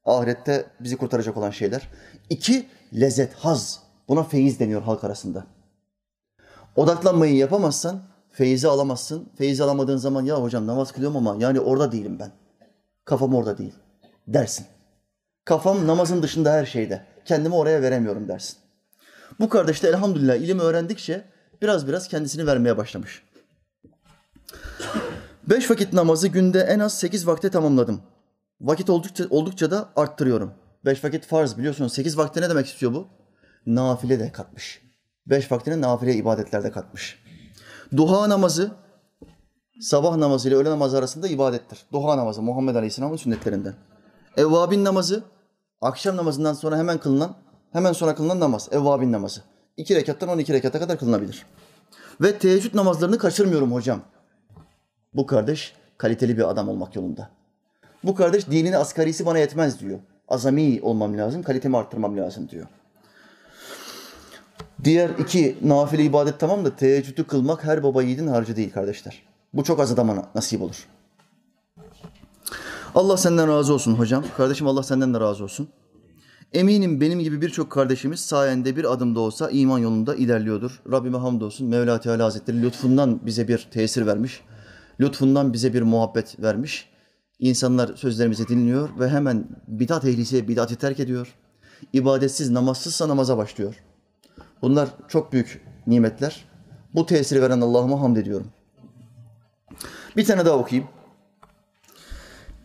Ahirette 0.06 0.66
bizi 0.80 0.98
kurtaracak 0.98 1.38
olan 1.38 1.52
şeyler. 1.52 1.90
İki, 2.30 2.68
lezzet, 2.94 3.34
haz. 3.34 3.80
Buna 4.08 4.24
feyiz 4.24 4.60
deniyor 4.60 4.82
halk 4.82 5.04
arasında. 5.04 5.46
Odaklanmayı 6.76 7.36
yapamazsan 7.36 8.02
feyizi 8.32 8.68
alamazsın. 8.68 9.30
Feyizi 9.38 9.64
alamadığın 9.64 9.98
zaman 9.98 10.26
ya 10.26 10.42
hocam 10.42 10.68
namaz 10.68 10.92
kılıyorum 10.92 11.18
ama 11.18 11.36
yani 11.40 11.60
orada 11.60 11.92
değilim 11.92 12.20
ben. 12.20 12.32
Kafam 13.06 13.36
orada 13.36 13.58
değil 13.58 13.74
dersin. 14.28 14.66
Kafam 15.46 15.88
namazın 15.88 16.24
dışında 16.24 16.54
her 16.54 16.66
şeyde. 16.66 17.06
Kendimi 17.26 17.56
oraya 17.56 17.82
veremiyorum 17.82 18.28
dersin. 18.28 18.67
Bu 19.40 19.50
kardeş 19.50 19.84
de 19.84 19.90
elhamdülillah 19.90 20.36
ilim 20.36 20.60
öğrendikçe 20.60 21.24
biraz 21.62 21.88
biraz 21.88 22.08
kendisini 22.08 22.48
vermeye 22.48 22.78
başlamış. 22.78 23.24
Beş 25.50 25.72
vakit 25.72 25.94
namazı 25.94 26.28
günde 26.28 26.60
en 26.60 26.80
az 26.80 27.00
sekiz 27.00 27.28
vakte 27.28 27.50
tamamladım. 27.50 28.02
Vakit 28.62 28.90
oldukça, 28.90 29.24
oldukça 29.30 29.72
da 29.72 29.90
arttırıyorum. 29.96 30.54
Beş 30.86 31.04
vakit 31.04 31.26
farz 31.26 31.58
biliyorsunuz. 31.58 31.94
Sekiz 31.94 32.18
vakte 32.18 32.42
ne 32.42 32.50
demek 32.50 32.68
istiyor 32.68 32.94
bu? 32.94 33.08
Nafile 33.66 34.20
de 34.20 34.32
katmış. 34.32 34.82
Beş 35.28 35.52
vaktine 35.52 35.82
nafile 35.82 36.14
ibadetlerde 36.14 36.72
katmış. 36.72 37.20
Duha 37.98 38.30
namazı 38.30 38.72
sabah 39.82 40.18
namazı 40.18 40.48
ile 40.50 40.56
öğle 40.56 40.70
namazı 40.70 40.98
arasında 40.98 41.28
ibadettir. 41.28 41.80
Duha 41.94 42.18
namazı 42.18 42.42
Muhammed 42.42 42.76
Aleyhisselam'ın 42.76 43.18
sünnetlerinden. 43.18 43.76
Evvabin 44.38 44.84
namazı 44.84 45.24
akşam 45.82 46.18
namazından 46.18 46.54
sonra 46.54 46.78
hemen 46.78 46.98
kılınan, 46.98 47.36
hemen 47.74 47.94
sonra 47.94 48.16
kılınan 48.16 48.40
namaz. 48.40 48.70
Evvabin 48.72 49.12
namazı. 49.12 49.42
İki 49.78 49.96
rekattan 49.96 50.30
on 50.30 50.38
iki 50.38 50.54
rekata 50.54 50.80
kadar 50.80 51.00
kılınabilir. 51.00 51.46
Ve 52.22 52.38
teheccüd 52.38 52.76
namazlarını 52.76 53.18
kaçırmıyorum 53.18 53.74
hocam. 53.74 54.02
Bu 55.14 55.26
kardeş 55.26 55.74
kaliteli 55.98 56.38
bir 56.38 56.50
adam 56.50 56.70
olmak 56.70 56.96
yolunda. 56.96 57.30
Bu 58.04 58.16
kardeş 58.16 58.48
dinin 58.48 58.74
asgarisi 58.74 59.26
bana 59.26 59.40
yetmez 59.40 59.80
diyor. 59.80 60.00
Azami 60.28 60.80
olmam 60.82 61.18
lazım, 61.18 61.44
kalitemi 61.44 61.78
arttırmam 61.78 62.18
lazım 62.18 62.50
diyor. 62.50 62.68
Diğer 64.84 65.10
iki 65.10 65.58
nafile 65.62 66.04
ibadet 66.04 66.40
tamam 66.40 66.66
da 66.66 66.76
teheccüdü 66.76 67.28
kılmak 67.28 67.64
her 67.64 67.84
baba 67.84 68.04
yiğidin 68.04 68.28
harcı 68.28 68.56
değil 68.56 68.72
kardeşler. 68.72 69.24
Bu 69.54 69.64
çok 69.64 69.80
az 69.80 69.92
adama 69.92 70.26
nasip 70.36 70.62
olur. 70.62 70.88
Allah 72.96 73.18
senden 73.18 73.48
razı 73.48 73.74
olsun 73.74 73.94
hocam. 73.94 74.24
Kardeşim 74.38 74.68
Allah 74.68 74.84
senden 74.84 75.14
de 75.14 75.20
razı 75.20 75.44
olsun. 75.44 75.70
Eminim 76.54 77.02
benim 77.02 77.20
gibi 77.20 77.42
birçok 77.42 77.72
kardeşimiz 77.72 78.20
sayende 78.20 78.76
bir 78.76 78.94
adım 78.94 79.16
da 79.16 79.20
olsa 79.20 79.50
iman 79.50 79.80
yolunda 79.80 80.16
ilerliyordur. 80.16 80.82
Rabbime 80.92 81.18
hamdolsun. 81.18 81.68
Mevla 81.68 82.00
Teala 82.00 82.26
Hazretleri 82.26 82.62
lütfundan 82.62 83.26
bize 83.26 83.48
bir 83.48 83.68
tesir 83.72 84.06
vermiş. 84.06 84.42
Lütfundan 85.00 85.54
bize 85.54 85.74
bir 85.74 85.82
muhabbet 85.82 86.40
vermiş. 86.40 86.90
İnsanlar 87.40 87.96
sözlerimizi 87.96 88.48
dinliyor 88.48 88.90
ve 89.00 89.10
hemen 89.10 89.48
bidat 89.68 90.06
ehlisi 90.06 90.48
bidati 90.48 90.76
terk 90.76 91.00
ediyor. 91.00 91.34
İbadetsiz, 91.94 92.50
namazsızsa 92.50 93.08
namaza 93.08 93.38
başlıyor. 93.38 93.76
Bunlar 94.62 94.90
çok 95.08 95.34
büyük 95.34 95.62
nimetler. 95.88 96.46
Bu 96.94 97.06
tesiri 97.06 97.42
veren 97.42 97.62
Allah'ıma 97.62 98.02
hamd 98.02 98.18
ediyorum. 98.18 98.48
Bir 100.18 100.26
tane 100.26 100.46
daha 100.46 100.58
okuyayım. 100.58 100.90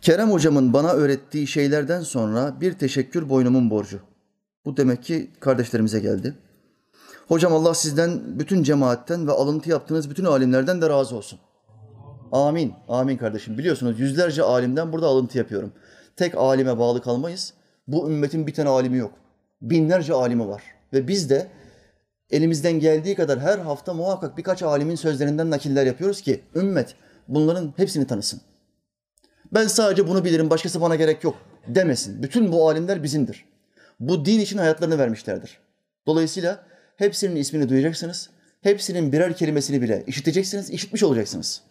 Kerem 0.02 0.30
hocamın 0.30 0.72
bana 0.72 0.92
öğrettiği 0.92 1.46
şeylerden 1.46 2.00
sonra 2.00 2.60
bir 2.60 2.72
teşekkür 2.72 3.28
boynumun 3.28 3.70
borcu. 3.70 4.00
Bu 4.64 4.76
demek 4.76 5.02
ki 5.02 5.30
kardeşlerimize 5.40 6.00
geldi. 6.00 6.34
Hocam 7.28 7.52
Allah 7.52 7.74
sizden, 7.74 8.38
bütün 8.38 8.62
cemaatten 8.62 9.26
ve 9.26 9.32
alıntı 9.32 9.70
yaptığınız 9.70 10.10
bütün 10.10 10.24
alimlerden 10.24 10.82
de 10.82 10.88
razı 10.88 11.16
olsun. 11.16 11.38
Amin. 12.32 12.74
Amin 12.88 13.16
kardeşim. 13.16 13.58
Biliyorsunuz 13.58 14.00
yüzlerce 14.00 14.42
alimden 14.42 14.92
burada 14.92 15.06
alıntı 15.06 15.38
yapıyorum. 15.38 15.72
Tek 16.16 16.34
alime 16.34 16.78
bağlı 16.78 17.02
kalmayız. 17.02 17.54
Bu 17.88 18.10
ümmetin 18.10 18.46
bir 18.46 18.54
tane 18.54 18.68
alimi 18.68 18.98
yok. 18.98 19.12
Binlerce 19.60 20.12
alimi 20.12 20.48
var. 20.48 20.62
Ve 20.92 21.08
biz 21.08 21.30
de 21.30 21.48
elimizden 22.30 22.80
geldiği 22.80 23.14
kadar 23.14 23.40
her 23.40 23.58
hafta 23.58 23.94
muhakkak 23.94 24.38
birkaç 24.38 24.62
alimin 24.62 24.96
sözlerinden 24.96 25.50
nakiller 25.50 25.86
yapıyoruz 25.86 26.20
ki 26.20 26.40
ümmet 26.54 26.94
bunların 27.28 27.72
hepsini 27.76 28.06
tanısın. 28.06 28.40
Ben 29.54 29.66
sadece 29.66 30.08
bunu 30.08 30.24
bilirim, 30.24 30.50
başkası 30.50 30.80
bana 30.80 30.96
gerek 30.96 31.24
yok 31.24 31.36
demesin. 31.66 32.22
Bütün 32.22 32.52
bu 32.52 32.68
alimler 32.68 33.02
bizimdir. 33.02 33.44
Bu 34.00 34.24
din 34.24 34.40
için 34.40 34.58
hayatlarını 34.58 34.98
vermişlerdir. 34.98 35.58
Dolayısıyla 36.06 36.66
hepsinin 36.96 37.36
ismini 37.36 37.68
duyacaksınız. 37.68 38.30
Hepsinin 38.60 39.12
birer 39.12 39.36
kelimesini 39.36 39.82
bile 39.82 40.04
işiteceksiniz, 40.06 40.70
işitmiş 40.70 41.02
olacaksınız. 41.02 41.62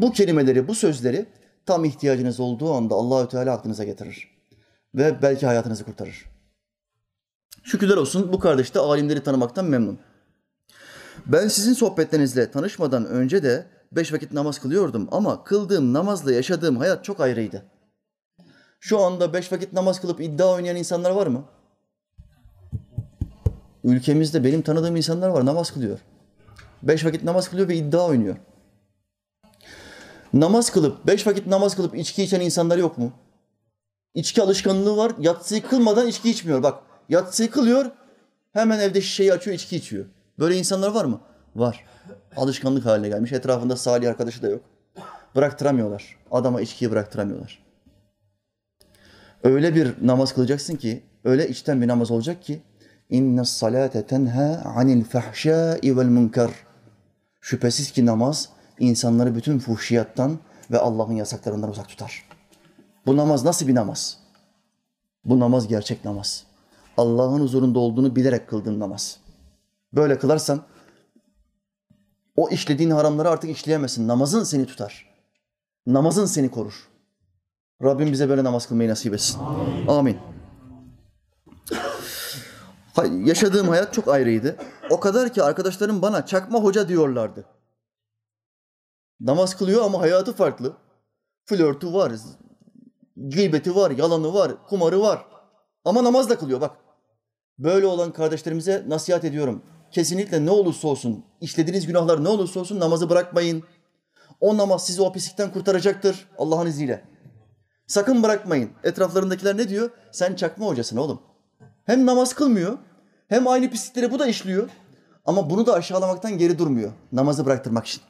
Bu 0.00 0.12
kelimeleri, 0.12 0.68
bu 0.68 0.74
sözleri 0.74 1.26
tam 1.66 1.84
ihtiyacınız 1.84 2.40
olduğu 2.40 2.72
anda 2.74 2.94
Allahü 2.94 3.28
Teala 3.28 3.52
aklınıza 3.52 3.84
getirir 3.84 4.38
ve 4.94 5.22
belki 5.22 5.46
hayatınızı 5.46 5.84
kurtarır. 5.84 6.24
Şükürler 7.64 7.96
olsun 7.96 8.32
bu 8.32 8.38
kardeş 8.38 8.74
de 8.74 8.78
alimleri 8.78 9.22
tanımaktan 9.22 9.64
memnun. 9.64 9.98
Ben 11.26 11.48
sizin 11.48 11.72
sohbetlerinizle 11.72 12.50
tanışmadan 12.50 13.06
önce 13.06 13.42
de 13.42 13.66
beş 13.92 14.12
vakit 14.12 14.32
namaz 14.32 14.58
kılıyordum 14.58 15.08
ama 15.12 15.44
kıldığım 15.44 15.92
namazla 15.92 16.32
yaşadığım 16.32 16.76
hayat 16.76 17.04
çok 17.04 17.20
ayrıydı. 17.20 17.64
Şu 18.80 18.98
anda 19.00 19.32
beş 19.32 19.52
vakit 19.52 19.72
namaz 19.72 20.00
kılıp 20.00 20.20
iddia 20.20 20.52
oynayan 20.52 20.76
insanlar 20.76 21.10
var 21.10 21.26
mı? 21.26 21.44
Ülkemizde 23.84 24.44
benim 24.44 24.62
tanıdığım 24.62 24.96
insanlar 24.96 25.28
var 25.28 25.46
namaz 25.46 25.70
kılıyor. 25.70 25.98
Beş 26.82 27.04
vakit 27.04 27.24
namaz 27.24 27.50
kılıyor 27.50 27.68
ve 27.68 27.76
iddia 27.76 28.06
oynuyor. 28.06 28.36
Namaz 30.32 30.70
kılıp, 30.70 31.06
beş 31.06 31.26
vakit 31.26 31.46
namaz 31.46 31.76
kılıp 31.76 31.96
içki 31.96 32.22
içen 32.22 32.40
insanlar 32.40 32.78
yok 32.78 32.98
mu? 32.98 33.12
İçki 34.14 34.42
alışkanlığı 34.42 34.96
var. 34.96 35.12
Yatsıyı 35.18 35.62
kılmadan 35.62 36.06
içki 36.06 36.30
içmiyor. 36.30 36.62
Bak 36.62 36.82
yatsıyı 37.08 37.50
kılıyor. 37.50 37.90
Hemen 38.52 38.78
evde 38.78 39.00
şişeyi 39.00 39.32
açıyor, 39.32 39.56
içki 39.56 39.76
içiyor. 39.76 40.06
Böyle 40.38 40.56
insanlar 40.56 40.88
var 40.88 41.04
mı? 41.04 41.20
Var. 41.58 41.84
Alışkanlık 42.36 42.86
haline 42.86 43.08
gelmiş. 43.08 43.32
Etrafında 43.32 43.76
salih 43.76 44.08
arkadaşı 44.08 44.42
da 44.42 44.48
yok. 44.48 44.60
Bıraktıramıyorlar. 45.36 46.16
Adama 46.30 46.60
içkiyi 46.60 46.90
bıraktıramıyorlar. 46.90 47.62
Öyle 49.42 49.74
bir 49.74 49.94
namaz 50.06 50.34
kılacaksın 50.34 50.76
ki, 50.76 51.02
öyle 51.24 51.48
içten 51.48 51.82
bir 51.82 51.88
namaz 51.88 52.10
olacak 52.10 52.42
ki 52.42 52.62
inna 53.10 53.44
salate 53.44 54.06
tenha 54.06 54.62
anil 54.64 55.04
fahşai 55.04 55.96
vel 55.96 56.08
munkar. 56.08 56.50
Şüphesiz 57.40 57.90
ki 57.90 58.06
namaz 58.06 58.48
insanları 58.78 59.34
bütün 59.34 59.58
fuhşiyattan 59.58 60.38
ve 60.70 60.78
Allah'ın 60.78 61.12
yasaklarından 61.12 61.70
uzak 61.70 61.88
tutar. 61.88 62.24
Bu 63.06 63.16
namaz 63.16 63.44
nasıl 63.44 63.68
bir 63.68 63.74
namaz? 63.74 64.18
Bu 65.24 65.40
namaz 65.40 65.68
gerçek 65.68 66.04
namaz. 66.04 66.44
Allah'ın 66.96 67.40
huzurunda 67.40 67.78
olduğunu 67.78 68.16
bilerek 68.16 68.48
kıldığın 68.48 68.80
namaz. 68.80 69.16
Böyle 69.92 70.18
kılarsan 70.18 70.62
o 72.38 72.48
işlediğin 72.50 72.90
haramları 72.90 73.28
artık 73.28 73.50
işleyemezsin. 73.50 74.08
Namazın 74.08 74.44
seni 74.44 74.66
tutar. 74.66 75.06
Namazın 75.86 76.26
seni 76.26 76.50
korur. 76.50 76.88
Rabbim 77.82 78.12
bize 78.12 78.28
böyle 78.28 78.44
namaz 78.44 78.68
kılmayı 78.68 78.88
nasip 78.88 79.14
etsin. 79.14 79.40
Amin. 79.88 80.18
Yaşadığım 83.24 83.68
hayat 83.68 83.94
çok 83.94 84.08
ayrıydı. 84.08 84.56
O 84.90 85.00
kadar 85.00 85.32
ki 85.32 85.42
arkadaşlarım 85.42 86.02
bana 86.02 86.26
çakma 86.26 86.58
hoca 86.58 86.88
diyorlardı. 86.88 87.44
Namaz 89.20 89.56
kılıyor 89.56 89.84
ama 89.84 90.00
hayatı 90.00 90.32
farklı. 90.32 90.72
Flörtü 91.44 91.92
var, 91.92 92.12
gıybeti 93.16 93.76
var, 93.76 93.90
yalanı 93.90 94.34
var, 94.34 94.66
kumarı 94.68 95.00
var. 95.00 95.26
Ama 95.84 96.04
namaz 96.04 96.30
da 96.30 96.38
kılıyor 96.38 96.60
bak. 96.60 96.76
Böyle 97.58 97.86
olan 97.86 98.12
kardeşlerimize 98.12 98.84
nasihat 98.88 99.24
ediyorum. 99.24 99.62
Kesinlikle 99.90 100.46
ne 100.46 100.50
olursa 100.50 100.88
olsun, 100.88 101.24
işlediğiniz 101.40 101.86
günahlar 101.86 102.24
ne 102.24 102.28
olursa 102.28 102.60
olsun 102.60 102.80
namazı 102.80 103.10
bırakmayın. 103.10 103.62
O 104.40 104.56
namaz 104.56 104.86
sizi 104.86 105.02
o 105.02 105.12
pislikten 105.12 105.52
kurtaracaktır 105.52 106.28
Allah'ın 106.38 106.66
izniyle. 106.66 107.04
Sakın 107.86 108.22
bırakmayın. 108.22 108.70
Etraflarındakiler 108.84 109.56
ne 109.56 109.68
diyor? 109.68 109.90
Sen 110.12 110.34
çakma 110.34 110.66
hocasın 110.66 110.96
oğlum. 110.96 111.22
Hem 111.84 112.06
namaz 112.06 112.34
kılmıyor, 112.34 112.78
hem 113.28 113.48
aynı 113.48 113.70
pislikleri 113.70 114.10
bu 114.10 114.18
da 114.18 114.26
işliyor. 114.26 114.68
Ama 115.24 115.50
bunu 115.50 115.66
da 115.66 115.74
aşağılamaktan 115.74 116.38
geri 116.38 116.58
durmuyor. 116.58 116.92
Namazı 117.12 117.46
bıraktırmak 117.46 117.86
için. 117.86 118.02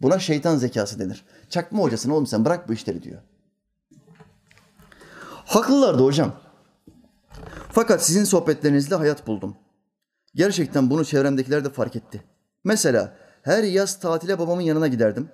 Buna 0.00 0.18
şeytan 0.18 0.56
zekası 0.56 0.98
denir. 0.98 1.24
Çakma 1.50 1.82
hocasın 1.82 2.10
oğlum 2.10 2.26
sen 2.26 2.44
bırak 2.44 2.68
bu 2.68 2.72
işleri 2.72 3.02
diyor. 3.02 3.22
Haklılardı 5.46 6.04
hocam. 6.04 6.32
Fakat 7.72 8.04
sizin 8.04 8.24
sohbetlerinizle 8.24 8.96
hayat 8.96 9.26
buldum. 9.26 9.56
Gerçekten 10.34 10.90
bunu 10.90 11.04
çevremdekiler 11.04 11.64
de 11.64 11.70
fark 11.70 11.96
etti. 11.96 12.22
Mesela 12.64 13.16
her 13.42 13.62
yaz 13.62 14.00
tatile 14.00 14.38
babamın 14.38 14.62
yanına 14.62 14.86
giderdim. 14.88 15.28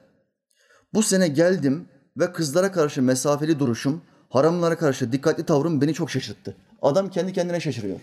Bu 0.95 1.03
sene 1.03 1.29
geldim 1.29 1.89
ve 2.17 2.33
kızlara 2.33 2.73
karşı 2.73 3.03
mesafeli 3.03 3.59
duruşum, 3.59 4.03
haramlara 4.29 4.79
karşı 4.79 5.13
dikkatli 5.13 5.45
tavrım 5.47 5.81
beni 5.81 5.95
çok 5.95 6.11
şaşırttı. 6.11 6.57
Adam 6.83 7.11
kendi 7.11 7.33
kendine 7.33 7.61
şaşırıyor. 7.61 8.01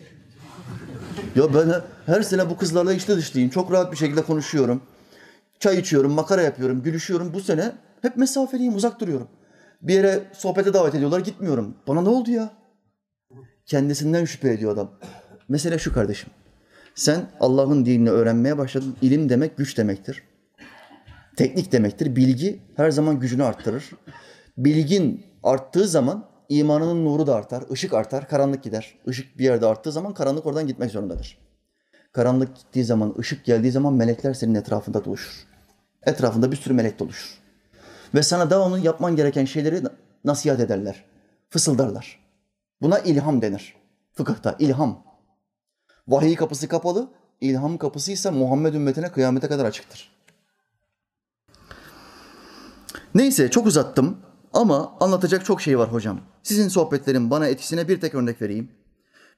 Ya 1.35 1.53
ben 1.53 1.81
her 2.05 2.21
sene 2.21 2.49
bu 2.49 2.57
kızlarla 2.57 2.93
işte 2.93 3.17
dışlıyım. 3.17 3.49
Çok 3.49 3.71
rahat 3.71 3.91
bir 3.91 3.97
şekilde 3.97 4.21
konuşuyorum. 4.21 4.81
Çay 5.59 5.79
içiyorum, 5.79 6.11
makara 6.11 6.41
yapıyorum, 6.41 6.83
gülüşüyorum. 6.83 7.33
Bu 7.33 7.41
sene 7.41 7.71
hep 8.01 8.17
mesafeliyim, 8.17 8.75
uzak 8.75 8.99
duruyorum. 8.99 9.27
Bir 9.81 9.93
yere 9.93 10.23
sohbete 10.33 10.73
davet 10.73 10.95
ediyorlar, 10.95 11.19
gitmiyorum. 11.19 11.75
Bana 11.87 12.01
ne 12.01 12.09
oldu 12.09 12.31
ya? 12.31 12.53
Kendisinden 13.65 14.25
şüphe 14.25 14.49
ediyor 14.49 14.73
adam. 14.73 14.91
Mesele 15.49 15.79
şu 15.79 15.93
kardeşim. 15.93 16.29
Sen 16.95 17.29
Allah'ın 17.39 17.85
dinini 17.85 18.09
öğrenmeye 18.09 18.57
başladın. 18.57 18.95
İlim 19.01 19.29
demek 19.29 19.57
güç 19.57 19.77
demektir. 19.77 20.23
Teknik 21.35 21.71
demektir. 21.71 22.15
Bilgi 22.15 22.59
her 22.75 22.91
zaman 22.91 23.19
gücünü 23.19 23.43
arttırır. 23.43 23.89
Bilgin 24.57 25.25
arttığı 25.43 25.87
zaman 25.87 26.25
imanının 26.49 27.05
nuru 27.05 27.27
da 27.27 27.35
artar, 27.35 27.63
ışık 27.71 27.93
artar, 27.93 28.27
karanlık 28.27 28.63
gider. 28.63 28.95
Işık 29.07 29.37
bir 29.37 29.43
yerde 29.43 29.65
arttığı 29.65 29.91
zaman 29.91 30.13
karanlık 30.13 30.45
oradan 30.45 30.67
gitmek 30.67 30.91
zorundadır. 30.91 31.37
Karanlık 32.11 32.55
gittiği 32.55 32.83
zaman, 32.83 33.15
ışık 33.19 33.45
geldiği 33.45 33.71
zaman 33.71 33.93
melekler 33.93 34.33
senin 34.33 34.55
etrafında 34.55 35.05
doluşur. 35.05 35.33
Etrafında 36.03 36.51
bir 36.51 36.55
sürü 36.55 36.73
melek 36.73 36.99
doluşur. 36.99 37.37
Ve 38.15 38.23
sana 38.23 38.49
devamlı 38.49 38.79
yapman 38.79 39.15
gereken 39.15 39.45
şeyleri 39.45 39.83
nasihat 40.25 40.59
ederler, 40.59 41.05
fısıldarlar. 41.49 42.19
Buna 42.81 42.99
ilham 42.99 43.41
denir. 43.41 43.75
Fıkıhta 44.13 44.55
ilham. 44.59 45.03
Vahiy 46.07 46.35
kapısı 46.35 46.67
kapalı, 46.67 47.07
ilham 47.41 47.77
kapısı 47.77 48.11
ise 48.11 48.31
Muhammed 48.31 48.73
ümmetine 48.73 49.11
kıyamete 49.11 49.47
kadar 49.47 49.65
açıktır. 49.65 50.11
Neyse 53.15 53.51
çok 53.51 53.67
uzattım 53.67 54.17
ama 54.53 54.97
anlatacak 54.99 55.45
çok 55.45 55.61
şey 55.61 55.79
var 55.79 55.93
hocam. 55.93 56.19
Sizin 56.43 56.67
sohbetlerin 56.67 57.29
bana 57.29 57.47
etkisine 57.47 57.87
bir 57.87 58.01
tek 58.01 58.15
örnek 58.15 58.41
vereyim. 58.41 58.71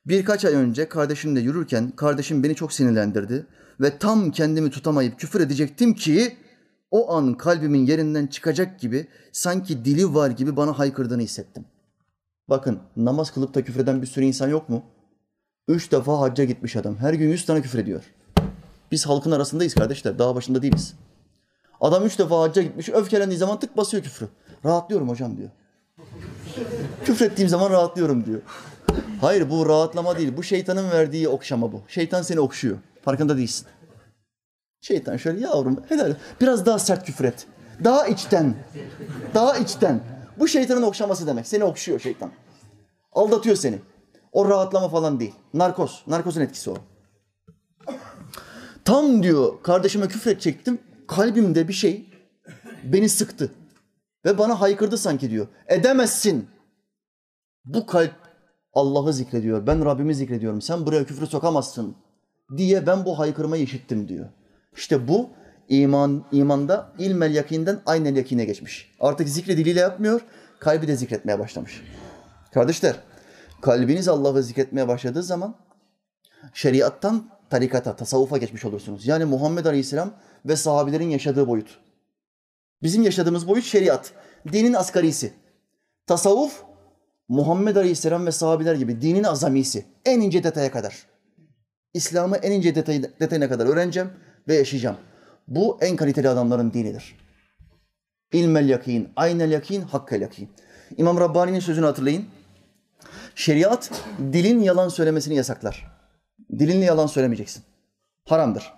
Birkaç 0.06 0.46
ay 0.46 0.54
önce 0.54 0.90
kardeşimle 0.90 1.40
yürürken 1.40 1.92
kardeşim 1.92 2.44
beni 2.44 2.56
çok 2.56 2.74
sinirlendirdi 2.74 3.48
ve 3.80 3.98
tam 3.98 4.32
kendimi 4.32 4.70
tutamayıp 4.70 5.20
küfür 5.20 5.42
edecektim 5.42 5.94
ki 5.94 6.38
o 6.92 7.14
an 7.14 7.34
kalbimin 7.34 7.86
yerinden 7.86 8.28
çıkacak 8.28 8.80
gibi 8.80 9.08
sanki 9.32 9.86
dili 9.86 10.14
var 10.14 10.30
gibi 10.30 10.56
bana 10.56 10.80
haykırdığını 10.80 11.22
hissettim. 11.22 11.66
Bakın 12.50 12.80
namaz 12.98 13.32
kılıp 13.32 13.54
da 13.54 13.64
küfreden 13.64 14.02
bir 14.02 14.08
sürü 14.08 14.26
insan 14.26 14.50
yok 14.50 14.70
mu? 14.70 14.84
Üç 15.68 15.92
defa 15.92 16.20
hacca 16.20 16.44
gitmiş 16.44 16.76
adam. 16.76 16.98
Her 16.98 17.14
gün 17.14 17.30
yüz 17.30 17.46
tane 17.46 17.62
küfür 17.62 17.80
ediyor. 17.80 18.04
Biz 18.92 19.06
halkın 19.06 19.32
arasındayız 19.32 19.76
kardeşler. 19.76 20.20
Dağ 20.20 20.36
başında 20.36 20.62
değiliz. 20.62 20.94
Adam 21.82 22.06
üç 22.06 22.20
defa 22.20 22.42
hacca 22.42 22.62
gitmiş. 22.62 22.90
Öfkelendiği 22.90 23.38
zaman 23.38 23.60
tık 23.60 23.78
basıyor 23.78 24.04
küfrü. 24.04 24.28
Rahatlıyorum 24.66 25.10
hocam 25.10 25.38
diyor. 25.38 25.50
Küfrettiğim 27.06 27.50
zaman 27.50 27.70
rahatlıyorum 27.70 28.26
diyor. 28.26 28.42
Hayır 29.22 29.50
bu 29.50 29.70
rahatlama 29.70 30.18
değil. 30.18 30.38
Bu 30.38 30.44
şeytanın 30.44 30.92
verdiği 30.92 31.30
okşama 31.30 31.72
bu. 31.72 31.82
Şeytan 31.88 32.22
seni 32.22 32.40
okşuyor. 32.40 32.78
Farkında 33.02 33.38
değilsin. 33.38 33.68
Şeytan 34.82 35.18
şöyle 35.18 35.40
yavrum 35.40 35.80
helal. 35.90 36.16
Biraz 36.42 36.66
daha 36.66 36.80
sert 36.80 37.06
küfür 37.06 37.26
et. 37.26 37.48
Daha 37.84 38.08
içten. 38.08 38.56
Daha 39.34 39.58
içten. 39.58 40.04
Bu 40.40 40.48
şeytanın 40.48 40.82
okşaması 40.82 41.28
demek. 41.28 41.48
Seni 41.48 41.64
okşuyor 41.64 42.00
şeytan. 42.00 42.32
Aldatıyor 43.12 43.56
seni. 43.56 43.80
O 44.34 44.50
rahatlama 44.50 44.90
falan 44.90 45.20
değil. 45.20 45.36
Narkoz. 45.54 46.04
Narkozun 46.08 46.42
etkisi 46.42 46.70
o. 46.70 46.76
Tam 48.86 49.24
diyor 49.24 49.64
kardeşime 49.64 50.08
küfür 50.08 50.40
çektim. 50.40 50.80
Kalbimde 51.08 51.68
bir 51.68 51.74
şey 51.74 52.10
beni 52.84 53.10
sıktı. 53.10 53.52
Ve 54.26 54.38
bana 54.38 54.62
haykırdı 54.62 54.98
sanki 54.98 55.30
diyor. 55.30 55.48
Edemezsin. 55.68 56.48
Bu 57.66 57.86
kalp 57.86 58.14
Allah'ı 58.74 59.14
zikrediyor. 59.14 59.68
Ben 59.68 59.86
Rabbimi 59.86 60.16
zikrediyorum. 60.16 60.62
Sen 60.62 60.86
buraya 60.86 61.06
küfrü 61.06 61.28
sokamazsın 61.28 61.96
diye 62.58 62.88
ben 62.88 63.06
bu 63.06 63.20
haykırmayı 63.20 63.64
işittim 63.64 64.08
diyor. 64.08 64.26
İşte 64.76 65.08
bu 65.08 65.30
iman 65.70 66.26
imanda 66.32 66.94
ilmel 67.00 67.36
yakinden 67.36 67.82
aynel 67.86 68.16
yakine 68.16 68.46
geçmiş. 68.46 68.96
Artık 69.00 69.30
zikri 69.30 69.58
diliyle 69.58 69.80
yapmıyor, 69.80 70.22
kalbi 70.60 70.88
de 70.88 70.96
zikretmeye 70.96 71.40
başlamış. 71.40 71.82
Kardeşler, 72.54 72.96
kalbiniz 73.64 74.08
Allah'ı 74.08 74.44
zikretmeye 74.44 74.88
başladığı 74.88 75.24
zaman 75.24 75.56
şeriattan 76.54 77.30
tarikata, 77.50 77.96
tasavvufa 77.96 78.38
geçmiş 78.38 78.66
olursunuz. 78.66 79.08
Yani 79.08 79.26
Muhammed 79.26 79.66
Aleyhisselam 79.66 80.14
ve 80.46 80.56
sahabilerin 80.56 81.10
yaşadığı 81.10 81.48
boyut. 81.48 81.80
Bizim 82.84 83.04
yaşadığımız 83.04 83.48
boyut 83.48 83.66
şeriat, 83.66 84.12
dinin 84.52 84.74
asgarisi. 84.74 85.34
Tasavvuf, 86.08 86.64
Muhammed 87.28 87.76
Aleyhisselam 87.76 88.26
ve 88.26 88.32
sahabiler 88.32 88.76
gibi 88.76 89.02
dinin 89.02 89.24
azamisi. 89.24 89.86
En 90.06 90.22
ince 90.22 90.44
detaya 90.44 90.72
kadar. 90.72 91.06
İslam'ı 91.94 92.38
en 92.38 92.52
ince 92.52 92.76
detay, 92.76 93.04
detayına 93.04 93.50
kadar 93.50 93.66
öğreneceğim 93.66 94.10
ve 94.48 94.56
yaşayacağım. 94.56 94.98
Bu 95.48 95.78
en 95.82 95.96
kaliteli 95.96 96.30
adamların 96.30 96.74
dinidir. 96.74 97.16
İlmel 98.34 98.70
yakin, 98.70 99.10
aynel 99.16 99.52
yakin, 99.52 99.82
hakkel 99.82 100.22
yakin. 100.22 100.50
İmam 100.98 101.20
Rabbani'nin 101.20 101.60
sözünü 101.60 101.86
hatırlayın. 101.86 102.26
Şeriat 103.36 103.92
dilin 104.20 104.60
yalan 104.60 104.90
söylemesini 104.90 105.36
yasaklar. 105.36 105.92
Dilinle 106.60 106.86
yalan 106.86 107.08
söylemeyeceksin. 107.08 107.64
Haramdır. 108.26 108.74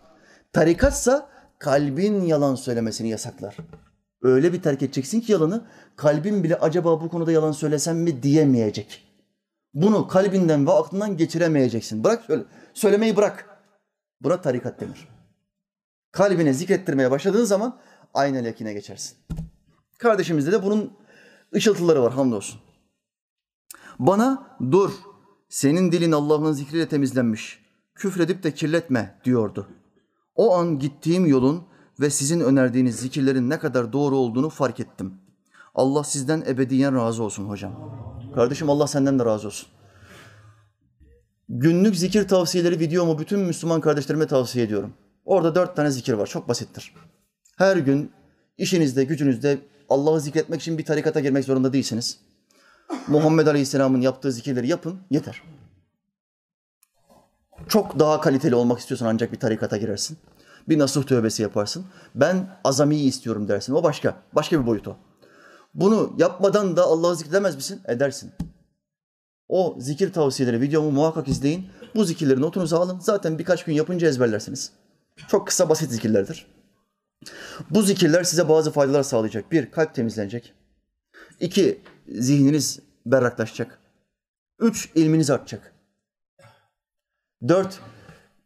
Tarikatsa 0.54 1.30
kalbin 1.60 2.22
yalan 2.22 2.56
söylemesini 2.56 3.10
yasaklar. 3.10 3.58
Öyle 4.22 4.54
bir 4.54 4.62
terk 4.62 4.82
edeceksin 4.82 5.22
ki 5.22 5.32
yalanı 5.32 5.66
kalbin 5.96 6.44
bile 6.44 6.56
acaba 6.56 7.02
bu 7.02 7.10
konuda 7.10 7.32
yalan 7.32 7.52
söylesem 7.52 7.98
mi 7.98 8.24
diyemeyecek. 8.24 9.04
Bunu 9.74 10.08
kalbinden 10.08 10.68
ve 10.68 10.72
aklından 10.72 11.18
geçiremeyeceksin. 11.18 12.04
Bırak 12.04 12.26
söyle. 12.26 12.44
Söylemeyi 12.74 13.16
bırak. 13.16 13.50
Buna 14.22 14.42
tarikat 14.42 14.82
denir. 14.82 15.08
Kalbine 16.12 16.54
zikrettirmeye 16.54 17.12
başladığın 17.12 17.46
zaman 17.46 17.80
aynel 18.14 18.46
yakine 18.46 18.74
geçersin. 18.74 19.18
Kardeşimizde 19.98 20.52
de 20.52 20.64
bunun 20.64 20.94
ışıltıları 21.56 22.04
var 22.04 22.14
hamdolsun. 22.14 22.62
Bana 24.00 24.58
dur, 24.72 24.92
senin 25.50 25.92
dilin 25.92 26.12
Allah'ın 26.12 26.52
zikriyle 26.52 26.88
temizlenmiş. 26.88 27.66
Küfredip 27.96 28.44
de 28.44 28.54
kirletme 28.54 29.20
diyordu. 29.24 29.68
O 30.36 30.56
an 30.56 30.80
gittiğim 30.80 31.26
yolun 31.26 31.64
ve 32.00 32.10
sizin 32.10 32.40
önerdiğiniz 32.40 32.96
zikirlerin 32.96 33.50
ne 33.50 33.60
kadar 33.60 33.94
doğru 33.94 34.16
olduğunu 34.16 34.50
fark 34.50 34.80
ettim. 34.80 35.14
Allah 35.76 36.04
sizden 36.04 36.44
ebediyen 36.48 36.96
razı 36.96 37.24
olsun 37.24 37.50
hocam. 37.50 37.72
Kardeşim 38.36 38.70
Allah 38.70 38.88
senden 38.88 39.20
de 39.20 39.26
razı 39.26 39.48
olsun. 39.48 39.70
Günlük 41.50 41.96
zikir 41.96 42.28
tavsiyeleri 42.28 42.80
videomu 42.80 43.20
bütün 43.20 43.40
Müslüman 43.40 43.82
kardeşlerime 43.82 44.28
tavsiye 44.28 44.66
ediyorum. 44.66 44.94
Orada 45.26 45.56
dört 45.56 45.76
tane 45.76 45.92
zikir 45.92 46.14
var. 46.14 46.28
Çok 46.28 46.48
basittir. 46.48 46.94
Her 47.58 47.78
gün 47.78 48.12
işinizde, 48.58 49.04
gücünüzde 49.04 49.60
Allah'ı 49.90 50.22
zikretmek 50.22 50.62
için 50.62 50.78
bir 50.78 50.86
tarikata 50.86 51.20
girmek 51.20 51.46
zorunda 51.46 51.74
değilsiniz. 51.74 52.20
Muhammed 53.08 53.48
Aleyhisselam'ın 53.48 54.02
yaptığı 54.02 54.32
zikirleri 54.32 54.68
yapın, 54.68 55.00
yeter. 55.10 55.42
Çok 57.68 58.00
daha 58.00 58.22
kaliteli 58.22 58.56
olmak 58.56 58.80
istiyorsan 58.80 59.06
ancak 59.06 59.32
bir 59.32 59.40
tarikata 59.40 59.78
girersin. 59.78 60.18
Bir 60.70 60.80
nasuh 60.80 61.04
tövbesi 61.04 61.42
yaparsın. 61.42 61.86
Ben 62.16 62.58
azamiyi 62.64 63.08
istiyorum 63.08 63.48
dersin. 63.48 63.74
O 63.74 63.84
başka. 63.84 64.16
Başka 64.34 64.62
bir 64.62 64.68
boyut 64.68 64.88
o. 64.88 64.98
Bunu 65.74 66.14
yapmadan 66.18 66.78
da 66.78 66.84
Allah'ı 66.84 67.16
zikredemez 67.16 67.56
misin? 67.56 67.82
Edersin. 67.88 68.32
O 69.50 69.76
zikir 69.80 70.14
tavsiyeleri 70.14 70.62
videomu 70.62 70.92
muhakkak 70.92 71.28
izleyin. 71.28 71.68
Bu 71.96 72.04
zikirleri 72.04 72.42
notunuza 72.42 72.80
alın. 72.80 73.00
Zaten 73.00 73.40
birkaç 73.40 73.66
gün 73.66 73.74
yapınca 73.74 74.08
ezberlersiniz. 74.08 74.72
Çok 75.28 75.48
kısa 75.48 75.70
basit 75.70 75.92
zikirlerdir. 75.92 76.48
Bu 77.70 77.82
zikirler 77.82 78.24
size 78.24 78.50
bazı 78.50 78.72
faydalar 78.72 79.04
sağlayacak. 79.04 79.52
Bir, 79.52 79.72
kalp 79.72 79.96
temizlenecek. 79.96 80.54
İki, 81.40 81.82
zihniniz 82.08 82.80
berraklaşacak. 83.06 83.80
Üç, 84.60 84.90
ilminiz 84.96 85.30
artacak. 85.30 85.74
Dört, 87.48 87.80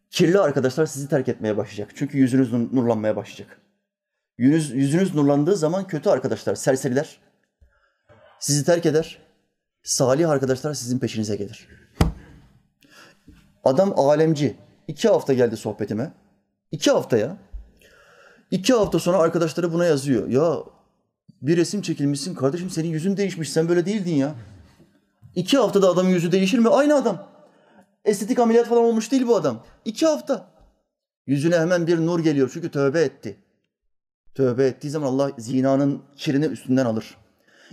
kirli 0.09 0.39
arkadaşlar 0.39 0.85
sizi 0.85 1.09
terk 1.09 1.27
etmeye 1.27 1.57
başlayacak. 1.57 1.91
Çünkü 1.95 2.17
yüzünüz 2.17 2.53
nurlanmaya 2.53 3.15
başlayacak. 3.15 3.61
Yüzünüz, 4.37 4.71
yüzünüz 4.71 5.15
nurlandığı 5.15 5.55
zaman 5.55 5.87
kötü 5.87 6.09
arkadaşlar, 6.09 6.55
serseriler 6.55 7.19
sizi 8.39 8.65
terk 8.65 8.85
eder. 8.85 9.17
Salih 9.83 10.29
arkadaşlar 10.29 10.73
sizin 10.73 10.99
peşinize 10.99 11.35
gelir. 11.35 11.67
Adam 13.63 13.99
alemci. 13.99 14.57
İki 14.87 15.09
hafta 15.09 15.33
geldi 15.33 15.57
sohbetime. 15.57 16.13
İki 16.71 16.91
haftaya. 16.91 17.37
İki 18.51 18.73
hafta 18.73 18.99
sonra 18.99 19.17
arkadaşları 19.17 19.73
buna 19.73 19.85
yazıyor. 19.85 20.27
Ya 20.27 20.57
bir 21.41 21.57
resim 21.57 21.81
çekilmişsin 21.81 22.35
kardeşim 22.35 22.69
senin 22.69 22.87
yüzün 22.87 23.17
değişmiş. 23.17 23.51
Sen 23.51 23.69
böyle 23.69 23.85
değildin 23.85 24.15
ya. 24.15 24.35
İki 25.35 25.57
haftada 25.57 25.89
adamın 25.89 26.09
yüzü 26.09 26.31
değişir 26.31 26.59
mi? 26.59 26.69
Aynı 26.69 26.95
adam. 26.95 27.27
Estetik 28.05 28.39
ameliyat 28.39 28.67
falan 28.67 28.83
olmuş 28.83 29.11
değil 29.11 29.27
bu 29.27 29.35
adam. 29.35 29.63
İki 29.85 30.05
hafta. 30.05 30.51
Yüzüne 31.27 31.59
hemen 31.59 31.87
bir 31.87 31.97
nur 31.97 32.19
geliyor 32.19 32.51
çünkü 32.53 32.71
tövbe 32.71 33.01
etti. 33.01 33.37
Tövbe 34.35 34.65
ettiği 34.65 34.89
zaman 34.89 35.07
Allah 35.07 35.31
zinanın 35.37 36.01
kirini 36.17 36.45
üstünden 36.45 36.85
alır. 36.85 37.17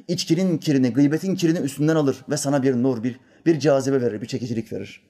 İçkinin 0.08 0.58
kirini, 0.58 0.92
gıybetin 0.92 1.34
kirini 1.34 1.58
üstünden 1.58 1.96
alır 1.96 2.16
ve 2.30 2.36
sana 2.36 2.62
bir 2.62 2.74
nur, 2.74 3.02
bir, 3.02 3.20
bir 3.46 3.60
cazibe 3.60 4.02
verir, 4.02 4.22
bir 4.22 4.26
çekicilik 4.26 4.72
verir. 4.72 5.02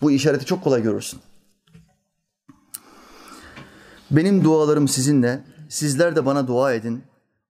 Bu 0.00 0.10
işareti 0.10 0.44
çok 0.44 0.64
kolay 0.64 0.82
görürsün. 0.82 1.20
Benim 4.10 4.44
dualarım 4.44 4.88
sizinle, 4.88 5.44
sizler 5.72 6.16
de 6.16 6.26
bana 6.26 6.48
dua 6.48 6.72
edin. 6.72 7.04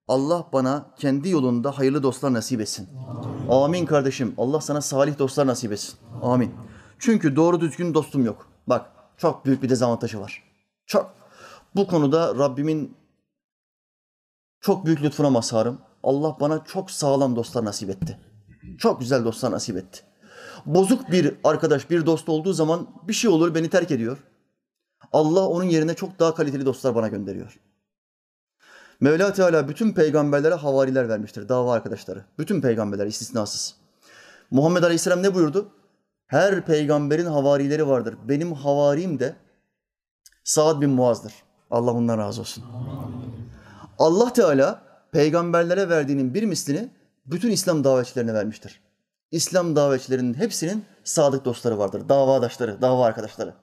Allah 0.07 0.47
bana 0.53 0.85
kendi 0.97 1.29
yolunda 1.29 1.77
hayırlı 1.77 2.03
dostlar 2.03 2.33
nasip 2.33 2.61
etsin. 2.61 2.89
Amin 3.49 3.85
kardeşim. 3.85 4.33
Allah 4.37 4.61
sana 4.61 4.81
salih 4.81 5.19
dostlar 5.19 5.47
nasip 5.47 5.71
etsin. 5.71 5.95
Amin. 6.21 6.51
Çünkü 6.99 7.35
doğru 7.35 7.61
düzgün 7.61 7.93
dostum 7.93 8.25
yok. 8.25 8.47
Bak 8.67 8.91
çok 9.17 9.45
büyük 9.45 9.63
bir 9.63 9.69
dezavantajı 9.69 10.19
var. 10.19 10.43
Çok. 10.85 11.13
Bu 11.75 11.87
konuda 11.87 12.35
Rabbimin 12.35 12.97
çok 14.61 14.85
büyük 14.85 15.01
lütfuna 15.01 15.29
mazharım. 15.29 15.77
Allah 16.03 16.37
bana 16.39 16.63
çok 16.63 16.91
sağlam 16.91 17.35
dostlar 17.35 17.65
nasip 17.65 17.89
etti. 17.89 18.19
Çok 18.77 18.99
güzel 18.99 19.25
dostlar 19.25 19.51
nasip 19.51 19.77
etti. 19.77 20.01
Bozuk 20.65 21.11
bir 21.11 21.35
arkadaş, 21.43 21.89
bir 21.89 22.05
dost 22.05 22.29
olduğu 22.29 22.53
zaman 22.53 22.87
bir 23.07 23.13
şey 23.13 23.29
olur 23.29 23.55
beni 23.55 23.69
terk 23.69 23.91
ediyor. 23.91 24.17
Allah 25.13 25.47
onun 25.47 25.63
yerine 25.63 25.93
çok 25.93 26.19
daha 26.19 26.35
kaliteli 26.35 26.65
dostlar 26.65 26.95
bana 26.95 27.07
gönderiyor. 27.07 27.59
Mevla 29.03 29.33
Teala 29.33 29.67
bütün 29.67 29.93
peygamberlere 29.93 30.53
havariler 30.53 31.09
vermiştir, 31.09 31.49
dava 31.49 31.73
arkadaşları. 31.73 32.25
Bütün 32.39 32.61
peygamberler 32.61 33.05
istisnasız. 33.05 33.75
Muhammed 34.51 34.83
Aleyhisselam 34.83 35.23
ne 35.23 35.35
buyurdu? 35.35 35.69
Her 36.27 36.65
peygamberin 36.65 37.25
havarileri 37.25 37.87
vardır. 37.87 38.15
Benim 38.27 38.53
havarim 38.53 39.19
de 39.19 39.35
Saad 40.43 40.81
bin 40.81 40.89
Muaz'dır. 40.89 41.33
Allah 41.71 41.91
ondan 41.91 42.17
razı 42.17 42.41
olsun. 42.41 42.63
Allah 43.99 44.33
Teala 44.33 44.81
peygamberlere 45.11 45.89
verdiğinin 45.89 46.33
bir 46.33 46.43
mislini 46.43 46.89
bütün 47.25 47.51
İslam 47.51 47.83
davetçilerine 47.83 48.33
vermiştir. 48.33 48.81
İslam 49.31 49.75
davetçilerinin 49.75 50.33
hepsinin 50.33 50.85
sadık 51.03 51.45
dostları 51.45 51.77
vardır. 51.77 52.09
Davadaşları, 52.09 52.81
dava 52.81 53.05
arkadaşları. 53.05 53.53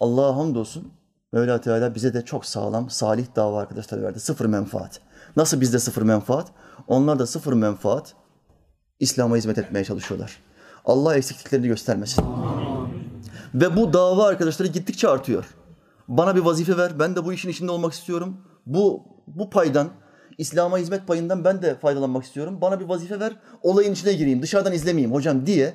Allah'a 0.00 0.36
hamdolsun 0.36 0.99
Mevla 1.32 1.60
Teala 1.60 1.94
bize 1.94 2.14
de 2.14 2.24
çok 2.24 2.46
sağlam, 2.46 2.90
salih 2.90 3.26
dava 3.36 3.60
arkadaşları 3.60 4.02
verdi. 4.02 4.20
Sıfır 4.20 4.46
menfaat. 4.46 5.00
Nasıl 5.36 5.60
bizde 5.60 5.78
sıfır 5.78 6.02
menfaat? 6.02 6.48
Onlar 6.88 7.18
da 7.18 7.26
sıfır 7.26 7.52
menfaat 7.52 8.14
İslam'a 9.00 9.36
hizmet 9.36 9.58
etmeye 9.58 9.84
çalışıyorlar. 9.84 10.42
Allah 10.84 11.16
eksikliklerini 11.16 11.66
göstermesin. 11.66 12.24
Ve 13.54 13.76
bu 13.76 13.92
dava 13.92 14.26
arkadaşları 14.26 14.68
gittikçe 14.68 15.08
artıyor. 15.08 15.44
Bana 16.08 16.36
bir 16.36 16.40
vazife 16.40 16.76
ver, 16.76 16.98
ben 16.98 17.16
de 17.16 17.24
bu 17.24 17.32
işin 17.32 17.48
içinde 17.48 17.70
olmak 17.70 17.92
istiyorum. 17.92 18.36
Bu, 18.66 19.02
bu 19.26 19.50
paydan, 19.50 19.88
İslam'a 20.38 20.78
hizmet 20.78 21.06
payından 21.06 21.44
ben 21.44 21.62
de 21.62 21.74
faydalanmak 21.74 22.24
istiyorum. 22.24 22.58
Bana 22.60 22.80
bir 22.80 22.84
vazife 22.84 23.20
ver, 23.20 23.36
olayın 23.62 23.92
içine 23.92 24.12
gireyim, 24.12 24.42
dışarıdan 24.42 24.72
izlemeyeyim 24.72 25.14
hocam 25.14 25.46
diye 25.46 25.74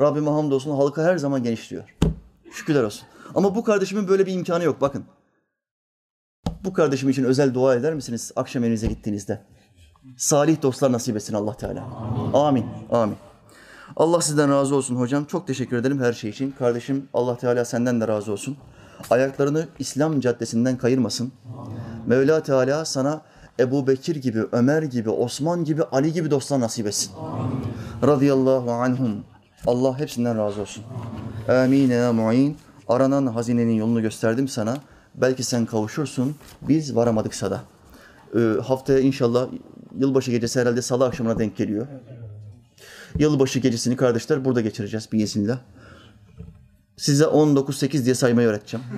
Rabbime 0.00 0.30
hamdolsun 0.30 0.76
halka 0.76 1.02
her 1.02 1.18
zaman 1.18 1.42
genişliyor. 1.42 1.96
Şükürler 2.52 2.82
olsun. 2.82 3.08
Ama 3.34 3.54
bu 3.54 3.64
kardeşimin 3.64 4.08
böyle 4.08 4.26
bir 4.26 4.32
imkanı 4.34 4.64
yok 4.64 4.80
bakın. 4.80 5.04
Bu 6.64 6.72
kardeşim 6.72 7.08
için 7.08 7.24
özel 7.24 7.54
dua 7.54 7.74
eder 7.74 7.94
misiniz 7.94 8.32
akşam 8.36 8.64
evinize 8.64 8.86
gittiğinizde? 8.86 9.42
Salih 10.16 10.62
dostlar 10.62 10.92
nasip 10.92 11.16
etsin 11.16 11.34
Allah 11.34 11.56
Teala. 11.56 11.84
Amin. 12.34 12.66
Amin. 12.90 13.16
Allah 13.96 14.20
sizden 14.20 14.50
razı 14.50 14.74
olsun 14.76 14.96
hocam. 14.96 15.24
Çok 15.24 15.46
teşekkür 15.46 15.76
ederim 15.76 16.00
her 16.00 16.12
şey 16.12 16.30
için. 16.30 16.54
Kardeşim 16.58 17.08
Allah 17.14 17.36
Teala 17.36 17.64
senden 17.64 18.00
de 18.00 18.08
razı 18.08 18.32
olsun. 18.32 18.56
Ayaklarını 19.10 19.68
İslam 19.78 20.20
caddesinden 20.20 20.76
kayırmasın. 20.76 21.32
Mevla 22.06 22.42
Teala 22.42 22.84
sana 22.84 23.22
Ebu 23.60 23.86
Bekir 23.86 24.16
gibi, 24.16 24.44
Ömer 24.52 24.82
gibi, 24.82 25.10
Osman 25.10 25.64
gibi, 25.64 25.82
Ali 25.82 26.12
gibi 26.12 26.30
dostlar 26.30 26.60
nasip 26.60 26.86
etsin. 26.86 27.12
Radıyallahu 28.02 28.70
anhum. 28.70 29.24
Allah 29.66 29.98
hepsinden 29.98 30.38
razı 30.38 30.60
olsun. 30.60 30.84
Amin 31.48 31.90
ya 31.90 32.12
mu'in. 32.12 32.56
Aranan 32.88 33.26
hazinenin 33.26 33.72
yolunu 33.72 34.02
gösterdim 34.02 34.48
sana. 34.48 34.78
Belki 35.14 35.42
sen 35.42 35.66
kavuşursun. 35.66 36.36
Biz 36.62 36.96
varamadıksa 36.96 37.50
da. 37.50 37.62
Ee, 38.34 38.60
haftaya 38.62 38.98
inşallah 38.98 39.48
yılbaşı 39.98 40.30
gecesi 40.30 40.60
herhalde 40.60 40.82
salı 40.82 41.06
akşamına 41.06 41.38
denk 41.38 41.56
geliyor. 41.56 41.86
Yılbaşı 43.18 43.58
gecesini 43.58 43.96
kardeşler 43.96 44.44
burada 44.44 44.60
geçireceğiz 44.60 45.08
bir 45.12 45.20
izinle. 45.20 45.58
Size 46.96 47.24
19-8 47.24 48.04
diye 48.04 48.14
saymayı 48.14 48.48
öğreteceğim. 48.48 48.86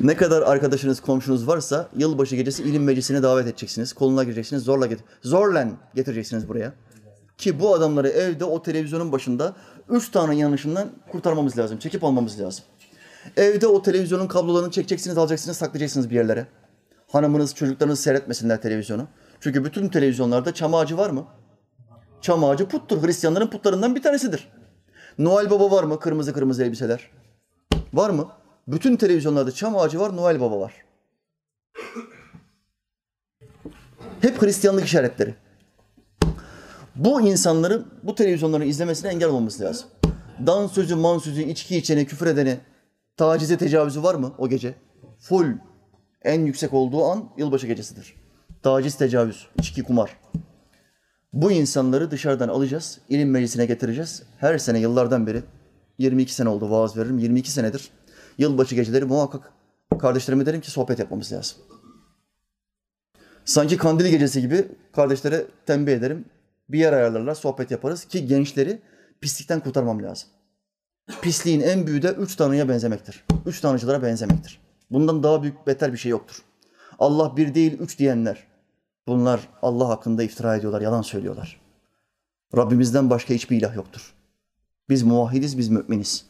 ne 0.00 0.16
kadar 0.16 0.42
arkadaşınız, 0.42 1.00
komşunuz 1.00 1.46
varsa 1.46 1.88
yılbaşı 1.96 2.36
gecesi 2.36 2.62
ilim 2.62 2.84
meclisine 2.84 3.22
davet 3.22 3.46
edeceksiniz. 3.46 3.92
Koluna 3.92 4.24
gireceksiniz, 4.24 4.62
zorla 4.62 4.86
get 4.86 5.00
zorla 5.22 5.68
getireceksiniz 5.94 6.48
buraya. 6.48 6.72
Ki 7.38 7.60
bu 7.60 7.74
adamları 7.74 8.08
evde 8.08 8.44
o 8.44 8.62
televizyonun 8.62 9.12
başında 9.12 9.54
üç 9.88 10.10
tane 10.10 10.36
yanlışından 10.36 10.88
kurtarmamız 11.12 11.58
lazım. 11.58 11.78
Çekip 11.78 12.04
almamız 12.04 12.40
lazım. 12.40 12.64
Evde 13.36 13.66
o 13.66 13.82
televizyonun 13.82 14.26
kablolarını 14.26 14.70
çekeceksiniz, 14.70 15.18
alacaksınız, 15.18 15.56
saklayacaksınız 15.56 16.10
bir 16.10 16.14
yerlere. 16.14 16.46
Hanımınız, 17.08 17.54
çocuklarınız 17.54 18.00
seyretmesinler 18.00 18.62
televizyonu. 18.62 19.06
Çünkü 19.40 19.64
bütün 19.64 19.88
televizyonlarda 19.88 20.54
çam 20.54 20.74
ağacı 20.74 20.98
var 20.98 21.10
mı? 21.10 21.26
Çam 22.20 22.44
ağacı 22.44 22.68
puttur. 22.68 23.06
Hristiyanların 23.06 23.46
putlarından 23.46 23.94
bir 23.94 24.02
tanesidir. 24.02 24.48
Noel 25.18 25.50
Baba 25.50 25.70
var 25.70 25.84
mı? 25.84 26.00
Kırmızı 26.00 26.32
kırmızı 26.32 26.64
elbiseler. 26.64 27.10
Var 27.92 28.10
mı? 28.10 28.28
Bütün 28.68 28.96
televizyonlarda 28.96 29.52
çam 29.52 29.76
ağacı 29.76 30.00
var, 30.00 30.16
Noel 30.16 30.40
Baba 30.40 30.60
var. 30.60 30.72
Hep 34.20 34.42
Hristiyanlık 34.42 34.84
işaretleri. 34.84 35.34
Bu 36.98 37.20
insanların 37.20 37.86
bu 38.02 38.14
televizyonları 38.14 38.64
izlemesine 38.64 39.10
engel 39.10 39.28
olmamız 39.28 39.60
lazım. 39.60 39.88
Dan 40.46 40.66
sözü, 40.66 40.94
man 40.94 41.18
sözü, 41.18 41.42
içki 41.42 41.76
içene, 41.76 42.04
küfür 42.04 42.26
edene, 42.26 42.60
tacize, 43.16 43.58
tecavüzü 43.58 44.02
var 44.02 44.14
mı 44.14 44.32
o 44.38 44.48
gece? 44.48 44.74
Full. 45.20 45.52
en 46.22 46.46
yüksek 46.46 46.74
olduğu 46.74 47.04
an 47.04 47.30
yılbaşı 47.36 47.66
gecesidir. 47.66 48.14
Taciz, 48.62 48.94
tecavüz, 48.94 49.46
içki, 49.58 49.82
kumar. 49.82 50.16
Bu 51.32 51.52
insanları 51.52 52.10
dışarıdan 52.10 52.48
alacağız, 52.48 53.00
ilim 53.08 53.30
meclisine 53.30 53.66
getireceğiz. 53.66 54.22
Her 54.38 54.58
sene 54.58 54.78
yıllardan 54.78 55.26
beri, 55.26 55.42
22 55.98 56.34
sene 56.34 56.48
oldu 56.48 56.70
vaaz 56.70 56.96
veririm, 56.96 57.18
22 57.18 57.50
senedir 57.50 57.90
yılbaşı 58.38 58.74
geceleri 58.74 59.04
muhakkak 59.04 59.52
kardeşlerime 60.00 60.46
derim 60.46 60.60
ki 60.60 60.70
sohbet 60.70 60.98
yapmamız 60.98 61.32
lazım. 61.32 61.58
Sanki 63.44 63.76
kandil 63.76 64.06
gecesi 64.06 64.40
gibi 64.40 64.68
kardeşlere 64.92 65.46
tembih 65.66 65.92
ederim. 65.92 66.24
Bir 66.68 66.78
yer 66.78 66.92
ayarlarlar, 66.92 67.34
sohbet 67.34 67.70
yaparız 67.70 68.04
ki 68.04 68.26
gençleri 68.26 68.80
pislikten 69.20 69.60
kurtarmam 69.60 70.02
lazım. 70.02 70.28
Pisliğin 71.22 71.60
en 71.60 71.86
büyüğü 71.86 72.02
de 72.02 72.08
üç 72.08 72.36
tanrıya 72.36 72.68
benzemektir. 72.68 73.24
Üç 73.46 73.60
tanrıcılara 73.60 74.02
benzemektir. 74.02 74.60
Bundan 74.90 75.22
daha 75.22 75.42
büyük, 75.42 75.66
beter 75.66 75.92
bir 75.92 75.98
şey 75.98 76.10
yoktur. 76.10 76.42
Allah 76.98 77.36
bir 77.36 77.54
değil, 77.54 77.78
üç 77.78 77.98
diyenler. 77.98 78.46
Bunlar 79.06 79.48
Allah 79.62 79.88
hakkında 79.88 80.22
iftira 80.22 80.56
ediyorlar, 80.56 80.80
yalan 80.80 81.02
söylüyorlar. 81.02 81.60
Rabbimizden 82.56 83.10
başka 83.10 83.34
hiçbir 83.34 83.56
ilah 83.56 83.76
yoktur. 83.76 84.14
Biz 84.88 85.02
muvahhidiz, 85.02 85.58
biz 85.58 85.68
müminiz. 85.68 86.26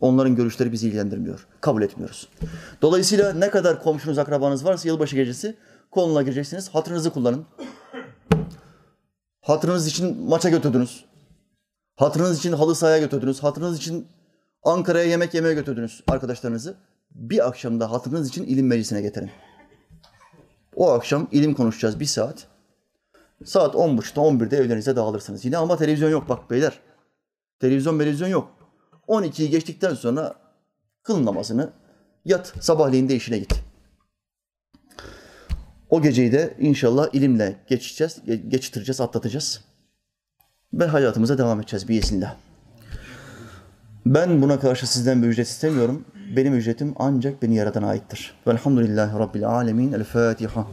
Onların 0.00 0.36
görüşleri 0.36 0.72
bizi 0.72 0.86
ilgilendirmiyor. 0.86 1.46
Kabul 1.60 1.82
etmiyoruz. 1.82 2.28
Dolayısıyla 2.82 3.32
ne 3.32 3.50
kadar 3.50 3.82
komşunuz, 3.82 4.18
akrabanız 4.18 4.64
varsa 4.64 4.88
yılbaşı 4.88 5.16
gecesi 5.16 5.56
koluna 5.90 6.22
gireceksiniz. 6.22 6.68
Hatırınızı 6.68 7.10
kullanın. 7.10 7.46
Hatırınız 9.48 9.86
için 9.86 10.22
maça 10.22 10.48
götürdünüz. 10.48 11.04
Hatırınız 11.96 12.38
için 12.38 12.52
halı 12.52 12.74
sahaya 12.74 12.98
götürdünüz. 12.98 13.42
Hatırınız 13.42 13.78
için 13.78 14.06
Ankara'ya 14.62 15.04
yemek 15.04 15.34
yemeye 15.34 15.54
götürdünüz 15.54 16.02
arkadaşlarınızı. 16.06 16.76
Bir 17.10 17.48
akşamda 17.48 17.90
hatırınız 17.90 18.28
için 18.28 18.44
ilim 18.44 18.66
meclisine 18.66 19.02
getirin. 19.02 19.30
O 20.76 20.90
akşam 20.90 21.28
ilim 21.32 21.54
konuşacağız 21.54 22.00
bir 22.00 22.04
saat. 22.04 22.46
Saat 23.44 23.74
10.30'da 23.74 24.20
11'de 24.20 24.56
evlerinize 24.56 24.96
dağılırsınız. 24.96 25.44
Yine 25.44 25.56
ama 25.56 25.76
televizyon 25.76 26.10
yok 26.10 26.28
bak 26.28 26.50
beyler. 26.50 26.80
Televizyon 27.60 27.98
televizyon 27.98 28.28
yok. 28.28 28.50
12'yi 29.08 29.50
geçtikten 29.50 29.94
sonra 29.94 30.34
kıl 31.02 31.24
namazını 31.24 31.72
yat. 32.24 32.54
Sabahleyin 32.60 33.08
de 33.08 33.16
işine 33.16 33.38
git. 33.38 33.67
O 35.90 36.02
geceyi 36.02 36.32
de 36.32 36.54
inşallah 36.58 37.08
ilimle 37.12 37.56
geçeceğiz, 37.66 38.18
ge- 38.26 38.48
geçireceğiz, 38.48 39.00
atlatacağız. 39.00 39.64
Ve 40.72 40.84
hayatımıza 40.86 41.38
devam 41.38 41.60
edeceğiz 41.60 41.88
biiznillah. 41.88 42.36
Ben 44.06 44.42
buna 44.42 44.60
karşı 44.60 44.86
sizden 44.90 45.22
bir 45.22 45.28
ücret 45.28 45.46
istemiyorum. 45.46 46.04
Benim 46.36 46.54
ücretim 46.54 46.94
ancak 46.96 47.42
beni 47.42 47.56
yaradana 47.56 47.88
aittir. 47.88 48.34
Velhamdülillahi 48.46 49.18
Rabbil 49.18 49.48
alemin. 49.48 49.92
El 49.92 50.04
Fatiha. 50.04 50.68